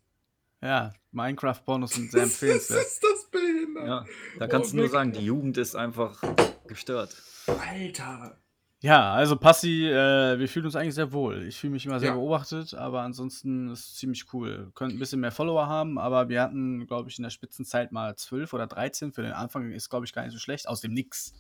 Ja, 0.63 0.93
Minecraft-Pornos 1.13 1.93
sind 1.93 2.11
sehr 2.13 2.23
Was 2.25 2.31
empfehlenswert. 2.33 2.83
ist 2.87 3.03
das 3.03 3.31
behindert? 3.31 3.87
Ja, 3.87 4.07
da 4.39 4.45
Oh, 4.45 4.49
kannst 4.49 4.73
du 4.73 4.77
nur 4.77 4.89
sagen, 4.91 5.13
die 5.13 5.25
Jugend 5.25 5.57
ist 5.57 5.75
einfach 5.75 6.21
gestört. 6.67 7.17
Alter. 7.47 8.37
Ja, 8.83 9.13
also 9.13 9.37
Passi, 9.37 9.87
äh, 9.87 10.39
wir 10.39 10.49
fühlen 10.49 10.65
uns 10.65 10.75
eigentlich 10.75 10.95
sehr 10.95 11.13
wohl. 11.13 11.43
Ich 11.45 11.59
fühle 11.61 11.73
mich 11.73 11.85
immer 11.85 12.01
sehr 12.01 12.11
Ja. 12.11 12.15
beobachtet, 12.15 12.73
aber 12.73 13.03
ansonsten 13.03 13.71
ist 13.71 13.81
es 13.91 13.95
ziemlich 13.97 14.33
cool. 14.33 14.73
Könnten 14.75 14.97
ein 14.97 14.99
bisschen 14.99 15.21
mehr 15.21 15.33
Follower 15.33 15.67
haben, 15.67 15.99
aber 15.99 16.31
wir 16.31 16.41
hatten, 16.41 16.87
glaube 16.87 17.11
ich, 17.11 17.19
in 17.19 17.23
der 17.25 17.31
Spitzenzeit 17.31 17.93
mal 17.93 18.17
12 18.17 18.55
oder 18.55 18.67
13. 18.67 19.13
Für 19.13 19.21
den 19.23 19.33
Anfang 19.33 19.71
ist, 19.71 19.91
glaube 19.91 20.07
ich, 20.07 20.15
gar 20.15 20.23
nicht 20.23 20.33
so 20.33 20.39
schlecht. 20.39 20.67
Aus 20.67 20.81
dem 20.81 20.95
Nix. 20.95 21.35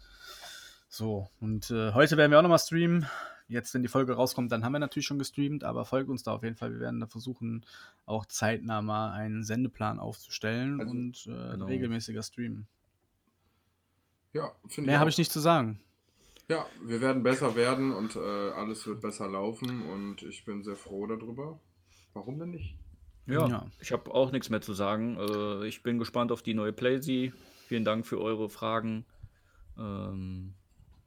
So, 0.90 1.30
und 1.40 1.70
äh, 1.70 1.94
heute 1.94 2.18
werden 2.18 2.30
wir 2.30 2.38
auch 2.38 2.42
nochmal 2.42 2.58
streamen. 2.58 3.06
Jetzt, 3.48 3.72
wenn 3.72 3.82
die 3.82 3.88
Folge 3.88 4.12
rauskommt, 4.12 4.52
dann 4.52 4.62
haben 4.62 4.72
wir 4.72 4.78
natürlich 4.78 5.06
schon 5.06 5.18
gestreamt, 5.18 5.64
aber 5.64 5.86
folgt 5.86 6.10
uns 6.10 6.22
da 6.22 6.32
auf 6.32 6.42
jeden 6.42 6.56
Fall. 6.56 6.72
Wir 6.72 6.80
werden 6.80 7.00
da 7.00 7.06
versuchen, 7.06 7.64
auch 8.04 8.26
zeitnah 8.26 8.82
mal 8.82 9.12
einen 9.12 9.44
Sendeplan 9.44 9.98
aufzustellen 9.98 10.78
Also, 10.78 10.90
und 10.90 11.26
äh, 11.26 11.52
genau. 11.52 11.64
regelmäßiger 11.66 12.22
streamen. 12.22 12.66
Ja, 14.34 14.52
finde 14.68 14.90
Mehr 14.90 15.00
habe 15.00 15.10
ich 15.10 15.16
nicht 15.18 15.32
zu 15.32 15.40
sagen. 15.40 15.80
Ja, 16.50 16.66
wir 16.82 17.00
werden 17.00 17.22
besser 17.22 17.54
werden 17.54 17.92
und 17.92 18.16
äh, 18.16 18.18
alles 18.18 18.84
wird 18.84 19.00
besser 19.00 19.28
laufen 19.28 19.82
und 19.88 20.24
ich 20.24 20.44
bin 20.44 20.64
sehr 20.64 20.74
froh 20.74 21.06
darüber. 21.06 21.60
Warum 22.12 22.40
denn 22.40 22.50
nicht? 22.50 22.76
Ja, 23.26 23.46
Ja. 23.46 23.70
ich 23.78 23.92
habe 23.92 24.12
auch 24.12 24.32
nichts 24.32 24.50
mehr 24.50 24.60
zu 24.60 24.74
sagen. 24.74 25.16
Äh, 25.16 25.68
ich 25.68 25.84
bin 25.84 26.00
gespannt 26.00 26.32
auf 26.32 26.42
die 26.42 26.54
neue 26.54 26.72
Playsee. 26.72 27.32
Vielen 27.68 27.84
Dank 27.84 28.04
für 28.04 28.20
eure 28.20 28.50
Fragen. 28.50 29.06
Ähm, 29.78 30.54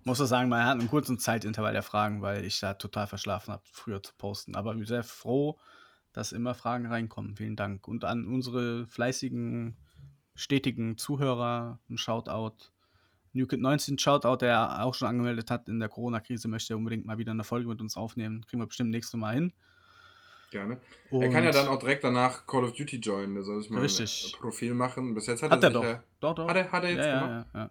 muss 0.05 0.21
auch 0.21 0.27
sagen, 0.27 0.47
man 0.47 0.65
hat 0.65 0.79
einen 0.79 0.87
kurzen 0.87 1.19
Zeitintervall 1.19 1.73
der 1.73 1.83
Fragen, 1.83 2.21
weil 2.21 2.45
ich 2.45 2.61
da 2.61 2.75
total 2.75 3.07
verschlafen 3.07 3.51
habe, 3.51 3.63
früher 3.65 4.01
zu 4.01 4.13
posten. 4.17 4.55
Aber 4.55 4.71
ich 4.71 4.77
bin 4.77 4.87
sehr 4.87 5.03
froh, 5.03 5.59
dass 6.13 6.31
immer 6.31 6.55
Fragen 6.55 6.85
reinkommen. 6.85 7.35
Vielen 7.35 7.57
Dank. 7.57 7.85
Und 7.89 8.05
an 8.05 8.27
unsere 8.27 8.87
fleißigen, 8.87 9.75
stetigen 10.35 10.97
Zuhörer 10.97 11.81
ein 11.89 11.97
Shoutout. 11.97 12.71
NewKid19 13.35 13.99
Shoutout, 13.99 14.37
der 14.37 14.83
auch 14.83 14.93
schon 14.93 15.07
angemeldet 15.07 15.49
hat 15.51 15.67
in 15.67 15.79
der 15.79 15.89
Corona-Krise, 15.89 16.47
möchte 16.47 16.75
unbedingt 16.77 17.05
mal 17.05 17.17
wieder 17.17 17.31
eine 17.31 17.43
Folge 17.43 17.67
mit 17.67 17.81
uns 17.81 17.97
aufnehmen. 17.97 18.45
Kriegen 18.47 18.61
wir 18.61 18.67
bestimmt 18.67 18.91
nächstes 18.91 19.19
Mal 19.19 19.33
hin. 19.35 19.53
Gerne. 20.51 20.77
er 21.09 21.29
kann 21.31 21.43
ja 21.43 21.49
Und- 21.49 21.55
dann 21.55 21.67
auch 21.67 21.79
direkt 21.79 22.03
danach 22.03 22.45
Call 22.45 22.63
of 22.63 22.73
Duty 22.73 22.97
joinen. 22.97 23.33
Da 23.35 23.41
soll 23.41 23.59
ich 23.61 23.69
mal 23.71 23.81
Richtig. 23.81 24.33
ein 24.35 24.39
Profil 24.39 24.75
machen. 24.75 25.15
Bis 25.15 25.25
jetzt 25.25 25.41
hat, 25.41 25.49
Hat 25.49 25.63
er 25.63 25.69
sich 25.71 25.73
doch. 25.73 25.83
ja- 25.83 26.03
Doch, 26.19 26.35
doch. 26.35 26.47
Hat 26.47 26.55
er, 26.55 26.71
hat 26.71 26.83
er 26.83 26.89
jetzt 26.91 26.99
ja, 26.99 27.07
ja, 27.07 27.19
gemacht? 27.27 27.47
ja, 27.55 27.59
ja. 27.61 27.69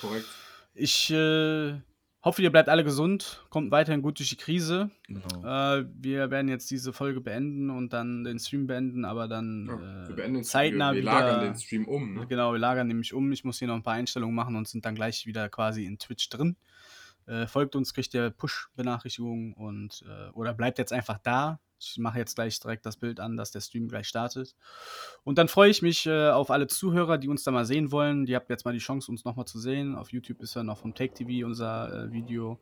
Korrekt. 0.00 0.26
Ich 0.74 1.10
äh, 1.10 1.74
hoffe, 2.22 2.42
ihr 2.42 2.50
bleibt 2.50 2.68
alle 2.68 2.84
gesund, 2.84 3.44
kommt 3.50 3.70
weiterhin 3.70 4.02
gut 4.02 4.18
durch 4.18 4.28
die 4.30 4.36
Krise. 4.36 4.90
Genau. 5.06 5.44
Äh, 5.78 5.86
wir 6.00 6.30
werden 6.30 6.48
jetzt 6.48 6.70
diese 6.70 6.92
Folge 6.92 7.20
beenden 7.20 7.70
und 7.70 7.92
dann 7.92 8.24
den 8.24 8.38
Stream 8.38 8.66
beenden, 8.66 9.04
aber 9.04 9.28
dann 9.28 9.66
Ja, 9.66 10.04
äh, 10.04 10.08
wir 10.08 10.16
beenden 10.16 10.34
den 10.34 10.44
zeitnah 10.44 10.90
wir, 10.90 10.96
wir 10.96 11.02
wieder. 11.02 11.12
lagern 11.12 11.40
den 11.44 11.56
Stream 11.56 11.86
um. 11.86 12.14
Ne? 12.14 12.26
Genau, 12.26 12.52
wir 12.52 12.58
lagern 12.58 12.86
nämlich 12.88 13.14
um. 13.14 13.30
Ich 13.32 13.44
muss 13.44 13.58
hier 13.58 13.68
noch 13.68 13.76
ein 13.76 13.82
paar 13.82 13.94
Einstellungen 13.94 14.34
machen 14.34 14.56
und 14.56 14.68
sind 14.68 14.84
dann 14.84 14.94
gleich 14.94 15.26
wieder 15.26 15.48
quasi 15.48 15.84
in 15.84 15.98
Twitch 15.98 16.28
drin. 16.28 16.56
Äh, 17.28 17.46
folgt 17.46 17.76
uns, 17.76 17.92
kriegt 17.92 18.14
ihr 18.14 18.30
Push-Benachrichtigungen 18.30 19.52
und 19.52 20.02
äh, 20.08 20.30
oder 20.30 20.54
bleibt 20.54 20.78
jetzt 20.78 20.94
einfach 20.94 21.18
da. 21.18 21.60
Ich 21.78 21.98
mache 21.98 22.18
jetzt 22.18 22.34
gleich 22.34 22.58
direkt 22.58 22.86
das 22.86 22.96
Bild 22.96 23.20
an, 23.20 23.36
dass 23.36 23.50
der 23.50 23.60
Stream 23.60 23.86
gleich 23.86 24.08
startet. 24.08 24.56
Und 25.24 25.36
dann 25.36 25.46
freue 25.46 25.70
ich 25.70 25.82
mich 25.82 26.06
äh, 26.06 26.30
auf 26.30 26.50
alle 26.50 26.66
Zuhörer, 26.66 27.18
die 27.18 27.28
uns 27.28 27.44
da 27.44 27.50
mal 27.50 27.66
sehen 27.66 27.92
wollen. 27.92 28.24
Die 28.24 28.34
habt 28.34 28.48
jetzt 28.48 28.64
mal 28.64 28.72
die 28.72 28.78
Chance, 28.78 29.12
uns 29.12 29.24
nochmal 29.24 29.44
zu 29.44 29.60
sehen. 29.60 29.94
Auf 29.94 30.10
YouTube 30.10 30.40
ist 30.40 30.54
ja 30.54 30.62
noch 30.62 30.78
vom 30.78 30.94
Take 30.94 31.12
TV 31.12 31.46
unser 31.46 32.06
äh, 32.06 32.12
Video. 32.12 32.58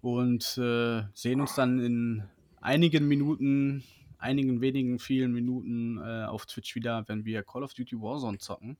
Und 0.00 0.56
äh, 0.56 1.02
sehen 1.12 1.40
uns 1.40 1.56
dann 1.56 1.80
in 1.80 2.22
einigen 2.60 3.08
Minuten, 3.08 3.82
einigen 4.18 4.60
wenigen, 4.60 5.00
vielen 5.00 5.32
Minuten 5.32 5.98
auf 5.98 6.46
Twitch 6.46 6.74
wieder, 6.74 7.04
wenn 7.08 7.24
wir 7.24 7.42
Call 7.42 7.62
of 7.62 7.72
Duty 7.74 8.00
Warzone 8.00 8.38
zocken. 8.38 8.76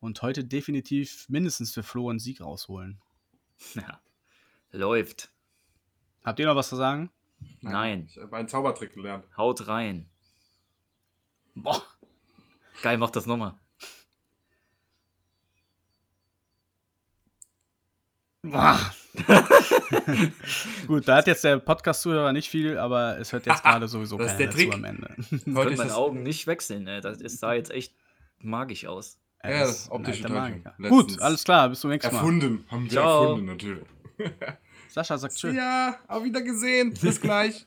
Und 0.00 0.20
heute 0.22 0.44
definitiv 0.44 1.28
mindestens 1.28 1.72
für 1.72 1.84
Flo 1.84 2.10
einen 2.10 2.18
Sieg 2.18 2.40
rausholen. 2.40 3.00
Ja. 3.74 4.00
Läuft. 4.72 5.30
Habt 6.24 6.38
ihr 6.40 6.46
noch 6.46 6.56
was 6.56 6.68
zu 6.68 6.76
sagen? 6.76 7.10
Nein. 7.60 8.06
Ich 8.08 8.16
habe 8.18 8.36
einen 8.36 8.48
Zaubertrick 8.48 8.94
gelernt. 8.94 9.24
Haut 9.36 9.66
rein. 9.68 10.08
Boah. 11.54 11.82
Geil, 12.82 12.96
mach 12.98 13.10
das 13.10 13.26
nochmal. 13.26 13.54
Boah. 18.42 18.78
Gut, 20.86 21.06
da 21.06 21.16
hat 21.16 21.26
jetzt 21.26 21.44
der 21.44 21.58
Podcast-Zuhörer 21.58 22.32
nicht 22.32 22.48
viel, 22.48 22.78
aber 22.78 23.18
es 23.18 23.32
hört 23.32 23.46
jetzt 23.46 23.62
gerade 23.62 23.86
sowieso 23.86 24.16
Das 24.18 24.32
ist 24.32 24.38
keiner 24.38 24.50
der 24.50 24.56
Trick. 24.56 24.70
dazu 24.70 24.78
am 24.78 24.84
Ende. 24.84 25.14
Das 25.16 25.28
können 25.44 25.56
ist 25.56 25.78
meine 25.78 25.88
das, 25.90 25.92
Augen 25.92 26.22
nicht 26.22 26.46
wechseln, 26.46 26.86
ey. 26.88 27.00
Das 27.00 27.20
ist, 27.20 27.38
sah 27.38 27.52
jetzt 27.54 27.70
echt 27.70 27.94
magisch 28.38 28.86
aus. 28.86 29.18
Ja, 29.44 29.50
Er 29.50 29.60
das 29.66 29.70
ist 29.70 29.86
ein 29.88 29.92
optische 29.92 30.22
Täuschung. 30.24 30.64
Gut, 30.88 31.20
alles 31.20 31.44
klar, 31.44 31.68
bis 31.68 31.80
zum 31.80 31.90
nächsten 31.90 32.12
Mal. 32.12 32.18
erfunden. 32.20 32.64
Haben 32.68 32.84
wir 32.84 32.90
Ciao. 32.90 33.22
erfunden, 33.24 33.46
natürlich. 33.46 33.84
Sascha 34.92 35.16
sagt 35.16 35.34
tschüss. 35.36 35.54
Ja, 35.54 35.96
auf 36.06 36.22
Wiedergesehen. 36.22 36.92
Bis 36.92 37.20
gleich. 37.20 37.66